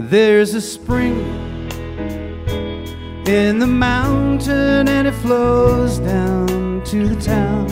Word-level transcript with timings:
There's 0.00 0.54
a 0.54 0.60
spring 0.60 1.18
in 3.26 3.58
the 3.58 3.66
mountain 3.66 4.86
and 4.86 5.08
it 5.08 5.12
flows 5.12 5.98
down 5.98 6.84
to 6.84 7.08
the 7.08 7.20
town. 7.20 7.68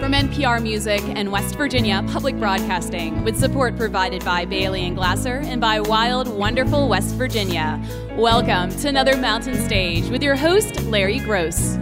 From 0.00 0.12
NPR 0.12 0.62
Music 0.62 1.02
and 1.04 1.30
West 1.30 1.54
Virginia 1.56 2.02
Public 2.08 2.38
Broadcasting, 2.38 3.22
with 3.24 3.38
support 3.38 3.76
provided 3.76 4.24
by 4.24 4.46
Bailey 4.46 4.86
and 4.86 4.96
Glasser 4.96 5.42
and 5.44 5.60
by 5.60 5.80
Wild, 5.80 6.28
Wonderful 6.28 6.88
West 6.88 7.14
Virginia. 7.16 7.78
Welcome 8.16 8.70
to 8.78 8.88
another 8.88 9.14
Mountain 9.18 9.62
Stage 9.66 10.08
with 10.08 10.22
your 10.22 10.34
host, 10.34 10.82
Larry 10.84 11.18
Groce. 11.18 11.76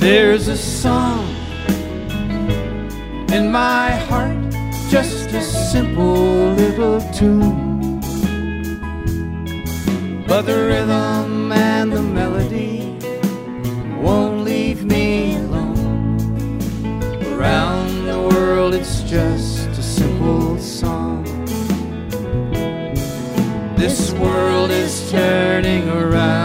There's 0.00 0.48
a 0.48 0.56
song 0.56 1.28
in 3.30 3.52
my 3.52 3.92
heart, 3.92 4.50
just 4.90 5.28
a 5.28 5.42
simple 5.42 6.54
little 6.54 7.00
tune. 7.12 7.69
But 10.30 10.42
the 10.42 10.54
rhythm 10.54 11.50
and 11.50 11.92
the 11.92 12.00
melody 12.00 12.96
won't 14.00 14.44
leave 14.44 14.84
me 14.84 15.34
alone. 15.34 16.60
Around 17.34 18.06
the 18.06 18.28
world, 18.32 18.72
it's 18.72 19.02
just 19.02 19.70
a 19.70 19.82
simple 19.82 20.56
song. 20.56 21.24
This 23.76 24.12
world 24.12 24.70
is 24.70 25.10
turning 25.10 25.88
around 25.88 26.39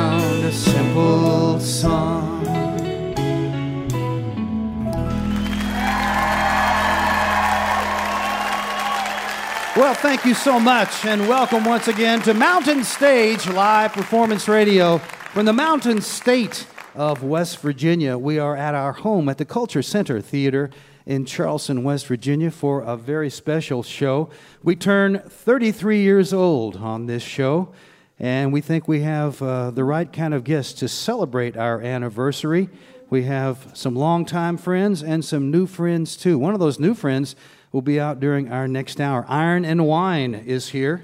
Well, 9.85 9.93
thank 9.93 10.25
you 10.25 10.33
so 10.33 10.59
much, 10.59 11.05
and 11.05 11.29
welcome 11.29 11.63
once 11.63 11.87
again 11.87 12.19
to 12.23 12.33
Mountain 12.33 12.83
Stage 12.83 13.47
Live 13.47 13.93
Performance 13.93 14.47
Radio 14.47 14.97
from 14.97 15.45
the 15.45 15.53
Mountain 15.53 16.01
State 16.01 16.65
of 16.95 17.21
West 17.21 17.59
Virginia. 17.59 18.17
We 18.17 18.39
are 18.39 18.57
at 18.57 18.73
our 18.73 18.93
home 18.93 19.29
at 19.29 19.37
the 19.37 19.45
Culture 19.45 19.83
Center 19.83 20.21
Theater 20.21 20.71
in 21.05 21.23
Charleston, 21.25 21.83
West 21.83 22.07
Virginia, 22.07 22.49
for 22.49 22.81
a 22.81 22.97
very 22.97 23.29
special 23.29 23.83
show. 23.83 24.31
We 24.63 24.75
turn 24.75 25.19
33 25.19 26.01
years 26.01 26.33
old 26.33 26.77
on 26.77 27.05
this 27.05 27.21
show, 27.21 27.71
and 28.17 28.51
we 28.51 28.61
think 28.61 28.87
we 28.87 29.01
have 29.01 29.39
uh, 29.39 29.69
the 29.69 29.83
right 29.83 30.11
kind 30.11 30.33
of 30.33 30.43
guests 30.43 30.73
to 30.79 30.87
celebrate 30.87 31.55
our 31.55 31.79
anniversary. 31.79 32.69
We 33.11 33.25
have 33.25 33.69
some 33.75 33.95
longtime 33.95 34.57
friends 34.57 35.03
and 35.03 35.23
some 35.23 35.51
new 35.51 35.67
friends, 35.67 36.17
too. 36.17 36.39
One 36.39 36.55
of 36.55 36.59
those 36.59 36.79
new 36.79 36.95
friends 36.95 37.35
will 37.75 37.81
be 37.81 37.99
out 37.99 38.21
during 38.21 38.49
our 38.49 38.69
next 38.69 39.01
hour. 39.01 39.25
Iron 39.27 39.65
and 39.65 39.85
Wine 39.85 40.33
is 40.33 40.69
here, 40.69 41.01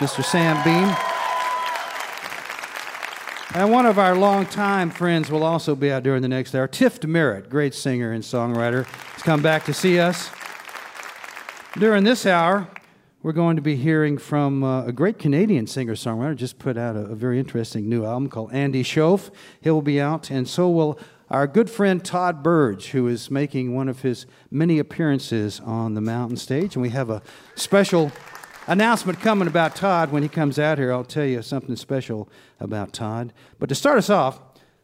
Mr. 0.00 0.22
Sam 0.22 0.62
Beam. 0.62 0.94
And 3.54 3.72
one 3.72 3.86
of 3.86 3.98
our 3.98 4.14
longtime 4.14 4.90
friends 4.90 5.30
will 5.30 5.42
also 5.42 5.74
be 5.74 5.90
out 5.90 6.02
during 6.02 6.20
the 6.20 6.28
next 6.28 6.54
hour. 6.54 6.68
Tift 6.68 7.08
Merritt, 7.08 7.48
great 7.48 7.72
singer 7.72 8.12
and 8.12 8.22
songwriter, 8.22 8.84
has 8.84 9.22
come 9.22 9.40
back 9.40 9.64
to 9.64 9.72
see 9.72 9.98
us. 9.98 10.28
During 11.78 12.04
this 12.04 12.26
hour, 12.26 12.68
we're 13.22 13.32
going 13.32 13.56
to 13.56 13.62
be 13.62 13.76
hearing 13.76 14.18
from 14.18 14.62
uh, 14.62 14.84
a 14.84 14.92
great 14.92 15.18
Canadian 15.18 15.66
singer 15.66 15.94
songwriter, 15.94 16.36
just 16.36 16.58
put 16.58 16.76
out 16.76 16.96
a, 16.96 17.00
a, 17.00 17.14
very 17.14 17.38
interesting 17.38 17.88
new 17.88 18.04
album 18.04 18.28
called 18.28 18.52
Andy 18.52 18.84
Shauf. 18.84 19.30
He'll 19.62 19.80
be 19.80 19.98
out, 19.98 20.30
and 20.30 20.46
so 20.46 20.68
will 20.68 20.98
our 21.30 21.46
good 21.46 21.70
friend 21.70 22.04
Todd 22.04 22.42
Burge, 22.42 22.88
who 22.88 23.06
is 23.06 23.30
making 23.30 23.72
one 23.72 23.88
of 23.88 24.02
his 24.02 24.26
many 24.50 24.80
appearances 24.80 25.60
on 25.60 25.94
the 25.94 26.00
mountain 26.00 26.36
stage. 26.36 26.74
And 26.74 26.82
we 26.82 26.90
have 26.90 27.08
a 27.08 27.22
special 27.54 28.10
announcement 28.66 29.20
coming 29.20 29.46
about 29.46 29.76
Todd 29.76 30.10
when 30.10 30.24
he 30.24 30.28
comes 30.28 30.58
out 30.58 30.78
here. 30.78 30.92
I'll 30.92 31.04
tell 31.04 31.24
you 31.24 31.40
something 31.42 31.76
special 31.76 32.28
about 32.58 32.92
Todd. 32.92 33.32
But 33.60 33.68
to 33.68 33.76
start 33.76 33.98
us 33.98 34.10
off, 34.10 34.40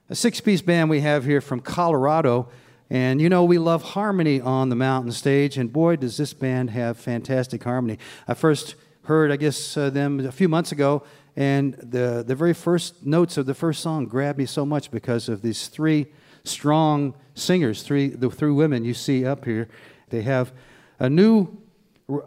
a 0.08 0.14
six 0.14 0.41
piece 0.41 0.62
band 0.62 0.89
we 0.89 1.00
have 1.00 1.24
here 1.24 1.41
from 1.41 1.58
Colorado. 1.58 2.48
And 2.90 3.20
you 3.20 3.28
know, 3.28 3.42
we 3.42 3.58
love 3.58 3.83
harmony 3.83 4.40
on 4.40 4.68
the 4.68 4.77
mountain 4.77 5.11
stage, 5.11 5.58
and 5.58 5.73
boy, 5.73 5.96
does 5.96 6.17
this 6.17 6.33
band 6.33 6.70
have 6.70 6.96
fantastic 6.96 7.64
harmony. 7.64 7.98
I 8.28 8.34
first 8.34 8.77
heard, 9.02 9.33
I 9.33 9.36
guess, 9.36 9.77
uh, 9.77 9.90
them 9.90 10.20
a 10.20 10.30
few 10.30 10.48
months 10.48 10.70
ago, 10.70 11.02
and 11.34 11.74
the, 11.74 12.23
the 12.24 12.36
very 12.36 12.55
first 12.55 13.05
notes 13.05 13.36
of 13.36 13.46
the 13.46 13.55
first 13.55 13.83
song 13.83 14.07
grabbed 14.07 14.39
me 14.39 14.46
so 14.46 14.64
much 14.64 14.92
because 14.92 15.28
of 15.28 15.42
these 15.42 15.67
three 15.67 16.07
strong 16.46 17.14
singers, 17.34 17.83
three, 17.83 18.08
the 18.08 18.30
three 18.30 18.52
women 18.52 18.84
you 18.84 18.95
see 18.95 19.24
up 19.24 19.45
here. 19.45 19.68
They 20.11 20.23
have 20.23 20.52
a 20.98 21.11
new 21.11 21.58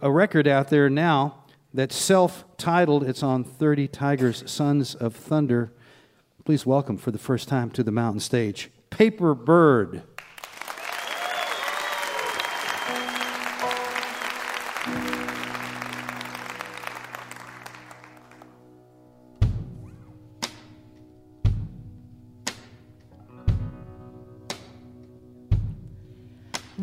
a 0.02 0.12
record 0.12 0.48
out 0.48 0.70
there 0.70 0.90
now 0.90 1.44
that's 1.74 1.96
self 1.96 2.44
titled. 2.58 3.04
It's 3.04 3.24
on 3.24 3.44
30 3.44 3.88
Tigers, 3.88 4.50
Sons 4.50 4.96
of 4.96 5.16
Thunder. 5.16 5.72
Please 6.46 6.66
welcome 6.66 6.98
for 6.98 7.12
the 7.12 7.18
first 7.18 7.48
time 7.48 7.70
to 7.72 7.84
the 7.84 7.92
mountain 7.92 8.20
stage, 8.20 8.72
Paper 8.90 9.34
Bird. 9.36 10.04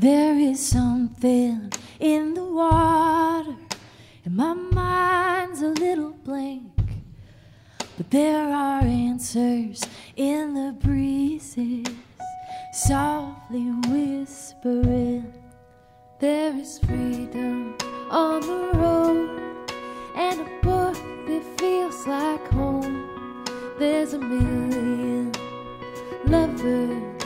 There 0.06 0.38
is 0.38 0.64
something 0.64 1.72
in 1.98 2.34
the 2.34 2.44
water, 2.44 3.56
and 4.24 4.36
my 4.36 4.54
mind's 4.54 5.62
a 5.62 5.70
little 5.70 6.12
blank. 6.12 6.78
But 7.96 8.12
there 8.12 8.46
are 8.54 8.82
answers 8.82 9.82
in 10.14 10.54
the 10.54 10.76
breezes, 10.78 11.88
softly 12.72 13.64
whispering. 13.88 15.34
There 16.20 16.54
is 16.54 16.78
freedom 16.78 17.76
on 18.08 18.42
the 18.42 18.78
road, 18.78 19.28
and 20.14 20.40
a 20.42 20.48
book 20.62 20.94
that 21.26 21.42
feels 21.58 22.06
like 22.06 22.46
home. 22.52 23.44
There's 23.76 24.12
a 24.12 24.20
million 24.20 25.32
lovers 26.26 27.24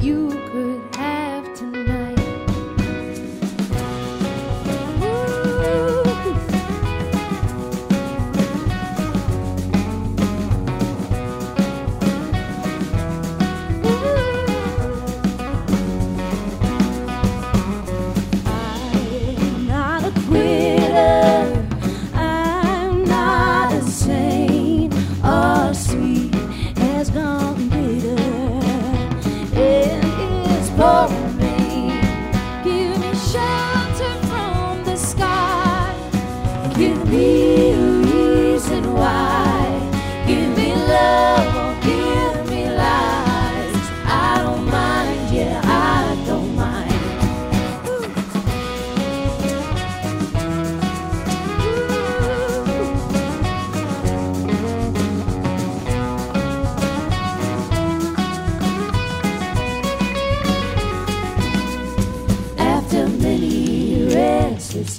you 0.00 0.30
could 0.50 0.96
have 0.96 1.44
tonight. 1.54 1.71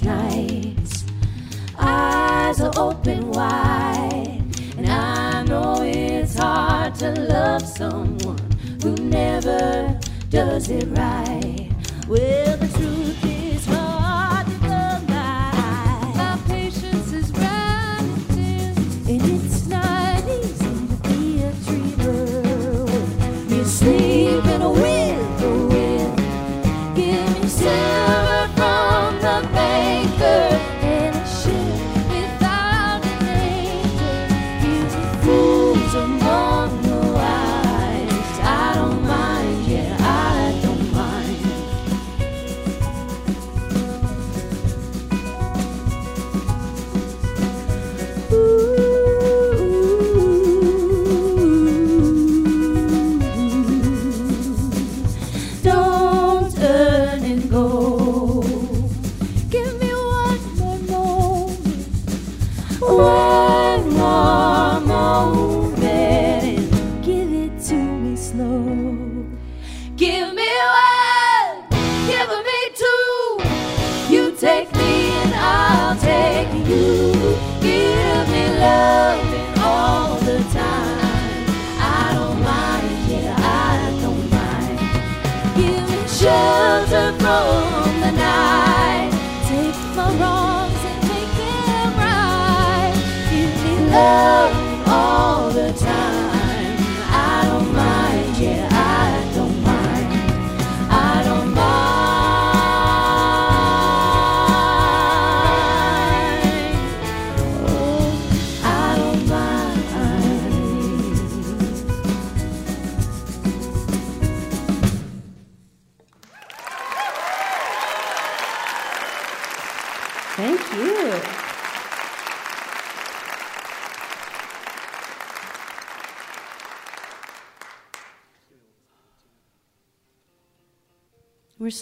Eyes 0.06 1.04
are 2.60 2.72
open 2.76 3.30
wide, 3.30 4.42
and 4.76 4.86
I 4.86 5.42
know 5.44 5.82
it's 5.82 6.36
hard 6.36 6.94
to 6.96 7.12
love 7.12 7.66
someone 7.66 8.38
who 8.82 8.94
never 8.96 9.98
does 10.30 10.68
it 10.68 10.86
right. 10.96 11.70
Well, 12.08 12.56
the 12.56 12.68
truth 12.68 13.24
is 13.24 13.33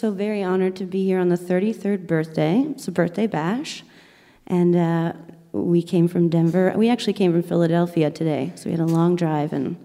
so 0.03 0.11
very 0.11 0.43
honored 0.43 0.75
to 0.75 0.83
be 0.83 1.05
here 1.05 1.17
on 1.17 1.29
the 1.29 1.37
33rd 1.37 2.05
birthday. 2.05 2.59
It's 2.71 2.89
a 2.89 2.91
birthday 2.91 3.25
bash. 3.25 3.85
And 4.45 4.75
uh, 4.75 5.13
we 5.53 5.81
came 5.81 6.09
from 6.09 6.27
Denver. 6.27 6.73
We 6.75 6.89
actually 6.89 7.13
came 7.13 7.31
from 7.31 7.41
Philadelphia 7.41 8.11
today. 8.11 8.51
So 8.55 8.65
we 8.65 8.71
had 8.71 8.81
a 8.81 8.85
long 8.85 9.15
drive, 9.15 9.53
and 9.53 9.81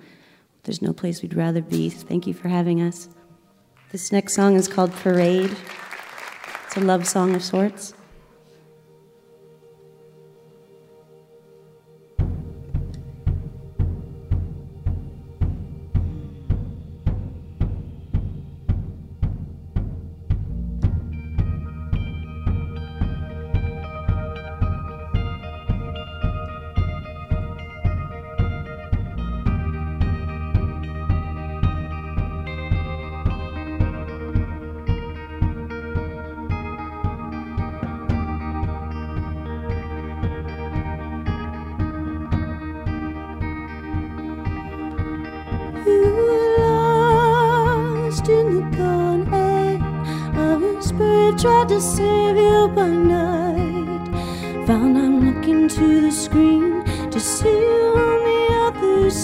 there's 0.64 0.82
no 0.82 0.92
place 0.92 1.22
we'd 1.22 1.34
rather 1.34 1.62
be. 1.62 1.88
Thank 1.88 2.26
you 2.26 2.34
for 2.34 2.48
having 2.48 2.82
us. 2.82 3.08
This 3.92 4.10
next 4.10 4.34
song 4.34 4.56
is 4.56 4.66
called 4.66 4.90
Parade. 4.90 5.56
It's 6.66 6.76
a 6.76 6.80
love 6.80 7.06
song 7.06 7.36
of 7.36 7.44
sorts. 7.44 7.94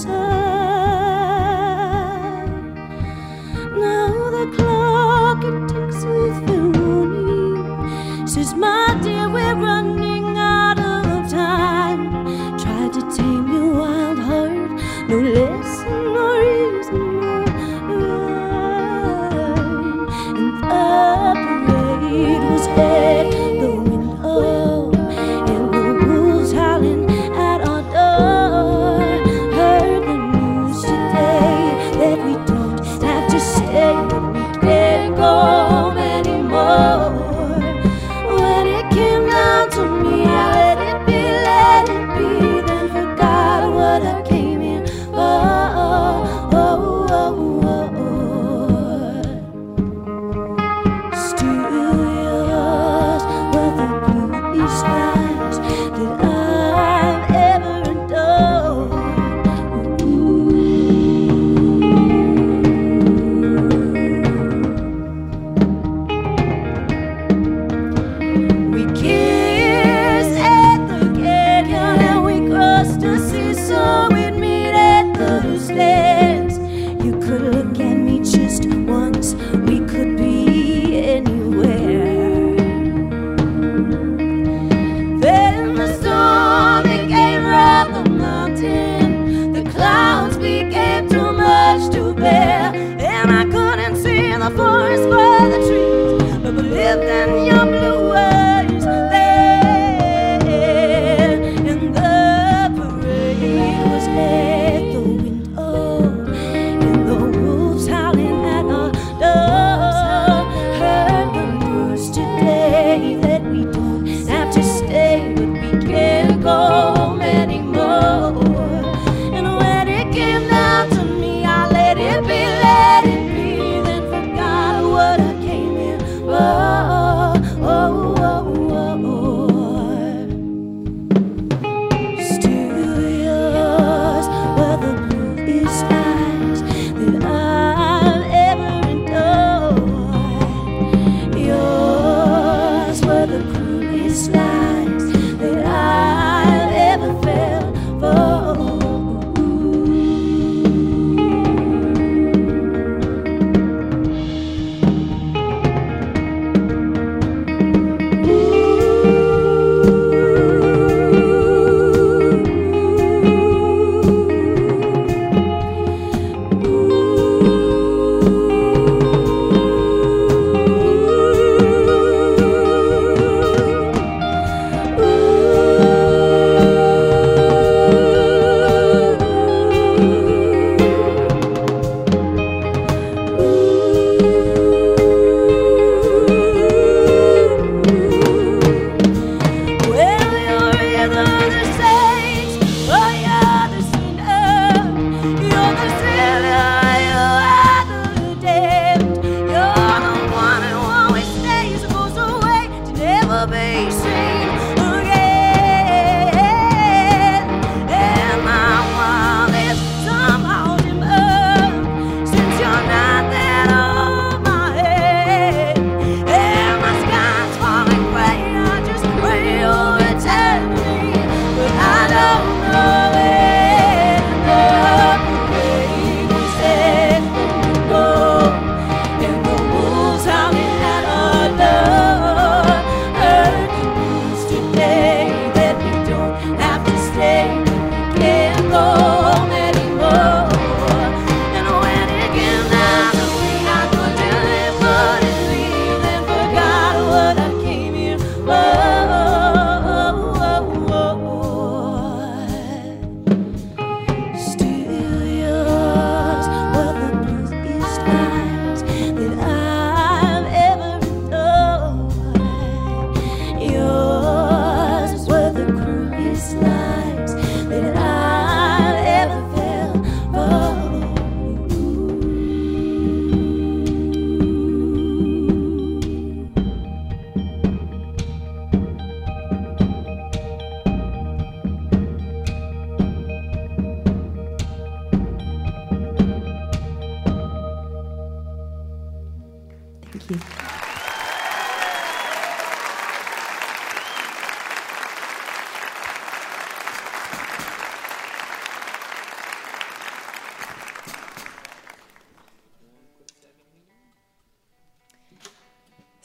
Oh. 0.06 0.43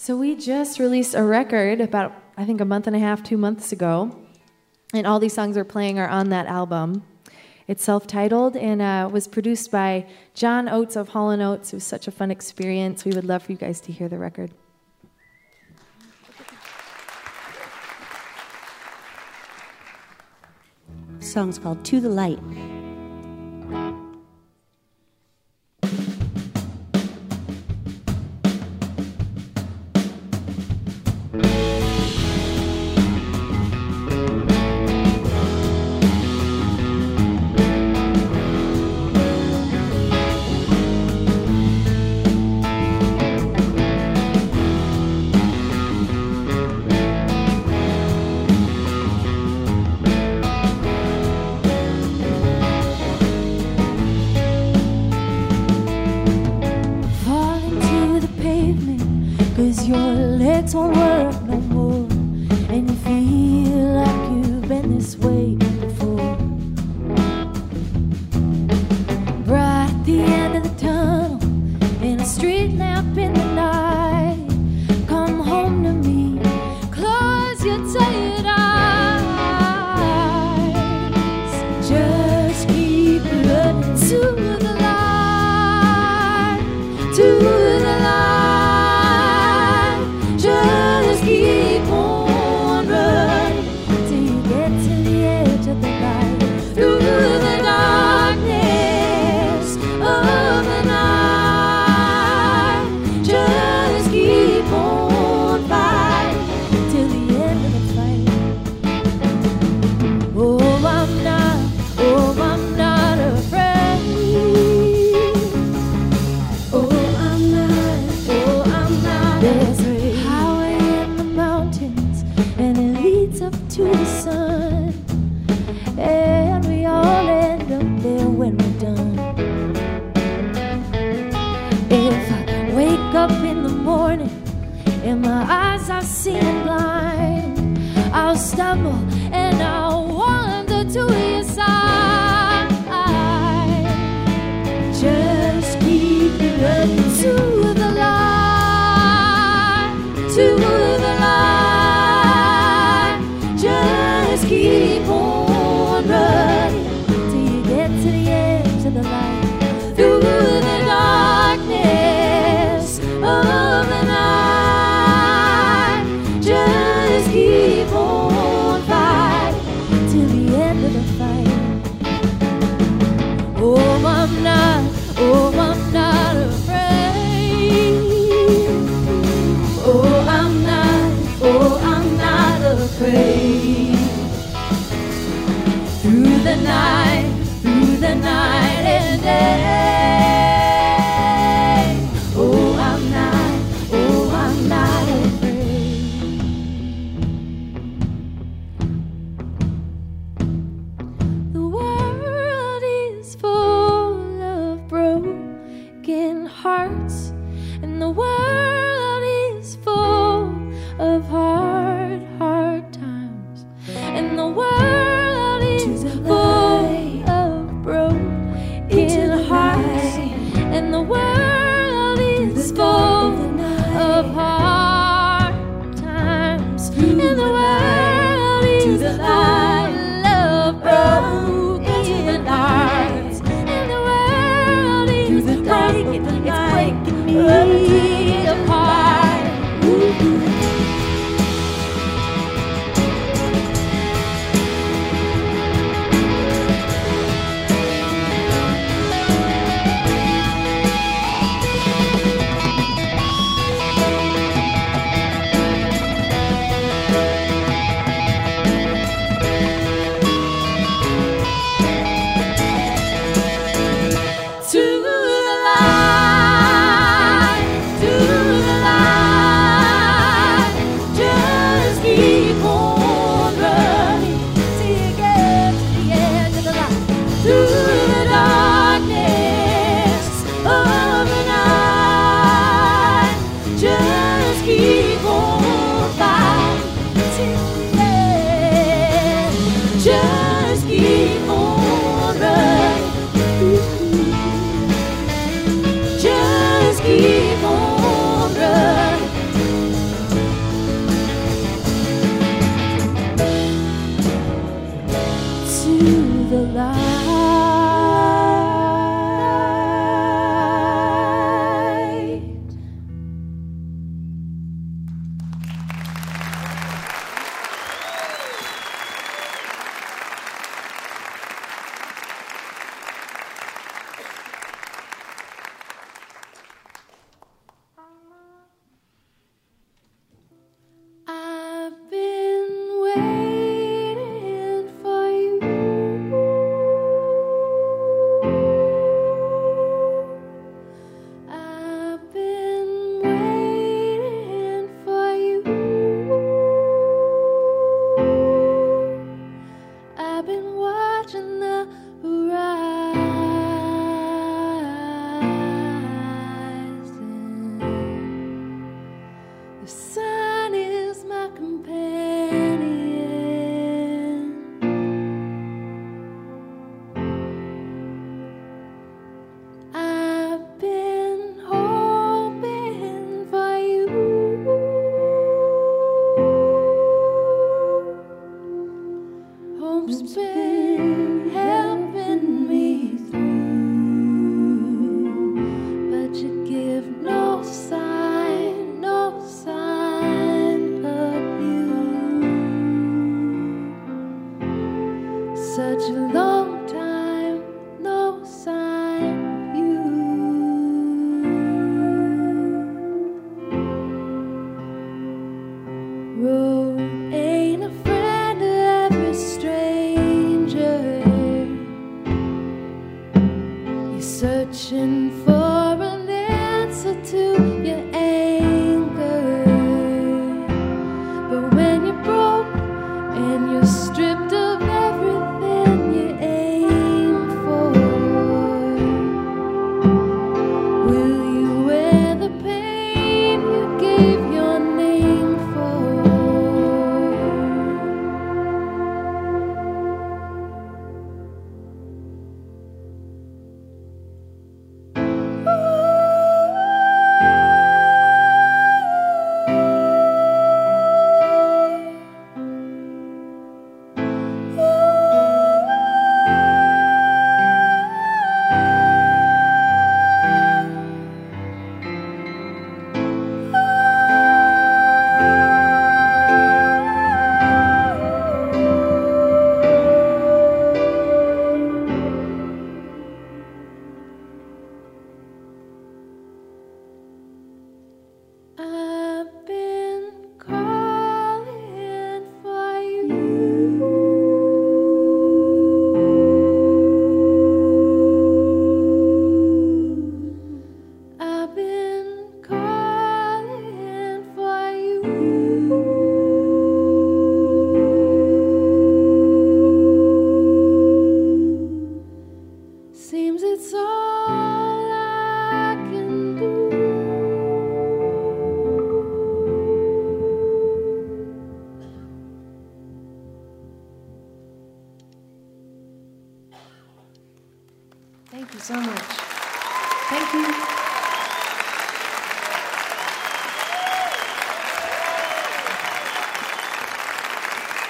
So 0.10 0.18
we 0.18 0.34
just 0.34 0.80
released 0.80 1.14
a 1.14 1.22
record 1.22 1.80
about 1.80 2.20
I 2.36 2.44
think 2.44 2.62
a 2.62 2.66
month 2.66 2.88
and 2.88 2.96
a 2.96 3.00
half, 3.00 3.22
two 3.22 3.38
months 3.38 3.72
ago, 3.72 4.20
and 4.92 5.06
all 5.06 5.20
these 5.20 5.34
songs 5.34 5.56
we're 5.56 5.64
playing 5.64 6.00
are 6.00 6.08
on 6.08 6.30
that 6.30 6.48
album. 6.48 7.04
It's 7.68 7.84
self-titled 7.84 8.58
and 8.58 8.82
uh, 8.82 9.08
was 9.12 9.28
produced 9.28 9.70
by 9.70 10.08
John 10.34 10.68
Oates 10.68 10.96
of 10.96 11.10
Hall 11.10 11.30
& 11.32 11.40
Oates. 11.40 11.74
It 11.74 11.76
was 11.76 11.84
such 11.84 12.08
a 12.08 12.12
fun 12.12 12.32
experience. 12.32 13.06
We 13.06 13.12
would 13.12 13.24
love 13.24 13.44
for 13.44 13.52
you 13.52 13.58
guys 13.60 13.80
to 13.82 13.92
hear 13.92 14.10
the 14.10 14.18
record. 14.18 14.50
The 21.20 21.24
song's 21.24 21.60
called 21.60 21.86
To 21.86 22.00
the 22.00 22.10
Light. 22.10 22.40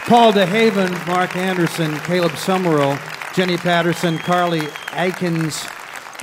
Paul 0.10 0.34
DeHaven, 0.34 1.06
Mark 1.06 1.36
Anderson, 1.36 1.96
Caleb 2.00 2.36
Summerall, 2.36 2.96
Genny 3.36 3.60
Patterson, 3.60 4.18
Carleigh 4.18 4.68
Aikins, 4.96 5.72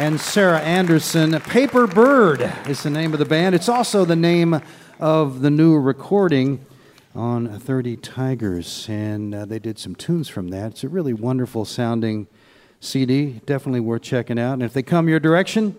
and 0.01 0.21
Sarah 0.21 0.59
Anderson. 0.59 1.39
Paper 1.43 1.87
Bird 1.87 2.53
is 2.67 2.83
the 2.83 2.91
name 2.91 3.13
of 3.13 3.21
the 3.21 3.25
band. 3.25 3.55
It's 3.55 3.69
also 3.69 4.05
the 4.05 4.17
name 4.17 4.61
of 4.99 5.41
the 5.41 5.51
new 5.51 5.79
recording 5.79 6.67
on 7.15 7.61
30 7.61 7.99
Tigers, 7.99 8.89
and 8.89 9.33
uh, 9.33 9.45
they 9.45 9.61
did 9.61 9.79
some 9.79 9.95
tunes 9.95 10.29
from 10.29 10.49
that. 10.49 10.73
It's 10.73 10.83
a 10.83 10.89
really 10.89 11.15
wonderful 11.15 11.65
sounding 11.65 12.27
CD, 12.81 13.41
definitely 13.47 13.79
worth 13.79 14.03
checking 14.03 14.37
out. 14.37 14.55
And 14.55 14.65
if 14.65 14.73
they 14.73 14.83
come 14.83 15.09
your 15.09 15.21
direction, 15.21 15.77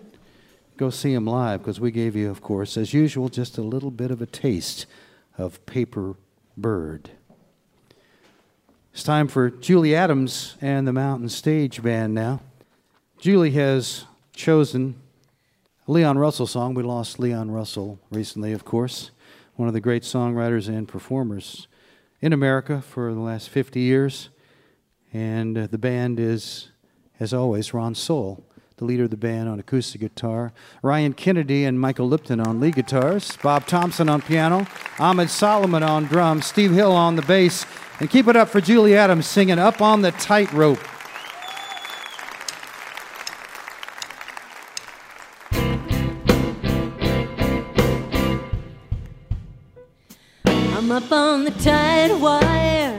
go 0.78 0.88
see 0.88 1.12
them 1.12 1.26
live 1.26 1.60
because 1.60 1.78
we 1.78 1.90
gave 1.90 2.16
you, 2.16 2.30
of 2.30 2.40
course, 2.40 2.78
as 2.78 2.94
usual, 2.94 3.28
just 3.28 3.58
a 3.58 3.62
little 3.62 3.90
bit 3.90 4.10
of 4.10 4.22
a 4.22 4.26
taste 4.26 4.86
of 5.36 5.64
Paper 5.66 6.14
Bird. 6.56 7.10
It's 8.98 9.04
time 9.04 9.28
for 9.28 9.48
Julie 9.48 9.94
Adams 9.94 10.56
and 10.60 10.84
the 10.84 10.92
Mountain 10.92 11.28
Stage 11.28 11.80
Band 11.84 12.14
now. 12.14 12.40
Julie 13.20 13.52
has 13.52 14.06
chosen 14.32 14.96
a 15.86 15.92
Leon 15.92 16.18
Russell 16.18 16.48
song. 16.48 16.74
We 16.74 16.82
lost 16.82 17.20
Leon 17.20 17.52
Russell 17.52 18.00
recently, 18.10 18.52
of 18.52 18.64
course, 18.64 19.12
one 19.54 19.68
of 19.68 19.72
the 19.72 19.80
great 19.80 20.02
songwriters 20.02 20.66
and 20.66 20.88
performers 20.88 21.68
in 22.20 22.32
America 22.32 22.82
for 22.82 23.14
the 23.14 23.20
last 23.20 23.50
50 23.50 23.78
years. 23.78 24.30
And 25.12 25.56
uh, 25.56 25.68
the 25.68 25.78
band 25.78 26.18
is, 26.18 26.70
as 27.20 27.32
always, 27.32 27.72
Ron 27.72 27.94
Sowell, 27.94 28.42
the 28.78 28.84
leader 28.84 29.04
of 29.04 29.10
the 29.10 29.16
band 29.16 29.48
on 29.48 29.58
acoustic 29.60 30.00
guitar, 30.00 30.52
Ryan 30.82 31.12
Kennedy 31.12 31.64
and 31.64 31.78
Michael 31.78 32.08
Lipton 32.08 32.40
on 32.40 32.60
lead 32.60 32.76
guitars, 32.76 33.36
Bob 33.42 33.66
Thompson 33.66 34.08
on 34.08 34.22
piano, 34.22 34.66
Ammed 34.98 35.30
Solomon 35.30 35.82
on 35.82 36.04
drums, 36.04 36.46
Steve 36.46 36.72
Hill 36.72 36.92
on 36.92 37.16
the 37.16 37.22
bass, 37.22 37.66
and 38.00 38.08
keep 38.08 38.28
it 38.28 38.36
up 38.36 38.48
for 38.48 38.60
Julie 38.60 38.96
Adams 38.96 39.26
singing 39.26 39.58
Up 39.58 39.82
on 39.82 40.02
the 40.02 40.12
Tightrope. 40.12 40.78
I'm 50.44 50.92
up 50.92 51.12
on 51.12 51.44
the 51.44 51.50
tight 51.50 52.14
wire. 52.18 52.98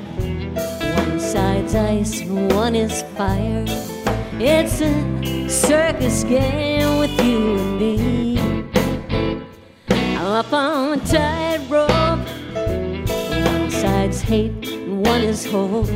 One 0.95 1.19
side 1.19 1.65
is 1.65 1.75
ice 1.75 2.21
one 2.25 2.75
is 2.75 3.01
fire. 3.17 3.98
It's 4.41 4.80
a 4.80 5.49
circus 5.49 6.23
game 6.23 6.97
with 6.99 7.12
you 7.21 7.58
and 7.58 7.78
me. 7.78 8.39
I'm 9.89 10.28
up 10.28 10.54
on 10.54 10.97
a 10.97 11.06
tightrope. 11.06 12.25
One 13.45 13.69
side's 13.69 14.21
hate 14.21 14.69
and 14.69 15.06
one 15.06 15.23
is 15.23 15.45
hope. 15.45 15.88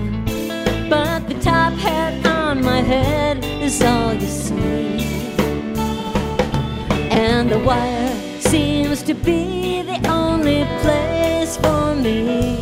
But 0.89 1.29
the 1.29 1.39
top 1.41 1.71
hat 1.75 2.27
on 2.27 2.61
my 2.61 2.81
head 2.81 3.45
is 3.45 3.81
all 3.81 4.13
you 4.13 4.27
see. 4.27 4.97
And 7.11 7.49
the 7.49 7.59
wire 7.59 8.13
seems 8.41 9.03
to 9.03 9.13
be 9.13 9.83
the 9.83 10.05
only 10.09 10.65
place 10.81 11.55
for 11.55 11.95
me. 11.95 12.61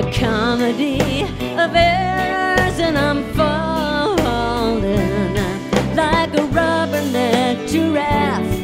A 0.00 0.12
comedy 0.12 1.22
of 1.56 1.72
errors, 1.72 2.80
and 2.80 2.98
I'm 2.98 3.32
giraffe. 7.76 8.58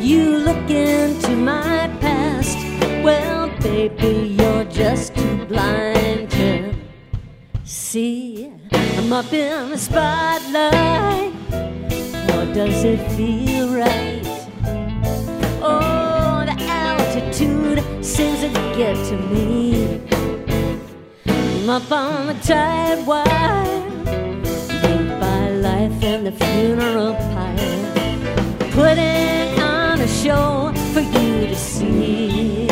You 0.00 0.38
look 0.38 0.70
into 0.70 1.32
my 1.36 1.90
past. 2.00 2.56
Well, 3.04 3.50
baby, 3.60 4.34
you're 4.38 4.64
just 4.64 5.14
too 5.14 5.44
blind 5.44 6.30
to 6.30 6.74
see. 7.64 8.52
I'm 8.72 9.12
up 9.12 9.30
in 9.32 9.70
the 9.70 9.78
spotlight. 9.78 11.32
Or 12.32 12.44
does 12.54 12.82
it 12.92 13.00
feel 13.16 13.68
right? 13.74 14.24
Oh, 15.60 16.44
the 16.50 16.56
altitude 16.84 17.80
seems 18.02 18.40
to 18.40 18.48
get 18.80 18.96
to 19.10 19.16
me. 19.32 20.00
I'm 21.26 21.68
up 21.68 21.92
on 21.92 22.28
the 22.28 22.34
tide 22.34 23.06
wire, 23.06 23.80
linked 24.82 25.20
by 25.20 25.50
life 25.50 26.02
and 26.02 26.26
the 26.26 26.32
funeral 26.32 27.15
putting 28.96 29.60
on 29.60 30.00
a 30.00 30.08
show 30.08 30.72
for 30.92 31.00
you 31.00 31.46
to 31.46 31.54
see. 31.54 32.66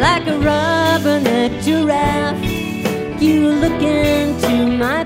like 0.00 0.26
a 0.26 0.36
rubberneck 0.48 1.62
giraffe. 1.62 2.42
You 3.22 3.50
look 3.50 3.80
into 3.80 4.66
my 4.66 5.01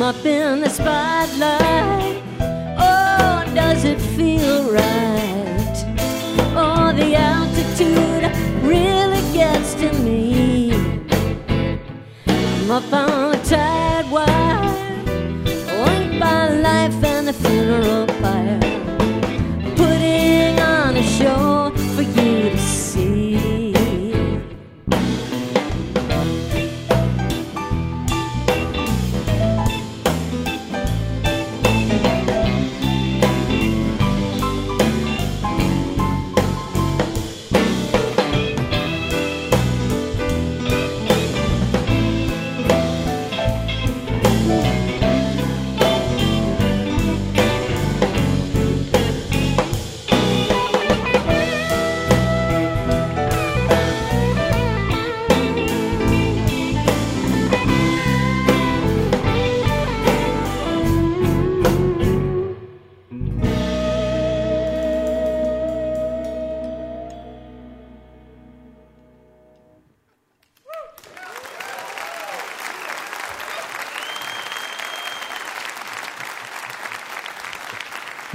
I'm 0.00 0.16
up 0.16 0.24
in 0.24 0.62
the 0.62 0.70
spotlight. 0.70 2.22
Oh, 2.78 3.44
does 3.54 3.84
it 3.84 4.00
feel 4.16 4.72
right? 4.72 5.84
Oh, 6.56 6.90
the 6.96 7.16
altitude 7.16 8.24
really 8.62 9.20
gets 9.34 9.74
to 9.74 9.92
me. 10.02 10.72
I'm 12.26 12.70
up 12.70 12.90
on 12.94 13.32
the 13.32 13.40
tide 13.44 14.10
wire 14.10 14.72
linked 15.84 16.18
by 16.18 16.48
life 16.48 17.04
and 17.04 17.28
the 17.28 17.34
funeral 17.34 18.06
pyre, 18.22 18.58
putting 19.76 20.58
on 20.60 20.96
a 20.96 21.02
show 21.02 21.49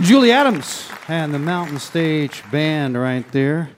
Julie 0.05 0.31
Adams 0.31 0.87
and 1.07 1.33
the 1.33 1.39
Mountain 1.39 1.79
Stage 1.79 2.43
Band 2.51 2.95
right 2.95 3.27
there. 3.31 3.71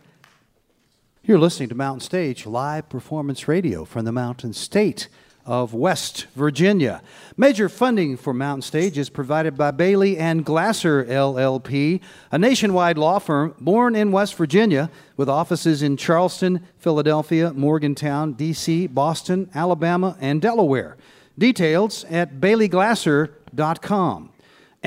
You're 1.23 1.39
listening 1.39 1.69
to 1.69 1.75
Mountain 1.75 2.01
Stage 2.01 2.45
live 2.45 2.89
performance 2.89 3.47
radio 3.47 3.85
from 3.85 4.03
the 4.03 4.11
Mountain 4.11 4.51
State 4.51 5.07
of 5.45 5.73
West 5.73 6.27
Virginia. 6.35 7.01
Major 7.37 7.69
funding 7.69 8.17
for 8.17 8.33
Mountain 8.33 8.63
Stage 8.63 8.97
is 8.97 9.09
provided 9.09 9.55
by 9.55 9.71
Bailey 9.71 10.17
and 10.17 10.43
Glasser 10.43 11.05
LLP, 11.05 12.01
a 12.29 12.37
nationwide 12.37 12.97
law 12.97 13.19
firm 13.19 13.55
born 13.61 13.95
in 13.95 14.11
West 14.11 14.35
Virginia 14.35 14.91
with 15.15 15.29
offices 15.29 15.81
in 15.81 15.95
Charleston, 15.95 16.67
Philadelphia, 16.77 17.53
Morgantown, 17.53 18.33
D.C., 18.33 18.87
Boston, 18.87 19.49
Alabama, 19.55 20.17
and 20.19 20.41
Delaware. 20.41 20.97
Details 21.37 22.03
at 22.09 22.41
baileyglasser.com 22.41 24.31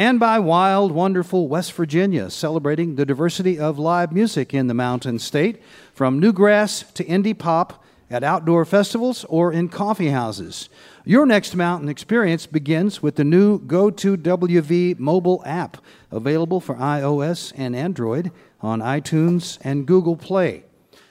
and 0.00 0.18
by 0.18 0.38
Wild, 0.38 0.92
Wonderful 0.92 1.46
West 1.46 1.74
Virginia, 1.74 2.30
celebrating 2.30 2.94
the 2.94 3.04
diversity 3.04 3.58
of 3.58 3.78
live 3.78 4.12
music 4.12 4.54
in 4.54 4.66
the 4.66 4.72
Mountain 4.72 5.18
State, 5.18 5.60
from 5.92 6.18
newgrass 6.18 6.90
to 6.94 7.04
indie 7.04 7.36
pop 7.36 7.84
at 8.08 8.24
outdoor 8.24 8.64
festivals 8.64 9.26
or 9.28 9.52
in 9.52 9.68
coffee 9.68 10.08
houses. 10.08 10.70
Your 11.04 11.26
next 11.26 11.54
mountain 11.54 11.90
experience 11.90 12.46
begins 12.46 13.02
with 13.02 13.16
the 13.16 13.24
new 13.24 13.58
Go2WV 13.58 14.98
mobile 14.98 15.42
app, 15.44 15.76
available 16.10 16.60
for 16.60 16.76
iOS 16.76 17.52
and 17.54 17.76
Android 17.76 18.32
on 18.62 18.80
iTunes 18.80 19.58
and 19.60 19.84
Google 19.86 20.16
Play. 20.16 20.64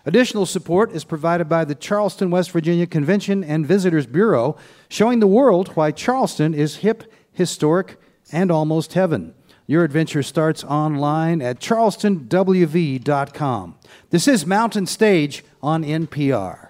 Additional 0.08 0.48
support 0.48 0.94
is 0.94 1.04
provided 1.04 1.48
by 1.48 1.64
the 1.64 1.76
Charleston, 1.76 2.32
West 2.32 2.50
Virginia 2.50 2.88
Convention 2.88 3.44
and 3.44 3.68
Visitors 3.68 4.08
Bureau, 4.08 4.58
showing 4.88 5.20
the 5.20 5.28
world 5.28 5.68
why 5.76 5.92
Charleston 5.92 6.56
is 6.56 6.78
hip, 6.78 7.04
historic, 7.32 8.00
and 8.32 8.52
almost 8.52 8.94
heaven. 8.94 9.34
Your 9.68 9.84
adventure 9.84 10.24
starts 10.24 10.64
online 10.64 11.42
at 11.42 11.60
charlestonwv.com. 11.60 13.76
This 14.10 14.28
is 14.28 14.46
Mountain 14.46 14.86
Stage 14.88 15.44
on 15.62 15.84
NPR. 15.84 16.69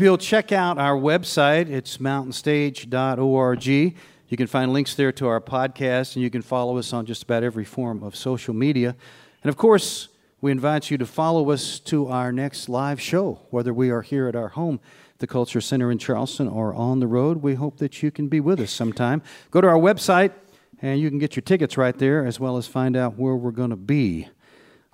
Hope 0.00 0.06
you'll 0.06 0.16
check 0.16 0.50
out 0.50 0.78
our 0.78 0.96
website. 0.96 1.68
It's 1.68 1.98
mountainstage.org. 1.98 3.66
You 3.66 3.92
can 4.34 4.46
find 4.46 4.72
links 4.72 4.94
there 4.94 5.12
to 5.12 5.26
our 5.26 5.42
podcast, 5.42 6.16
and 6.16 6.22
you 6.22 6.30
can 6.30 6.40
follow 6.40 6.78
us 6.78 6.94
on 6.94 7.04
just 7.04 7.24
about 7.24 7.42
every 7.42 7.66
form 7.66 8.02
of 8.02 8.16
social 8.16 8.54
media. 8.54 8.96
And 9.42 9.50
of 9.50 9.58
course, 9.58 10.08
we 10.40 10.52
invite 10.52 10.90
you 10.90 10.96
to 10.96 11.04
follow 11.04 11.50
us 11.50 11.78
to 11.80 12.06
our 12.06 12.32
next 12.32 12.70
live 12.70 12.98
show, 12.98 13.42
whether 13.50 13.74
we 13.74 13.90
are 13.90 14.00
here 14.00 14.26
at 14.26 14.34
our 14.34 14.48
home, 14.48 14.80
the 15.18 15.26
Culture 15.26 15.60
Center 15.60 15.90
in 15.90 15.98
Charleston, 15.98 16.48
or 16.48 16.72
on 16.72 17.00
the 17.00 17.06
road. 17.06 17.42
We 17.42 17.56
hope 17.56 17.76
that 17.76 18.02
you 18.02 18.10
can 18.10 18.28
be 18.28 18.40
with 18.40 18.58
us 18.58 18.70
sometime. 18.70 19.20
Go 19.50 19.60
to 19.60 19.68
our 19.68 19.74
website, 19.74 20.32
and 20.80 20.98
you 20.98 21.10
can 21.10 21.18
get 21.18 21.36
your 21.36 21.42
tickets 21.42 21.76
right 21.76 21.98
there, 21.98 22.24
as 22.24 22.40
well 22.40 22.56
as 22.56 22.66
find 22.66 22.96
out 22.96 23.18
where 23.18 23.36
we're 23.36 23.50
going 23.50 23.68
to 23.68 23.76
be. 23.76 24.28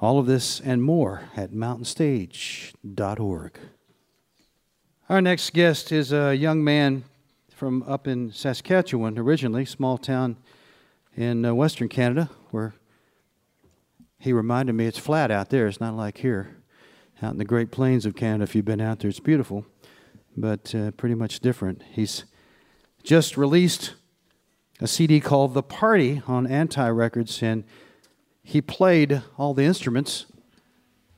All 0.01 0.19
of 0.19 0.27
this 0.27 0.59
and 0.59 0.83
more 0.83 1.31
at 1.37 1.53
mountainstage.org. 1.53 3.61
Our 5.09 5.23
next 5.23 5.53
guest 5.53 5.93
is 5.93 6.13
a 6.13 6.35
young 6.35 6.65
man 6.65 7.05
from 7.55 7.85
up 7.85 8.09
in 8.09 8.33
Saskatchewan 8.33 9.17
originally, 9.17 9.65
small 9.65 9.99
town 9.99 10.37
in 11.15 11.45
uh, 11.45 11.55
Western 11.55 11.89
Canada, 11.89 12.29
where 12.51 12.75
he 14.19 14.33
reminded 14.33 14.73
me 14.73 14.87
it's 14.87 14.99
flat 14.99 15.31
out 15.31 15.51
there. 15.51 15.69
It's 15.69 15.79
not 15.79 15.95
like 15.95 16.19
here, 16.19 16.57
out 17.23 17.31
in 17.31 17.39
the 17.39 17.45
Great 17.45 17.71
Plains 17.71 18.05
of 18.05 18.17
Canada. 18.17 18.43
If 18.43 18.57
you've 18.57 18.65
been 18.65 18.81
out 18.81 18.99
there, 18.99 19.09
it's 19.09 19.21
beautiful, 19.21 19.65
but 20.37 20.75
uh, 20.75 20.91
pretty 20.91 21.15
much 21.15 21.39
different. 21.39 21.85
He's 21.93 22.25
just 23.05 23.37
released 23.37 23.95
a 24.81 24.89
CD 24.89 25.21
called 25.21 25.55
The 25.55 25.63
Party 25.63 26.21
on 26.27 26.49
Anti 26.49 26.89
Records, 26.89 27.45
and 27.45 27.63
he 28.43 28.61
played 28.61 29.23
all 29.39 29.55
the 29.55 29.63
instruments 29.63 30.27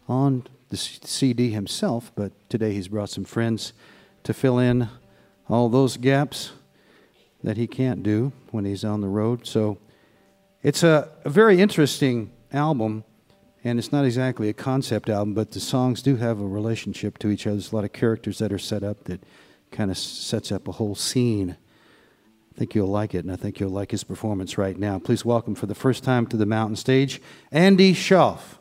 on 0.07 0.47
the 0.69 0.77
CD 0.77 1.51
himself, 1.51 2.13
but 2.15 2.33
today 2.49 2.73
he's 2.75 2.89
brought 2.89 3.11
some 3.11 3.25
friends 3.25 3.73
to 4.25 4.35
fill 4.35 4.59
in 4.59 4.89
all 5.49 5.69
those 5.69 5.97
gaps 5.97 6.53
that 7.43 7.57
he 7.57 7.67
can't 7.67 8.03
do 8.03 8.33
when 8.51 8.65
he's 8.65 8.85
on 8.85 9.01
the 9.01 9.09
road. 9.09 9.47
So 9.47 9.79
it's 10.63 10.83
a, 10.83 11.09
a 11.25 11.31
very 11.31 11.61
interesting 11.61 12.31
album, 12.53 13.05
and 13.65 13.79
it's 13.79 13.93
not 13.93 14.05
exactly 14.05 14.49
a 14.49 14.53
concept 14.53 15.09
album, 15.09 15.35
but 15.35 15.53
the 15.53 15.61
songs 15.61 16.03
do 16.03 16.17
have 16.17 16.41
a 16.41 16.47
relationship 16.47 17.19
to 17.19 17.31
each 17.31 17.47
other. 17.47 17.57
There's 17.57 17.73
a 17.73 17.77
lot 17.77 17.85
of 17.85 17.93
characters 17.93 18.39
that 18.39 18.53
are 18.53 18.59
set 18.59 18.83
up 18.83 19.05
that 19.05 19.23
kind 19.71 19.91
of 19.91 19.99
sets 19.99 20.51
up 20.53 20.69
a 20.69 20.73
whole 20.73 20.95
scene. 20.95 21.57
I 22.55 22.59
think 22.59 22.75
you'll 22.75 22.89
like 22.89 23.15
it, 23.15 23.25
and 23.25 23.33
I 23.33 23.37
think 23.37 23.61
you'll 23.61 23.71
like 23.71 23.93
his 23.93 24.05
performance 24.05 24.59
right 24.59 24.77
now. 24.77 24.99
Please 24.99 25.25
welcome 25.25 25.55
for 25.55 25.67
the 25.67 25.75
first 25.75 26.03
time 26.03 26.27
to 26.27 26.37
the 26.37 26.47
mountain 26.47 26.77
stage, 26.77 27.23
Andy 27.53 27.95
Shauf. 27.95 28.59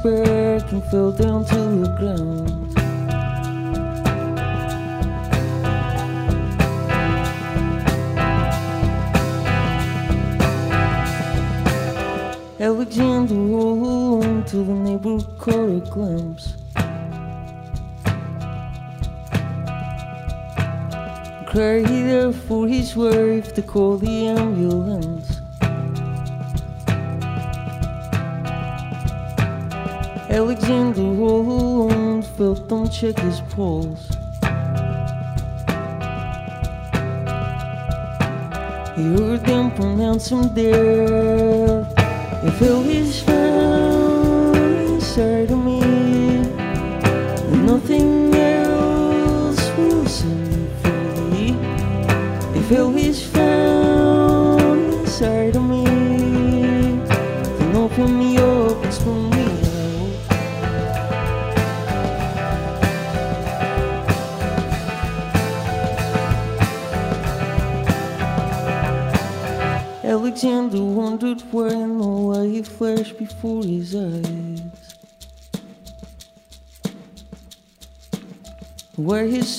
Stretch 0.00 0.29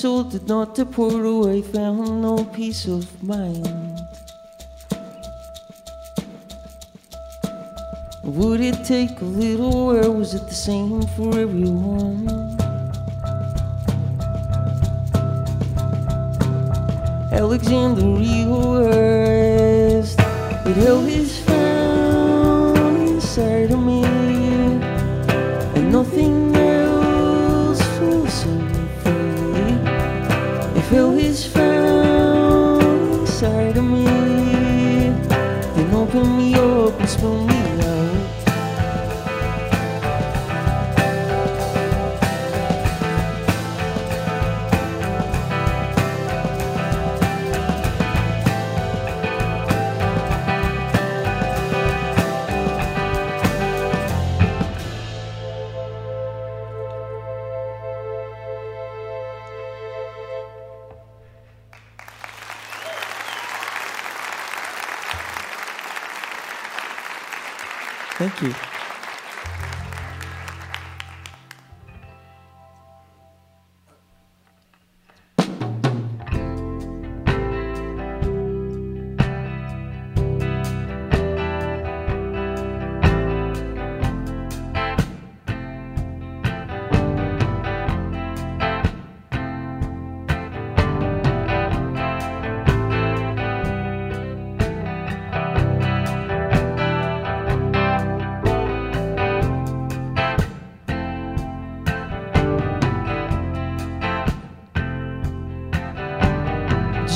soul 0.02 0.24
did 0.24 0.48
not 0.48 0.74
depart 0.74 1.24
away, 1.24 1.62
found 1.62 2.22
no 2.22 2.44
peace 2.46 2.88
of 2.88 3.06
mind. 3.22 3.64
Would 8.24 8.60
it 8.60 8.84
take 8.84 9.20
a 9.20 9.24
little, 9.24 9.92
or 9.92 10.10
was 10.10 10.34
it 10.34 10.44
the 10.48 10.54
same 10.54 11.02
for 11.14 11.38
everyone? 11.38 12.26
Alexander 17.30 18.04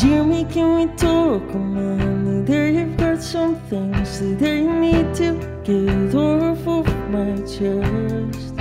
me, 0.05 0.45
can 0.45 0.75
we 0.75 0.87
talk, 0.97 1.55
man? 1.55 2.45
There 2.45 2.69
you've 2.69 2.97
got 2.97 3.23
some 3.23 3.57
things 3.71 4.21
that 4.21 4.43
I 4.43 4.61
need 4.61 5.15
to 5.17 5.33
get 5.65 6.15
off 6.15 6.67
of 6.67 6.87
my 7.09 7.37
chest. 7.47 8.53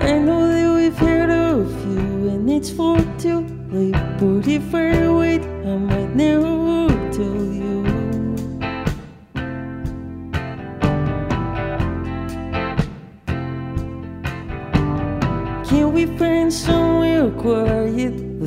I 0.00 0.18
know 0.18 0.48
that 0.48 0.74
we've 0.76 0.98
heard 0.98 1.30
of 1.30 1.70
you 1.86 2.28
and 2.30 2.50
it's 2.50 2.70
far 2.70 2.98
too 3.18 3.46
late. 3.70 3.92
But 4.18 4.48
if 4.48 4.74
I 4.74 5.08
wait, 5.10 5.42
I 5.42 5.76
might 5.76 6.14
never 6.16 6.53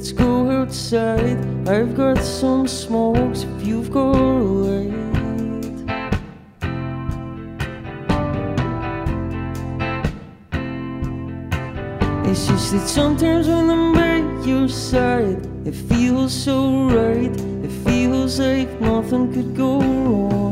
Let's 0.08 0.20
go 0.20 0.50
outside. 0.50 1.68
I've 1.68 1.94
got 1.94 2.18
some 2.24 2.66
smokes 2.66 3.44
if 3.44 3.68
you've 3.68 3.92
got 3.92 4.16
a 4.16 4.40
light. 4.64 4.94
It's 12.26 12.48
just 12.48 12.72
that 12.72 12.88
sometimes 12.88 13.50
when 13.50 13.70
I'm 13.70 13.94
by 13.94 14.46
your 14.46 14.70
side, 14.70 15.46
it 15.68 15.76
feels 15.76 16.34
so 16.34 16.88
right. 16.88 17.36
It 17.66 17.72
feels 17.84 18.40
like 18.40 18.80
nothing 18.80 19.34
could 19.34 19.58
go 19.58 19.82
wrong. 19.82 20.47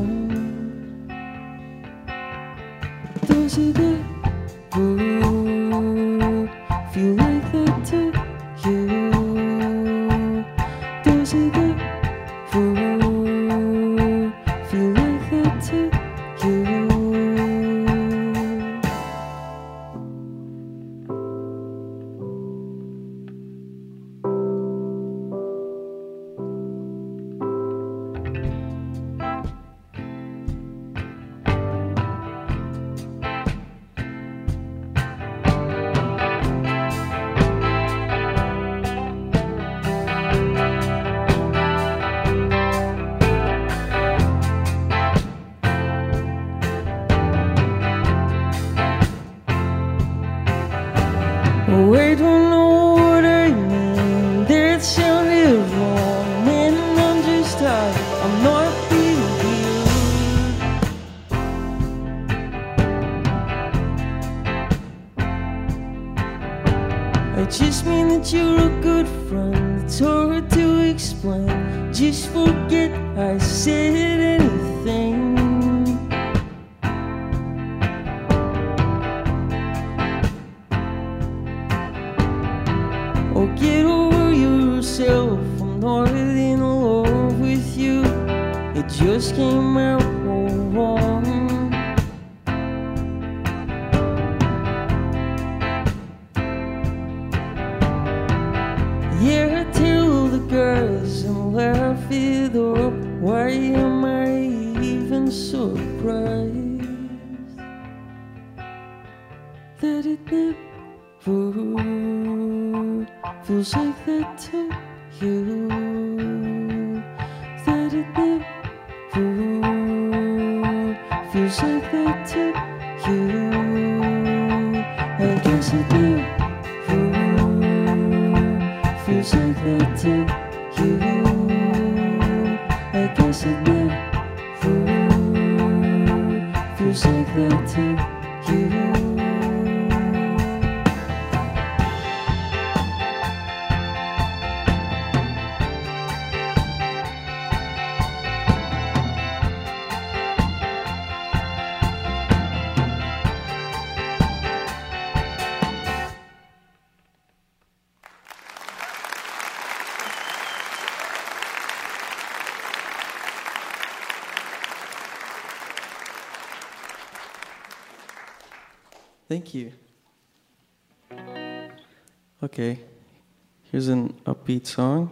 Here's 173.75 173.89
an 173.89 174.13
upbeat 174.25 174.65
song, 174.65 175.11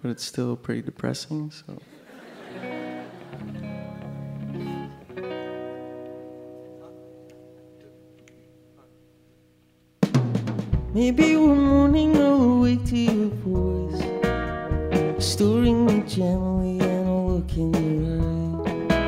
but 0.00 0.10
it's 0.10 0.24
still 0.24 0.56
pretty 0.56 0.80
depressing, 0.80 1.50
so. 1.50 1.78
Maybe 10.94 11.36
one 11.36 11.60
morning 11.60 12.16
I'll 12.16 12.40
awake 12.56 12.86
to 12.86 12.96
your 12.96 13.28
voice, 13.44 14.00
stirring 15.22 15.84
me 15.84 16.00
gently, 16.08 16.80
and 16.80 17.06
I'll 17.06 17.32
look 17.32 17.54
in 17.54 17.74
your 17.74 18.22
eye. 18.94 19.04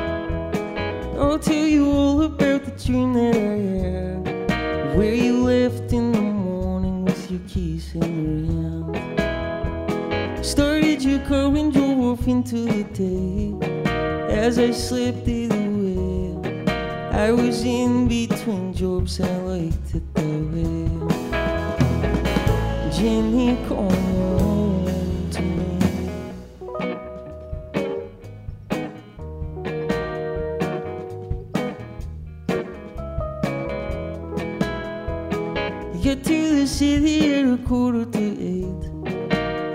I'll 1.17 1.39
tell 1.39 1.65
you 1.65 1.89
all 1.89 2.21
about 2.21 2.63
the 2.63 2.71
dream 2.85 3.13
that 3.13 3.35
I 3.35 3.39
had, 3.39 4.08
in 7.31 7.41
your 7.53 7.79
hand. 8.03 8.95
Started 10.45 11.03
your 11.03 11.19
car 11.27 11.55
and 11.55 11.71
drove 11.71 11.99
off 11.99 12.27
into 12.27 12.65
the 12.65 12.83
day. 12.83 13.53
As 14.29 14.57
I 14.57 14.71
slipped 14.71 15.27
it 15.27 15.51
away, 15.51 16.37
I 17.11 17.31
was 17.31 17.63
in 17.63 18.07
between 18.07 18.73
jobs. 18.73 19.19
I 19.21 19.37
liked 19.41 19.95
it 19.95 20.13
that 20.15 20.41
way. 20.53 20.89
Jenny, 22.91 23.57
come 23.67 24.48
Get 36.01 36.23
to 36.23 36.55
the 36.55 36.65
city 36.65 37.33
at 37.35 37.45
a 37.45 37.57
quarter 37.57 38.05
to 38.05 38.19
eight. 38.19 38.83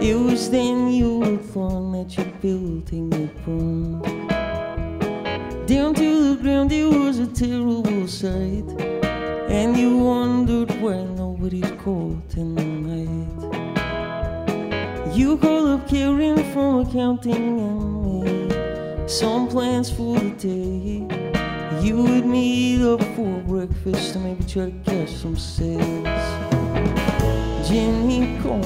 It 0.01 0.15
was 0.15 0.49
then 0.49 0.91
you 0.91 1.19
were 1.19 1.37
thought 1.37 1.93
that 1.93 2.17
your 2.17 2.27
building 2.41 3.13
had 3.13 3.45
burned. 3.45 4.03
Down 5.67 5.95
to 5.95 6.35
the 6.35 6.43
ground, 6.43 6.73
it 6.73 6.87
was 6.87 7.19
a 7.19 7.27
terrible 7.27 8.09
sight. 8.09 8.65
And 9.51 9.77
you 9.77 9.99
wondered 9.99 10.71
why 10.81 11.05
nobody's 11.05 11.71
called 11.83 12.35
in 12.37 12.55
the 12.55 12.65
night. 12.65 13.55
You 15.15 15.37
called 15.37 15.69
up 15.69 15.87
Karen 15.87 16.43
from 16.55 16.87
accounting 16.87 17.61
and 17.61 18.25
made 18.25 19.11
some 19.11 19.47
plans 19.47 19.91
for 19.91 20.19
the 20.19 20.31
day. 20.31 21.04
You 21.85 21.99
would 21.99 22.25
meet 22.25 22.81
up 22.81 23.03
for 23.15 23.41
breakfast 23.41 24.15
and 24.15 24.25
maybe 24.25 24.45
try 24.45 24.71
to 24.71 24.91
catch 24.91 25.11
some 25.17 25.37
sales. 25.37 26.09
Jenny, 27.69 28.39
come 28.41 28.63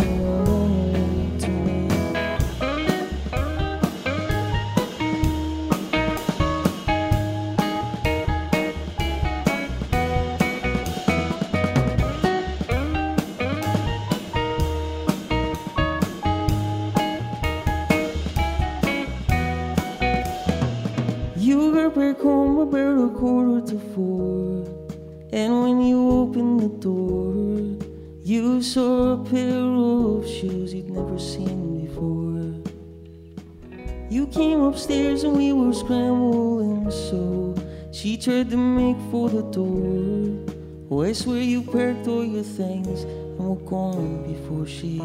things 42.56 43.02
and 43.02 43.38
were 43.38 43.56
gone 43.56 44.32
before 44.32 44.66
she. 44.66 45.00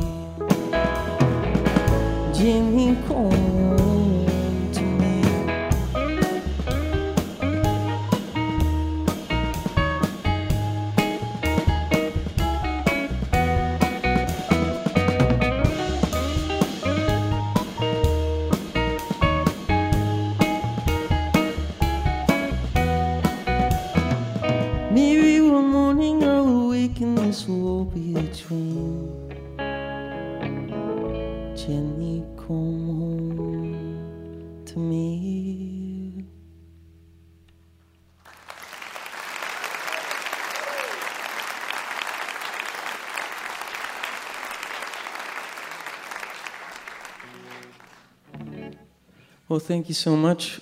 Well, 49.54 49.60
thank 49.60 49.88
you 49.88 49.93
so 49.93 50.16
much. 50.16 50.60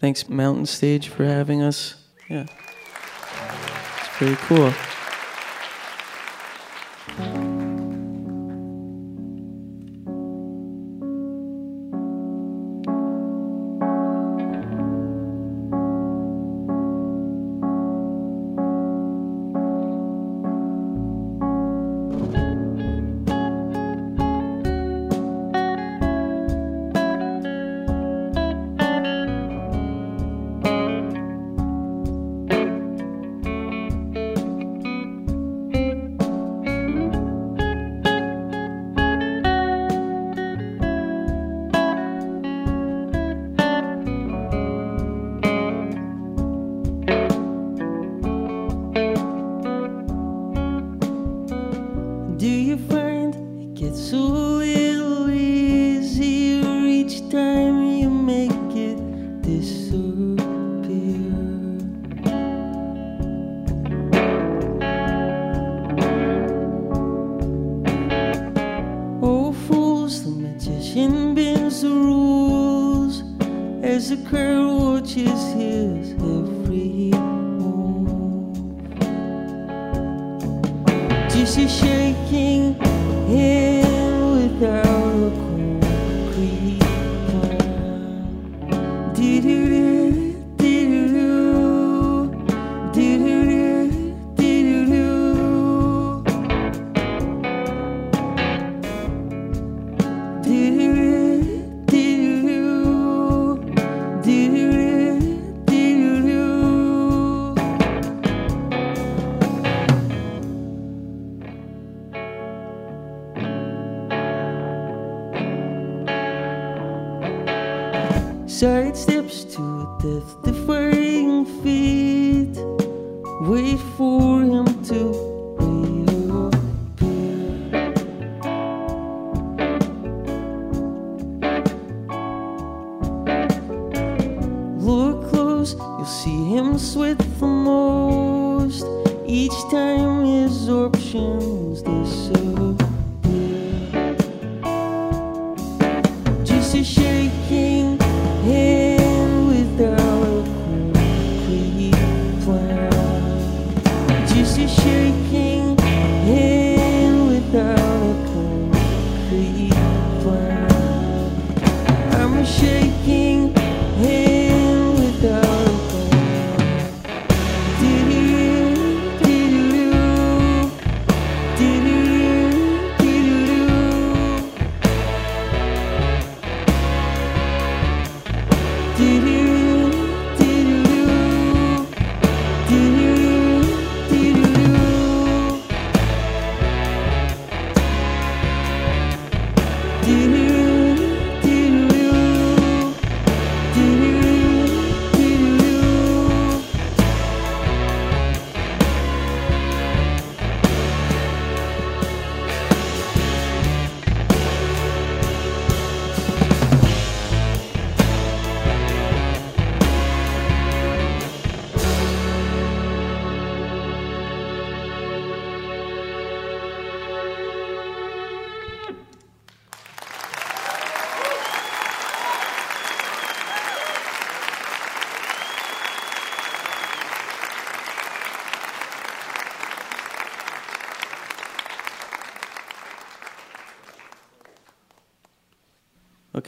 Thanks, 0.00 0.28
Mountain 0.28 0.66
Stage, 0.66 1.06
for 1.06 1.24
having 1.24 1.62
us. 1.62 1.94
Yeah. 2.28 2.46
It's 4.00 4.08
pretty 4.16 4.34
cool. 4.34 4.74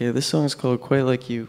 Okay, 0.05 0.11
this 0.11 0.27
song 0.27 0.45
is 0.45 0.55
called 0.55 0.83
Quite 0.83 1.07
Like 1.07 1.31
You. 1.31 1.49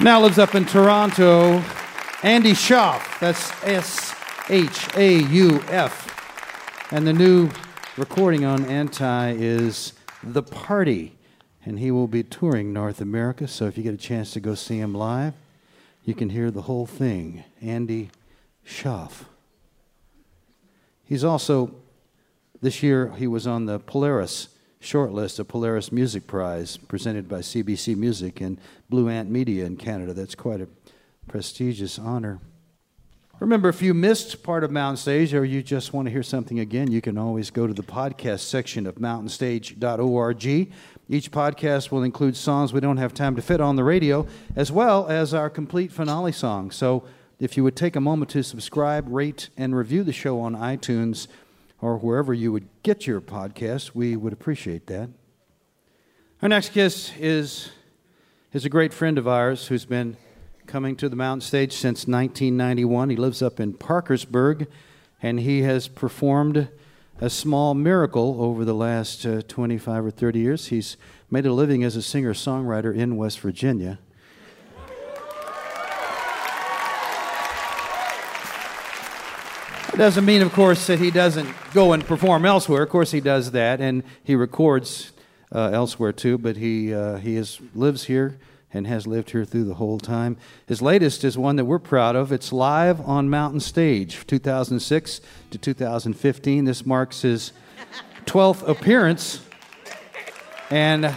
Now 0.00 0.20
lives 0.20 0.38
up 0.38 0.54
in 0.54 0.64
Toronto, 0.64 1.60
Andy 2.22 2.52
Shauf. 2.52 3.18
That's 3.18 3.50
S 3.64 4.14
H 4.48 4.96
A 4.96 5.18
U 5.24 5.60
F. 5.66 6.92
And 6.92 7.04
the 7.04 7.12
new 7.12 7.50
recording 7.96 8.44
on 8.44 8.64
Anti 8.66 9.32
is 9.32 9.94
The 10.22 10.44
Party. 10.44 11.16
And 11.66 11.80
he 11.80 11.90
will 11.90 12.06
be 12.06 12.22
touring 12.22 12.72
North 12.72 13.00
America, 13.00 13.48
so 13.48 13.64
if 13.64 13.76
you 13.76 13.82
get 13.82 13.92
a 13.92 13.98
chance 13.98 14.30
to 14.34 14.40
go 14.40 14.54
see 14.54 14.78
him 14.78 14.94
live, 14.94 15.34
you 16.04 16.14
can 16.14 16.30
hear 16.30 16.52
the 16.52 16.62
whole 16.62 16.86
thing. 16.86 17.42
Andy 17.60 18.10
Shauf. 18.64 19.24
He's 21.04 21.24
also, 21.24 21.74
this 22.62 22.84
year, 22.84 23.12
he 23.16 23.26
was 23.26 23.48
on 23.48 23.66
the 23.66 23.80
Polaris 23.80 24.48
shortlist, 24.80 25.38
a 25.38 25.44
Polaris 25.44 25.90
Music 25.90 26.26
Prize 26.26 26.76
presented 26.76 27.28
by 27.28 27.38
CBC 27.38 27.96
Music 27.96 28.40
and 28.40 28.60
Blue 28.88 29.08
Ant 29.08 29.30
Media 29.30 29.66
in 29.66 29.76
Canada. 29.76 30.12
That's 30.12 30.34
quite 30.34 30.60
a 30.60 30.68
prestigious 31.26 31.98
honor. 31.98 32.40
Remember, 33.40 33.68
if 33.68 33.82
you 33.82 33.94
missed 33.94 34.42
part 34.42 34.64
of 34.64 34.72
Mountain 34.72 34.96
Stage 34.96 35.32
or 35.32 35.44
you 35.44 35.62
just 35.62 35.92
want 35.92 36.06
to 36.06 36.12
hear 36.12 36.24
something 36.24 36.58
again, 36.58 36.90
you 36.90 37.00
can 37.00 37.16
always 37.16 37.50
go 37.50 37.68
to 37.68 37.72
the 37.72 37.84
podcast 37.84 38.40
section 38.40 38.84
of 38.84 38.96
mountainstage.org. 38.96 40.46
Each 41.10 41.30
podcast 41.30 41.92
will 41.92 42.02
include 42.02 42.36
songs 42.36 42.72
we 42.72 42.80
don't 42.80 42.96
have 42.96 43.14
time 43.14 43.36
to 43.36 43.42
fit 43.42 43.60
on 43.60 43.76
the 43.76 43.84
radio, 43.84 44.26
as 44.56 44.72
well 44.72 45.06
as 45.06 45.34
our 45.34 45.48
complete 45.48 45.92
finale 45.92 46.32
song. 46.32 46.72
So 46.72 47.04
if 47.38 47.56
you 47.56 47.62
would 47.62 47.76
take 47.76 47.94
a 47.94 48.00
moment 48.00 48.32
to 48.32 48.42
subscribe, 48.42 49.06
rate, 49.08 49.50
and 49.56 49.76
review 49.76 50.02
the 50.02 50.12
show 50.12 50.40
on 50.40 50.56
iTunes 50.56 51.28
or 51.80 51.96
wherever 51.96 52.34
you 52.34 52.52
would 52.52 52.68
get 52.82 53.06
your 53.06 53.20
podcast, 53.20 53.94
we 53.94 54.16
would 54.16 54.32
appreciate 54.32 54.86
that. 54.86 55.08
Our 56.42 56.48
next 56.48 56.72
guest 56.72 57.12
is, 57.18 57.70
is 58.52 58.64
a 58.64 58.68
great 58.68 58.92
friend 58.92 59.18
of 59.18 59.26
ours 59.26 59.68
who's 59.68 59.84
been 59.84 60.16
coming 60.66 60.96
to 60.96 61.08
the 61.08 61.16
mountain 61.16 61.40
stage 61.40 61.72
since 61.72 62.06
1991. 62.06 63.10
He 63.10 63.16
lives 63.16 63.42
up 63.42 63.58
in 63.58 63.72
Parkersburg, 63.72 64.68
and 65.22 65.40
he 65.40 65.62
has 65.62 65.88
performed 65.88 66.68
a 67.20 67.30
small 67.30 67.74
miracle 67.74 68.36
over 68.40 68.64
the 68.64 68.74
last 68.74 69.26
uh, 69.26 69.42
25 69.48 70.06
or 70.06 70.10
30 70.10 70.38
years. 70.38 70.66
He's 70.66 70.96
made 71.30 71.46
a 71.46 71.52
living 71.52 71.82
as 71.82 71.96
a 71.96 72.02
singer 72.02 72.34
songwriter 72.34 72.94
in 72.94 73.16
West 73.16 73.40
Virginia. 73.40 73.98
Doesn't 79.98 80.24
mean, 80.24 80.42
of 80.42 80.52
course, 80.52 80.86
that 80.86 81.00
he 81.00 81.10
doesn't 81.10 81.48
go 81.74 81.92
and 81.92 82.04
perform 82.06 82.46
elsewhere. 82.46 82.84
Of 82.84 82.88
course, 82.88 83.10
he 83.10 83.20
does 83.20 83.50
that, 83.50 83.80
and 83.80 84.04
he 84.22 84.36
records 84.36 85.10
uh, 85.52 85.70
elsewhere 85.72 86.12
too. 86.12 86.38
But 86.38 86.56
he 86.56 86.94
uh, 86.94 87.16
he 87.16 87.34
is 87.34 87.60
lives 87.74 88.04
here 88.04 88.38
and 88.72 88.86
has 88.86 89.08
lived 89.08 89.30
here 89.30 89.44
through 89.44 89.64
the 89.64 89.74
whole 89.74 89.98
time. 89.98 90.36
His 90.66 90.80
latest 90.80 91.24
is 91.24 91.36
one 91.36 91.56
that 91.56 91.64
we're 91.64 91.80
proud 91.80 92.14
of. 92.14 92.30
It's 92.30 92.52
live 92.52 93.00
on 93.00 93.28
Mountain 93.28 93.60
Stage, 93.60 94.24
2006 94.26 95.20
to 95.50 95.58
2015. 95.58 96.64
This 96.64 96.86
marks 96.86 97.22
his 97.22 97.52
12th 98.26 98.68
appearance. 98.68 99.40
And 100.70 101.12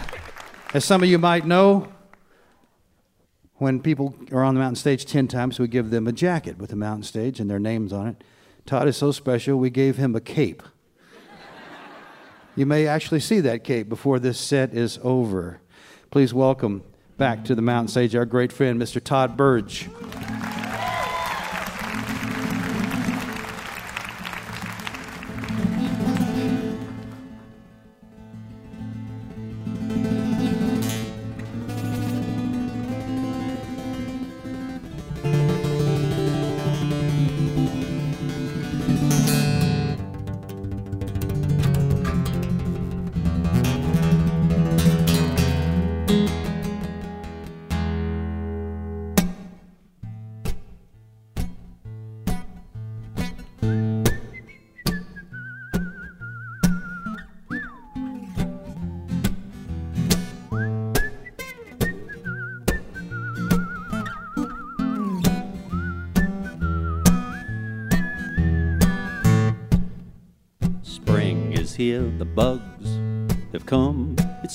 as 0.74 0.84
some 0.84 1.02
of 1.02 1.08
you 1.08 1.18
might 1.18 1.46
know, 1.46 1.92
when 3.56 3.80
people 3.80 4.16
are 4.32 4.42
on 4.42 4.54
the 4.54 4.60
mountain 4.60 4.76
stage 4.76 5.04
10 5.04 5.28
times, 5.28 5.60
we 5.60 5.68
give 5.68 5.90
them 5.90 6.08
a 6.08 6.12
jacket 6.12 6.58
with 6.58 6.70
the 6.70 6.76
mountain 6.76 7.04
stage 7.04 7.38
and 7.38 7.48
their 7.48 7.60
names 7.60 7.92
on 7.92 8.08
it. 8.08 8.24
Todd 8.66 8.88
is 8.88 8.96
so 8.96 9.12
special, 9.12 9.58
we 9.58 9.70
gave 9.70 9.96
him 9.96 10.14
a 10.14 10.20
cape. 10.20 10.62
you 12.56 12.66
may 12.66 12.86
actually 12.86 13.20
see 13.20 13.40
that 13.40 13.64
cape 13.64 13.88
before 13.88 14.18
this 14.18 14.38
set 14.38 14.72
is 14.72 14.98
over. 15.02 15.60
Please 16.10 16.32
welcome 16.32 16.82
back 17.16 17.44
to 17.44 17.54
the 17.54 17.62
mountain 17.62 17.88
stage 17.88 18.14
our 18.14 18.24
great 18.24 18.52
friend, 18.52 18.80
Mr. 18.80 19.02
Todd 19.02 19.36
Burge. 19.36 19.88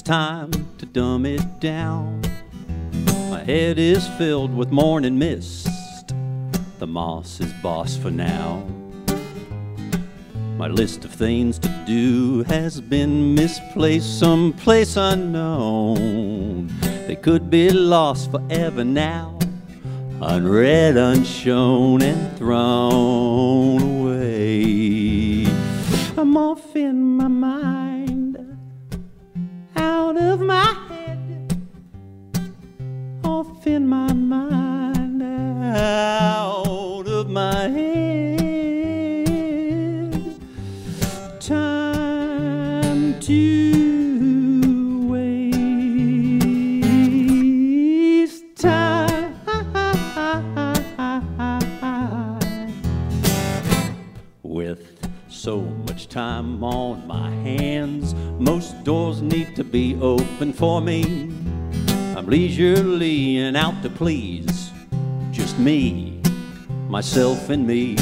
Time 0.08 0.50
to 0.78 0.86
dumb 0.86 1.26
it 1.26 1.60
down. 1.60 2.22
My 3.30 3.44
head 3.44 3.78
is 3.78 4.08
filled 4.18 4.56
with 4.56 4.72
morning 4.72 5.20
mist. 5.20 5.68
The 6.80 6.88
moss 6.88 7.42
is 7.42 7.52
boss 7.62 7.98
for 7.98 8.10
now. 8.10 8.66
My 10.56 10.70
list 10.70 11.04
of 11.04 11.12
things 11.14 11.60
to 11.60 11.84
do 11.86 12.44
has 12.44 12.80
been 12.80 13.36
misplaced 13.36 14.18
someplace 14.18 14.96
unknown. 14.96 16.70
They 17.06 17.18
could 17.18 17.50
be 17.50 17.70
lost 17.70 18.32
forever 18.32 18.86
now, 18.86 19.38
unread, 20.22 20.96
unshown, 20.96 22.02
and 22.02 22.38
thrown 22.38 23.82
away. 23.82 25.48
I'm 26.18 26.38
off 26.38 26.78
in 26.78 27.18
my 27.18 27.28
mind, 27.28 27.77
out 30.18 30.34
of 30.34 30.40
my 30.42 30.74
head, 30.90 31.62
off 33.24 33.68
in 33.68 33.88
my 33.88 34.12
mind, 34.14 35.22
out 35.22 37.08
of 37.08 37.30
my 37.30 37.68
head. 37.68 37.98
Time 41.40 43.20
to 43.20 45.02
waste 45.08 45.76
time. 48.56 49.36
With 54.44 55.00
so 55.30 55.62
much 55.62 56.10
time 56.10 56.64
on 56.64 57.06
my 57.08 57.30
hands, 57.30 58.16
most 58.40 58.84
doors 58.84 59.22
need 59.22 59.56
to 59.56 59.64
be 59.64 59.96
open 60.02 60.54
for 60.54 60.82
me. 60.82 61.04
I'm 62.16 62.26
leisurely 62.26 63.38
and 63.38 63.58
out 63.58 63.82
to 63.84 63.90
please 63.90 64.72
just 65.32 65.58
me, 65.60 66.22
myself, 66.88 67.50
and 67.50 67.66
me. 67.66 67.96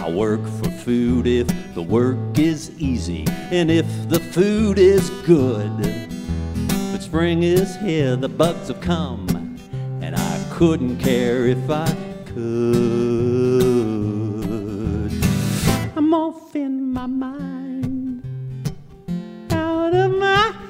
I 0.00 0.10
work 0.10 0.42
for 0.42 0.70
food 0.70 1.26
if 1.26 1.46
the 1.74 1.82
work 1.82 2.38
is 2.38 2.70
easy 2.78 3.24
and 3.50 3.70
if 3.70 3.86
the 4.08 4.18
food 4.18 4.78
is 4.78 5.10
good. 5.26 5.76
But 6.92 7.02
spring 7.02 7.42
is 7.42 7.76
here, 7.76 8.16
the 8.16 8.28
bugs 8.28 8.68
have 8.68 8.80
come, 8.80 9.28
and 10.02 10.16
I 10.16 10.46
couldn't 10.52 10.98
care 10.98 11.46
if 11.46 11.70
I 11.70 11.94
could. 12.26 13.10
I'm 15.96 16.14
off 16.14 16.56
in 16.56 16.92
my 16.92 17.06
mind, 17.06 17.39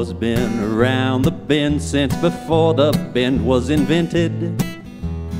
Been 0.00 0.60
around 0.60 1.22
the 1.22 1.30
bend 1.30 1.82
since 1.82 2.16
before 2.16 2.72
the 2.72 2.90
bend 3.12 3.46
was 3.46 3.68
invented. 3.68 4.58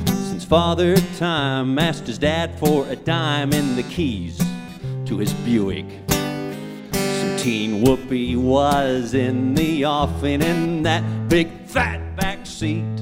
Since 0.05 0.45
Father 0.45 0.95
Time 1.17 1.79
asked 1.79 2.05
his 2.05 2.19
dad 2.19 2.57
for 2.59 2.87
a 2.87 2.95
dime 2.95 3.53
and 3.53 3.75
the 3.75 3.83
keys 3.83 4.39
to 5.05 5.17
his 5.17 5.33
Buick. 5.33 5.87
Some 6.91 7.37
teen 7.37 7.81
whoopee 7.81 8.35
was 8.35 9.15
in 9.15 9.55
the 9.55 9.83
offing 9.85 10.43
in 10.43 10.83
that 10.83 11.03
big 11.27 11.49
fat 11.65 12.15
back 12.15 12.45
seat. 12.45 13.01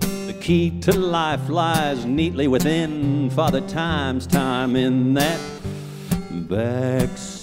The 0.00 0.36
key 0.40 0.80
to 0.80 0.92
life 0.92 1.48
lies 1.48 2.04
neatly 2.04 2.48
within 2.48 3.30
Father 3.30 3.60
Time's 3.62 4.26
time 4.26 4.74
in 4.74 5.14
that 5.14 5.40
back 6.48 7.16
seat. 7.16 7.33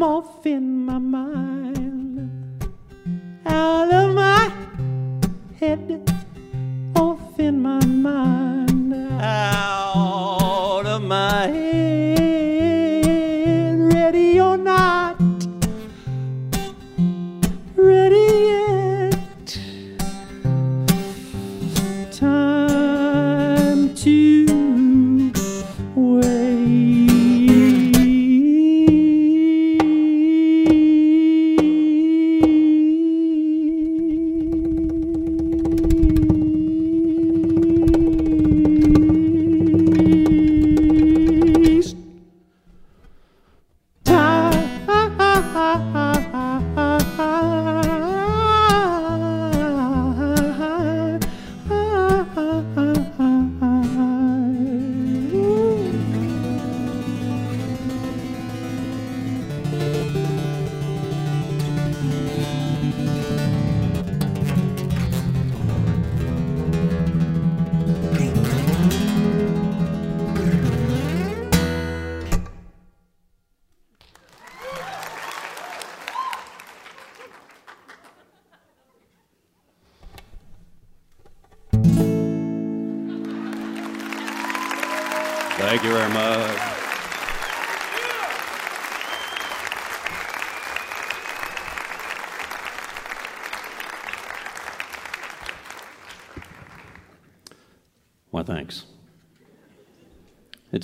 I'm 0.00 0.08
off 0.08 0.46
in 0.46 0.86
my 0.86 0.96
mind, 0.96 2.30
out 3.44 3.92
of 3.92 4.14
my 4.14 4.50
head, 5.58 5.99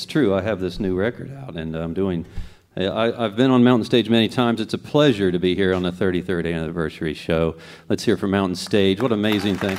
true. 0.06 0.34
I 0.34 0.40
have 0.40 0.60
this 0.60 0.80
new 0.80 0.94
record 0.96 1.30
out, 1.36 1.56
and 1.56 1.74
I'm 1.76 1.92
doing. 1.92 2.24
I, 2.76 3.24
I've 3.24 3.36
been 3.36 3.50
on 3.50 3.64
Mountain 3.64 3.84
Stage 3.84 4.08
many 4.08 4.28
times. 4.28 4.60
It's 4.60 4.74
a 4.74 4.78
pleasure 4.78 5.32
to 5.32 5.38
be 5.38 5.54
here 5.54 5.74
on 5.74 5.82
the 5.82 5.92
33rd 5.92 6.52
anniversary 6.54 7.14
show. 7.14 7.56
Let's 7.88 8.04
hear 8.04 8.16
from 8.16 8.30
Mountain 8.30 8.56
Stage. 8.56 9.00
What 9.00 9.12
amazing 9.12 9.56
thing! 9.56 9.76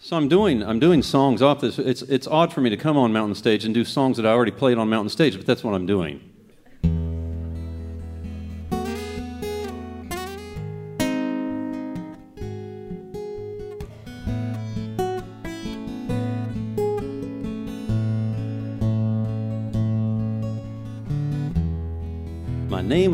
So 0.00 0.16
I'm 0.16 0.28
doing 0.28 0.64
I'm 0.64 0.80
doing 0.80 1.04
songs 1.04 1.40
off 1.40 1.60
this. 1.60 1.78
It's 1.78 2.02
it's 2.02 2.26
odd 2.26 2.52
for 2.52 2.60
me 2.60 2.70
to 2.70 2.76
come 2.76 2.96
on 2.96 3.12
Mountain 3.12 3.36
Stage 3.36 3.64
and 3.64 3.72
do 3.72 3.84
songs 3.84 4.16
that 4.16 4.26
I 4.26 4.30
already 4.30 4.50
played 4.50 4.76
on 4.76 4.88
Mountain 4.88 5.10
Stage, 5.10 5.36
but 5.36 5.46
that's 5.46 5.62
what 5.62 5.72
I'm 5.72 5.86
doing. 5.86 6.29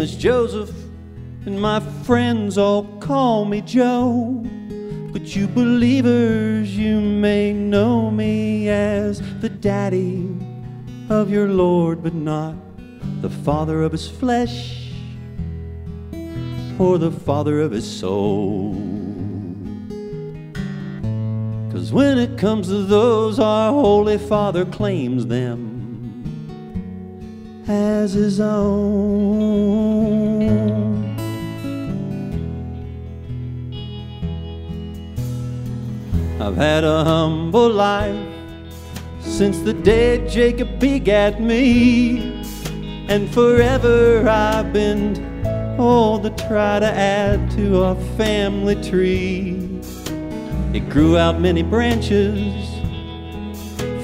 Is 0.06 0.14
Joseph, 0.14 0.70
and 1.46 1.60
my 1.60 1.80
friends 2.04 2.56
all 2.56 2.84
call 3.00 3.44
me 3.44 3.60
Joe. 3.60 4.40
But 5.12 5.34
you 5.34 5.48
believers, 5.48 6.76
you 6.76 7.00
may 7.00 7.52
know 7.52 8.12
me 8.12 8.68
as 8.68 9.20
the 9.40 9.48
daddy 9.48 10.28
of 11.08 11.28
your 11.28 11.48
Lord, 11.48 12.04
but 12.04 12.14
not 12.14 12.54
the 13.20 13.28
father 13.28 13.82
of 13.82 13.90
his 13.90 14.06
flesh 14.06 14.92
or 16.78 16.98
the 16.98 17.10
father 17.10 17.60
of 17.60 17.72
his 17.72 17.84
soul. 17.84 18.74
Cause 21.72 21.92
when 21.92 22.16
it 22.16 22.38
comes 22.38 22.68
to 22.68 22.84
those, 22.84 23.40
our 23.40 23.72
Holy 23.72 24.18
Father 24.18 24.64
claims 24.64 25.26
them 25.26 25.75
as 27.68 28.12
his 28.12 28.40
own. 28.40 29.66
I've 36.40 36.56
had 36.56 36.84
a 36.84 37.02
humble 37.04 37.68
life 37.68 38.16
since 39.20 39.58
the 39.60 39.72
day 39.74 40.26
Jacob 40.28 40.78
begat 40.78 41.40
me, 41.40 42.40
and 43.08 43.28
forever 43.34 44.28
I've 44.28 44.72
been 44.72 45.16
all 45.78 46.20
to 46.20 46.30
try 46.30 46.78
to 46.78 46.86
add 46.86 47.50
to 47.52 47.82
our 47.82 47.96
family 48.16 48.76
tree. 48.82 49.58
It 50.72 50.88
grew 50.88 51.18
out 51.18 51.40
many 51.40 51.62
branches, 51.62 52.42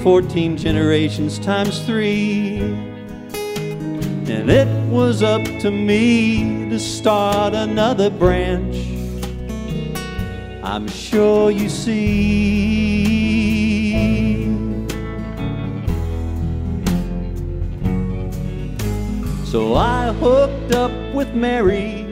14 0.03 0.57
generations 0.57 1.39
times 1.39 1.79
three. 1.85 2.92
And 4.25 4.49
it 4.49 4.67
was 4.89 5.21
up 5.21 5.43
to 5.43 5.69
me 5.69 6.69
to 6.69 6.79
start 6.79 7.53
another 7.53 8.09
branch. 8.09 8.75
I'm 10.63 10.87
sure 10.87 11.51
you 11.51 11.67
see. 11.67 13.03
So 19.45 19.75
I 19.75 20.13
hooked 20.13 20.73
up 20.73 20.91
with 21.13 21.35
Mary, 21.35 22.05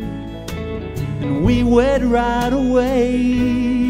and 1.22 1.46
we 1.46 1.64
wed 1.64 2.04
right 2.04 2.54
away. 2.54 3.81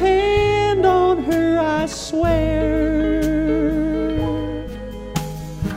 Hand 0.00 0.86
on 0.86 1.22
her, 1.24 1.58
I 1.58 1.84
swear. 1.84 3.20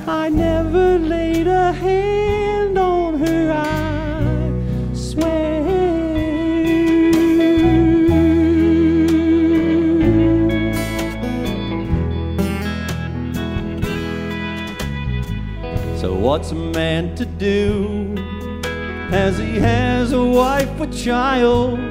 I 0.08 0.30
never 0.30 0.98
laid 0.98 1.48
a 1.48 1.74
hand 1.74 2.78
on 2.78 3.20
her, 3.20 3.52
I 3.52 4.94
swear. 4.94 5.64
So, 15.98 16.16
what's 16.16 16.52
a 16.52 16.56
man 16.56 17.16
to 17.16 17.26
do 17.26 18.16
as 19.12 19.38
he 19.38 19.60
has 19.60 20.14
a 20.14 20.24
wife 20.24 20.74
with 20.80 20.98
child? 20.98 21.83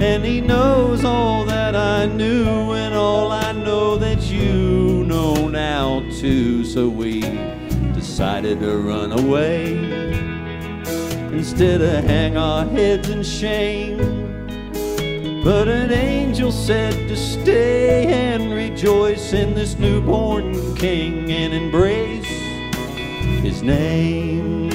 And 0.00 0.24
he 0.24 0.40
knows 0.40 1.04
all 1.04 1.44
that 1.46 1.74
I 1.74 2.06
knew, 2.06 2.72
and 2.72 2.94
all 2.94 3.32
I 3.32 3.50
know 3.50 3.96
that 3.96 4.22
you 4.30 5.04
know 5.04 5.48
now 5.48 6.00
too. 6.20 6.64
So 6.64 6.88
we 6.88 7.20
decided 7.92 8.60
to 8.60 8.78
run 8.78 9.10
away 9.10 9.76
instead 11.36 11.80
of 11.80 12.04
hang 12.04 12.36
our 12.36 12.64
heads 12.64 13.08
in 13.10 13.24
shame. 13.24 13.98
But 15.42 15.66
an 15.66 15.90
angel 15.92 16.52
said 16.52 16.94
to 17.08 17.16
stay 17.16 18.06
and 18.06 18.52
rejoice 18.52 19.32
in 19.32 19.54
this 19.54 19.78
newborn 19.78 20.76
king 20.76 21.30
and 21.32 21.52
embrace 21.52 22.26
his 23.42 23.62
name. 23.62 24.67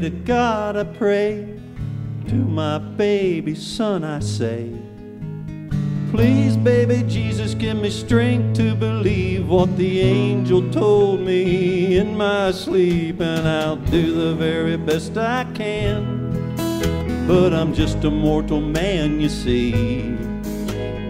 To 0.00 0.10
God, 0.10 0.76
I 0.76 0.84
pray. 0.84 1.52
To 2.28 2.34
my 2.34 2.78
baby 2.78 3.54
son, 3.54 4.02
I 4.02 4.18
say. 4.18 4.72
Please, 6.10 6.56
baby 6.56 7.04
Jesus, 7.06 7.54
give 7.54 7.76
me 7.76 7.90
strength 7.90 8.56
to 8.58 8.74
believe 8.74 9.48
what 9.48 9.76
the 9.76 10.00
angel 10.00 10.68
told 10.70 11.20
me 11.20 11.98
in 11.98 12.16
my 12.16 12.50
sleep, 12.50 13.20
and 13.20 13.46
I'll 13.46 13.76
do 13.76 14.12
the 14.14 14.34
very 14.34 14.76
best 14.76 15.16
I 15.16 15.44
can. 15.54 16.56
But 17.28 17.52
I'm 17.52 17.72
just 17.72 18.02
a 18.04 18.10
mortal 18.10 18.60
man, 18.60 19.20
you 19.20 19.28
see. 19.28 19.72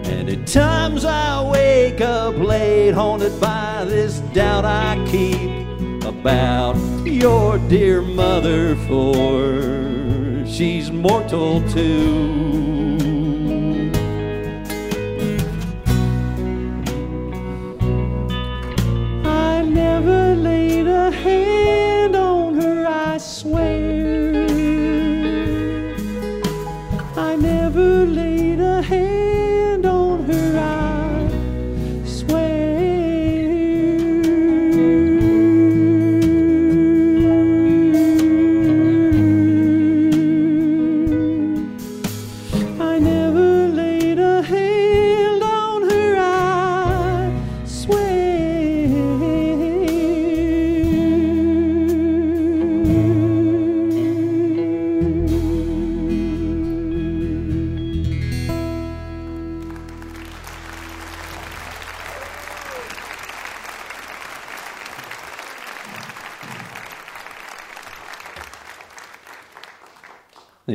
And 0.09 0.29
at 0.29 0.45
times 0.45 1.05
I 1.05 1.41
wake 1.49 2.01
up 2.01 2.37
late, 2.37 2.91
haunted 2.91 3.39
by 3.39 3.85
this 3.85 4.19
doubt 4.33 4.65
I 4.65 5.03
keep 5.09 6.03
about 6.03 6.75
your 7.11 7.57
dear 7.69 8.01
mother, 8.01 8.75
for 8.87 10.45
she's 10.45 10.91
mortal 10.91 11.61
too. 11.69 12.31
I 19.25 19.63
never 19.63 20.35
laid 20.35 20.87
a 20.87 21.11
hand 21.11 22.15
on 22.15 22.55
her, 22.61 22.85
I 22.87 23.17
swear. 23.17 24.06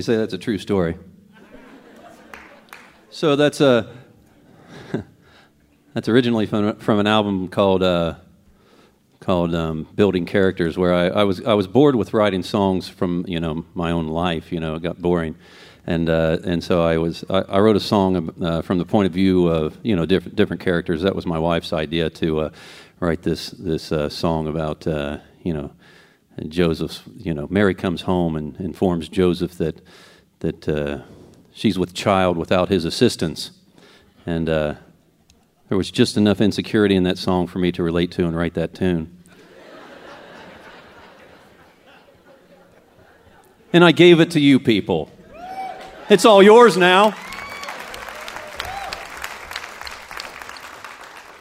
They 0.02 0.14
say 0.14 0.16
that's 0.16 0.34
a 0.34 0.38
true 0.38 0.58
story. 0.58 0.96
So 3.10 3.36
that's 3.36 3.60
a 3.60 3.88
that's 5.94 6.08
originally 6.08 6.46
from, 6.46 6.74
from 6.78 6.98
an 6.98 7.06
album 7.06 7.46
called 7.46 7.84
uh, 7.84 8.16
called 9.20 9.54
um, 9.54 9.86
Building 9.94 10.26
Characters, 10.26 10.76
where 10.76 10.92
I, 10.92 11.20
I 11.20 11.22
was 11.22 11.44
I 11.44 11.54
was 11.54 11.68
bored 11.68 11.94
with 11.94 12.14
writing 12.14 12.42
songs 12.42 12.88
from 12.88 13.24
you 13.28 13.38
know 13.38 13.64
my 13.74 13.92
own 13.92 14.08
life. 14.08 14.50
You 14.50 14.58
know, 14.58 14.74
it 14.74 14.82
got 14.82 15.00
boring, 15.00 15.36
and 15.86 16.10
uh, 16.10 16.38
and 16.42 16.64
so 16.64 16.82
I 16.82 16.98
was 16.98 17.24
I, 17.30 17.42
I 17.42 17.60
wrote 17.60 17.76
a 17.76 17.80
song 17.80 18.34
uh, 18.42 18.60
from 18.62 18.78
the 18.78 18.84
point 18.84 19.06
of 19.06 19.12
view 19.12 19.46
of 19.46 19.78
you 19.84 19.94
know 19.94 20.04
different 20.04 20.34
different 20.34 20.62
characters. 20.62 21.02
That 21.02 21.14
was 21.14 21.26
my 21.26 21.38
wife's 21.38 21.72
idea 21.72 22.10
to 22.10 22.40
uh, 22.40 22.50
write 22.98 23.22
this 23.22 23.50
this 23.50 23.92
uh, 23.92 24.08
song 24.08 24.48
about 24.48 24.84
uh, 24.84 25.18
you 25.44 25.54
know 25.54 25.70
Joseph's 26.48 27.02
you 27.16 27.34
know 27.34 27.46
Mary 27.50 27.74
comes 27.74 28.02
home 28.02 28.36
and 28.36 28.56
informs 28.56 29.08
Joseph 29.08 29.56
that 29.58 29.80
that 30.40 30.68
uh, 30.68 31.02
she's 31.52 31.78
with 31.78 31.94
child 31.94 32.36
without 32.36 32.68
his 32.68 32.84
assistance, 32.84 33.52
and 34.26 34.48
uh, 34.48 34.74
there 35.68 35.78
was 35.78 35.90
just 35.90 36.16
enough 36.16 36.40
insecurity 36.40 36.96
in 36.96 37.02
that 37.04 37.18
song 37.18 37.46
for 37.46 37.58
me 37.58 37.72
to 37.72 37.82
relate 37.82 38.10
to 38.12 38.26
and 38.26 38.36
write 38.36 38.54
that 38.54 38.74
tune. 38.74 39.16
and 43.72 43.84
I 43.84 43.92
gave 43.92 44.20
it 44.20 44.30
to 44.32 44.40
you 44.40 44.58
people. 44.58 45.10
It's 46.08 46.24
all 46.24 46.42
yours 46.42 46.76
now. 46.76 47.14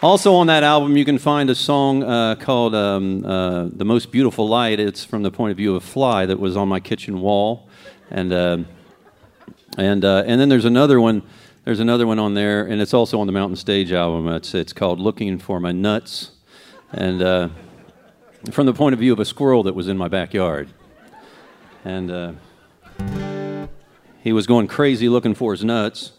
Also 0.01 0.33
on 0.33 0.47
that 0.47 0.63
album, 0.63 0.97
you 0.97 1.05
can 1.05 1.19
find 1.19 1.47
a 1.51 1.53
song 1.53 2.01
uh, 2.01 2.33
called 2.33 2.73
um, 2.73 3.23
uh, 3.23 3.67
"The 3.71 3.85
Most 3.85 4.11
Beautiful 4.11 4.47
Light." 4.47 4.79
It's 4.79 5.05
from 5.05 5.21
the 5.21 5.29
point 5.29 5.51
of 5.51 5.57
view 5.57 5.75
of 5.75 5.83
a 5.83 5.85
fly 5.85 6.25
that 6.25 6.39
was 6.39 6.57
on 6.57 6.67
my 6.67 6.79
kitchen 6.79 7.21
wall, 7.21 7.69
and 8.09 8.33
uh, 8.33 8.57
and 9.77 10.03
uh, 10.03 10.23
and 10.25 10.41
then 10.41 10.49
there's 10.49 10.65
another 10.65 10.99
one. 10.99 11.21
There's 11.65 11.79
another 11.79 12.07
one 12.07 12.17
on 12.17 12.33
there, 12.33 12.65
and 12.65 12.81
it's 12.81 12.95
also 12.95 13.19
on 13.19 13.27
the 13.27 13.31
Mountain 13.31 13.57
Stage 13.57 13.91
album. 13.91 14.27
It's 14.29 14.55
it's 14.55 14.73
called 14.73 14.99
"Looking 14.99 15.37
for 15.37 15.59
My 15.59 15.71
Nuts," 15.71 16.31
and 16.91 17.21
uh, 17.21 17.49
from 18.49 18.65
the 18.65 18.73
point 18.73 18.93
of 18.93 18.99
view 18.99 19.13
of 19.13 19.19
a 19.19 19.25
squirrel 19.25 19.61
that 19.63 19.75
was 19.75 19.87
in 19.87 19.99
my 19.99 20.07
backyard, 20.07 20.69
and 21.85 22.09
uh, 22.09 22.33
he 24.23 24.33
was 24.33 24.47
going 24.47 24.65
crazy 24.65 25.09
looking 25.09 25.35
for 25.35 25.51
his 25.51 25.63
nuts. 25.63 26.13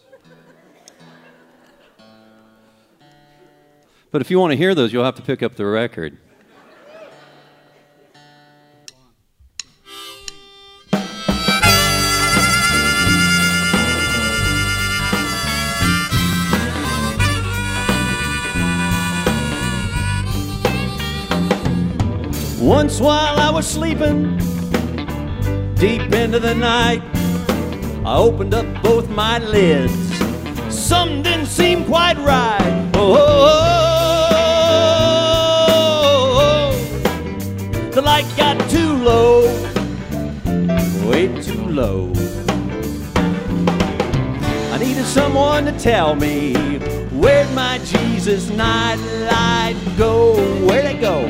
But 4.13 4.21
if 4.21 4.29
you 4.29 4.39
want 4.39 4.51
to 4.51 4.55
hear 4.55 4.75
those, 4.75 4.93
you'll 4.93 5.05
have 5.05 5.15
to 5.15 5.23
pick 5.23 5.41
up 5.41 5.55
the 5.55 5.65
record. 5.65 6.19
Once 22.61 23.01
while 23.01 23.39
I 23.39 23.49
was 23.49 23.65
sleeping, 23.65 24.37
deep 25.73 26.13
into 26.13 26.39
the 26.39 26.53
night, 26.53 27.01
I 28.05 28.17
opened 28.17 28.53
up 28.53 28.83
both 28.83 29.09
my 29.09 29.39
lids. 29.39 29.91
Something 30.69 31.23
didn't 31.23 31.47
seem 31.47 31.83
quite 31.85 32.17
right. 32.19 32.91
Oh, 32.93 33.13
oh, 33.13 33.17
oh, 33.17 33.79
oh. 33.79 33.92
The 37.93 38.01
light 38.01 38.25
got 38.35 38.57
too 38.71 38.93
low, 38.93 39.43
way 41.07 41.27
too 41.43 41.67
low. 41.67 42.11
I 44.71 44.77
needed 44.79 45.05
someone 45.05 45.65
to 45.65 45.71
tell 45.77 46.15
me 46.15 46.53
where'd 47.11 47.51
my 47.53 47.77
Jesus 47.79 48.49
night 48.49 48.95
light 49.29 49.75
go? 49.95 50.33
Where'd 50.65 50.85
it 50.85 51.01
go? 51.01 51.21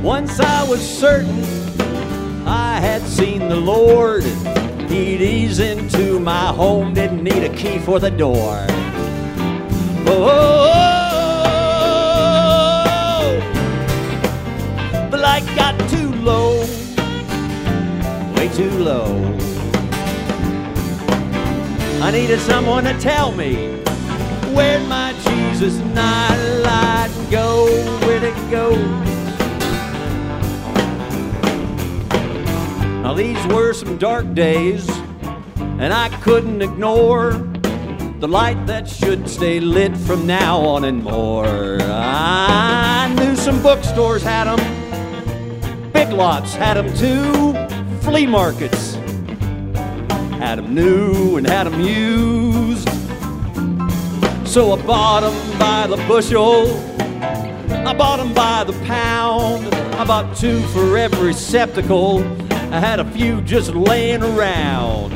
Once 0.00 0.38
I 0.38 0.62
was 0.68 0.80
certain 0.80 1.42
I 2.46 2.78
had 2.78 3.02
seen 3.02 3.48
the 3.48 3.56
Lord. 3.56 4.22
He'd 4.88 5.20
ease 5.20 5.58
into 5.58 6.20
my 6.20 6.46
home, 6.48 6.94
didn't 6.94 7.24
need 7.24 7.42
a 7.42 7.56
key 7.56 7.78
for 7.78 7.98
the 7.98 8.10
door. 8.10 8.66
Oh, 10.04 10.08
oh, 10.08 10.28
oh, 10.28 10.72
oh. 10.74 10.91
Light 15.22 15.46
got 15.54 15.78
too 15.88 16.12
low, 16.14 16.58
way 18.34 18.48
too 18.48 18.70
low. 18.82 19.06
I 22.02 22.10
needed 22.10 22.40
someone 22.40 22.82
to 22.84 22.98
tell 22.98 23.30
me 23.30 23.76
where'd 24.52 24.86
my 24.88 25.12
Jesus 25.22 25.78
night 25.94 26.36
light 26.64 27.10
go? 27.30 27.66
Where'd 28.00 28.24
it 28.24 28.50
go? 28.50 28.74
Now, 33.02 33.14
these 33.14 33.46
were 33.46 33.72
some 33.74 33.98
dark 33.98 34.34
days, 34.34 34.88
and 35.78 35.92
I 35.94 36.08
couldn't 36.20 36.62
ignore 36.62 37.34
the 38.18 38.26
light 38.26 38.66
that 38.66 38.88
should 38.88 39.28
stay 39.28 39.60
lit 39.60 39.96
from 39.96 40.26
now 40.26 40.58
on 40.60 40.84
and 40.84 41.04
more. 41.04 41.78
I 41.80 43.14
knew 43.16 43.36
some 43.36 43.62
bookstores 43.62 44.22
had 44.22 44.44
them, 44.44 44.81
lots 46.12 46.54
had 46.54 46.76
them 46.76 46.94
too, 46.94 47.52
flea 48.02 48.26
markets 48.26 48.94
had 50.38 50.58
them 50.58 50.74
new 50.74 51.36
and 51.36 51.46
had 51.46 51.64
them 51.64 51.80
used. 51.80 52.88
So 54.46 54.72
I 54.72 54.82
bought 54.86 55.20
them 55.20 55.58
by 55.58 55.86
the 55.86 55.96
bushel. 56.08 56.68
I 57.86 57.94
bought 57.94 58.18
them 58.18 58.34
by 58.34 58.64
the 58.64 58.74
pound. 58.84 59.74
I 59.94 60.04
bought 60.04 60.36
two 60.36 60.60
for 60.68 60.98
every 60.98 61.28
receptacle. 61.28 62.22
I 62.50 62.80
had 62.80 63.00
a 63.00 63.10
few 63.12 63.40
just 63.42 63.74
laying 63.74 64.22
around. 64.22 65.12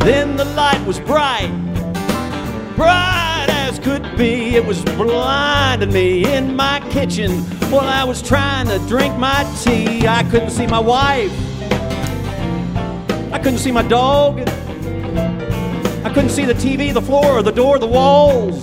Then 0.00 0.36
the 0.36 0.44
light 0.44 0.84
was 0.86 1.00
bright, 1.00 1.50
bright 2.76 3.31
could 3.82 4.16
be. 4.16 4.54
It 4.54 4.64
was 4.64 4.82
blinding 4.84 5.92
me 5.92 6.32
in 6.32 6.54
my 6.54 6.80
kitchen 6.90 7.42
while 7.70 7.88
I 7.88 8.04
was 8.04 8.22
trying 8.22 8.68
to 8.68 8.78
drink 8.86 9.16
my 9.18 9.44
tea. 9.62 10.06
I 10.06 10.22
couldn't 10.30 10.50
see 10.50 10.66
my 10.66 10.78
wife. 10.78 11.32
I 13.32 13.38
couldn't 13.38 13.58
see 13.58 13.72
my 13.72 13.82
dog. 13.82 14.40
I 16.04 16.10
couldn't 16.14 16.30
see 16.30 16.44
the 16.44 16.54
TV, 16.54 16.92
the 16.94 17.02
floor, 17.02 17.42
the 17.42 17.50
door, 17.50 17.78
the 17.78 17.86
walls. 17.86 18.60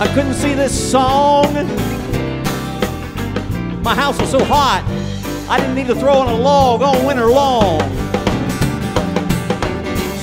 I 0.00 0.10
couldn't 0.14 0.34
see 0.34 0.54
this 0.54 0.90
song. 0.90 1.52
My 3.82 3.94
house 3.94 4.20
was 4.20 4.30
so 4.30 4.44
hot, 4.44 4.84
I 5.48 5.58
didn't 5.58 5.74
need 5.74 5.86
to 5.86 5.94
throw 5.94 6.14
on 6.14 6.28
a 6.28 6.36
log 6.36 6.82
all 6.82 7.06
winter 7.06 7.26
long. 7.26 8.07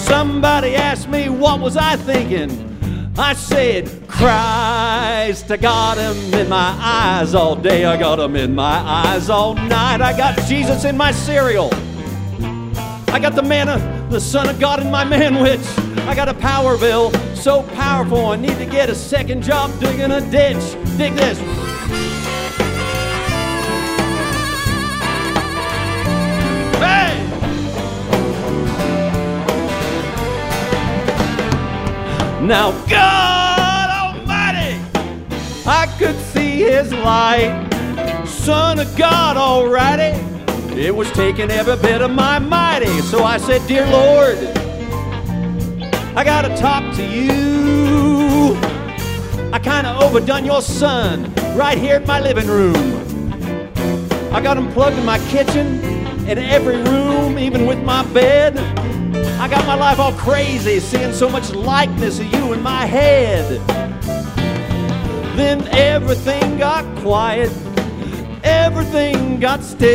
Somebody 0.05 0.75
asked 0.75 1.09
me 1.09 1.29
what 1.29 1.59
was 1.59 1.75
I 1.75 1.95
thinking. 1.95 3.13
I 3.17 3.33
said, 3.33 3.89
Christ, 4.07 5.49
I 5.49 5.57
got 5.57 5.97
him 5.97 6.33
in 6.33 6.47
my 6.47 6.75
eyes 6.79 7.33
all 7.33 7.55
day. 7.55 7.85
I 7.85 7.97
got 7.97 8.19
him 8.19 8.35
in 8.35 8.53
my 8.53 8.77
eyes 8.77 9.31
all 9.31 9.55
night. 9.55 10.01
I 10.01 10.15
got 10.15 10.37
Jesus 10.47 10.85
in 10.85 10.95
my 10.95 11.11
cereal. 11.11 11.69
I 13.07 13.19
got 13.19 13.33
the 13.33 13.41
manna, 13.41 14.07
the 14.11 14.19
Son 14.19 14.47
of 14.47 14.59
God 14.59 14.79
in 14.79 14.91
my 14.91 15.05
manwich. 15.05 15.65
I 16.07 16.13
got 16.13 16.29
a 16.29 16.35
power 16.35 16.77
bill 16.77 17.11
so 17.33 17.63
powerful 17.63 18.27
I 18.27 18.35
need 18.35 18.57
to 18.59 18.65
get 18.65 18.89
a 18.89 18.95
second 18.95 19.41
job 19.41 19.71
digging 19.79 20.11
a 20.11 20.21
ditch. 20.29 20.75
Dig 20.97 21.13
this. 21.13 21.39
Hey! 26.77 27.24
Now, 32.45 32.73
God 32.87 33.89
Almighty, 33.89 34.79
I 35.65 35.87
could 35.97 36.15
see 36.15 36.59
His 36.59 36.93
light. 36.93 37.67
Son 38.27 38.77
of 38.77 38.95
God, 38.95 39.35
alrighty. 39.35 40.13
It 40.77 40.95
was 40.95 41.11
taking 41.13 41.49
every 41.49 41.75
bit 41.77 42.03
of 42.03 42.11
my 42.11 42.37
mighty. 42.37 43.01
So 43.01 43.23
I 43.23 43.37
said, 43.37 43.65
Dear 43.65 43.87
Lord, 43.87 44.37
I 46.15 46.23
gotta 46.23 46.55
talk 46.55 46.95
to 46.97 47.03
you. 47.03 48.55
I 49.51 49.57
kinda 49.57 49.97
overdone 49.99 50.45
your 50.45 50.61
son 50.61 51.33
right 51.55 51.79
here 51.79 51.95
in 51.95 52.05
my 52.05 52.19
living 52.19 52.47
room. 52.47 53.01
I 54.31 54.39
got 54.39 54.55
him 54.55 54.71
plugged 54.71 54.99
in 54.99 55.05
my 55.05 55.17
kitchen, 55.29 55.83
in 56.29 56.37
every 56.37 56.77
room, 56.77 57.39
even 57.39 57.65
with 57.65 57.81
my 57.83 58.03
bed. 58.13 58.53
I 59.45 59.47
got 59.47 59.67
my 59.67 59.75
life 59.75 59.99
all 59.99 60.11
crazy, 60.13 60.79
seeing 60.79 61.13
so 61.13 61.29
much 61.29 61.51
likeness 61.51 62.19
of 62.19 62.33
you 62.33 62.53
in 62.53 62.63
my 62.63 62.87
head. 62.87 63.61
Then 65.37 65.67
everything 65.67 66.57
got 66.57 66.83
quiet, 67.03 67.51
everything 68.43 69.39
got 69.39 69.61
still. 69.61 69.85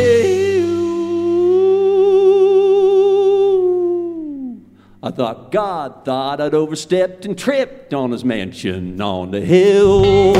I 5.03 5.11
thought 5.11 5.51
God 5.51 6.05
thought 6.05 6.39
I'd 6.39 6.53
overstepped 6.53 7.25
and 7.25 7.37
tripped 7.37 7.93
on 7.93 8.11
his 8.11 8.23
mansion 8.23 9.01
on 9.01 9.31
the 9.31 9.41
hill. 9.41 10.37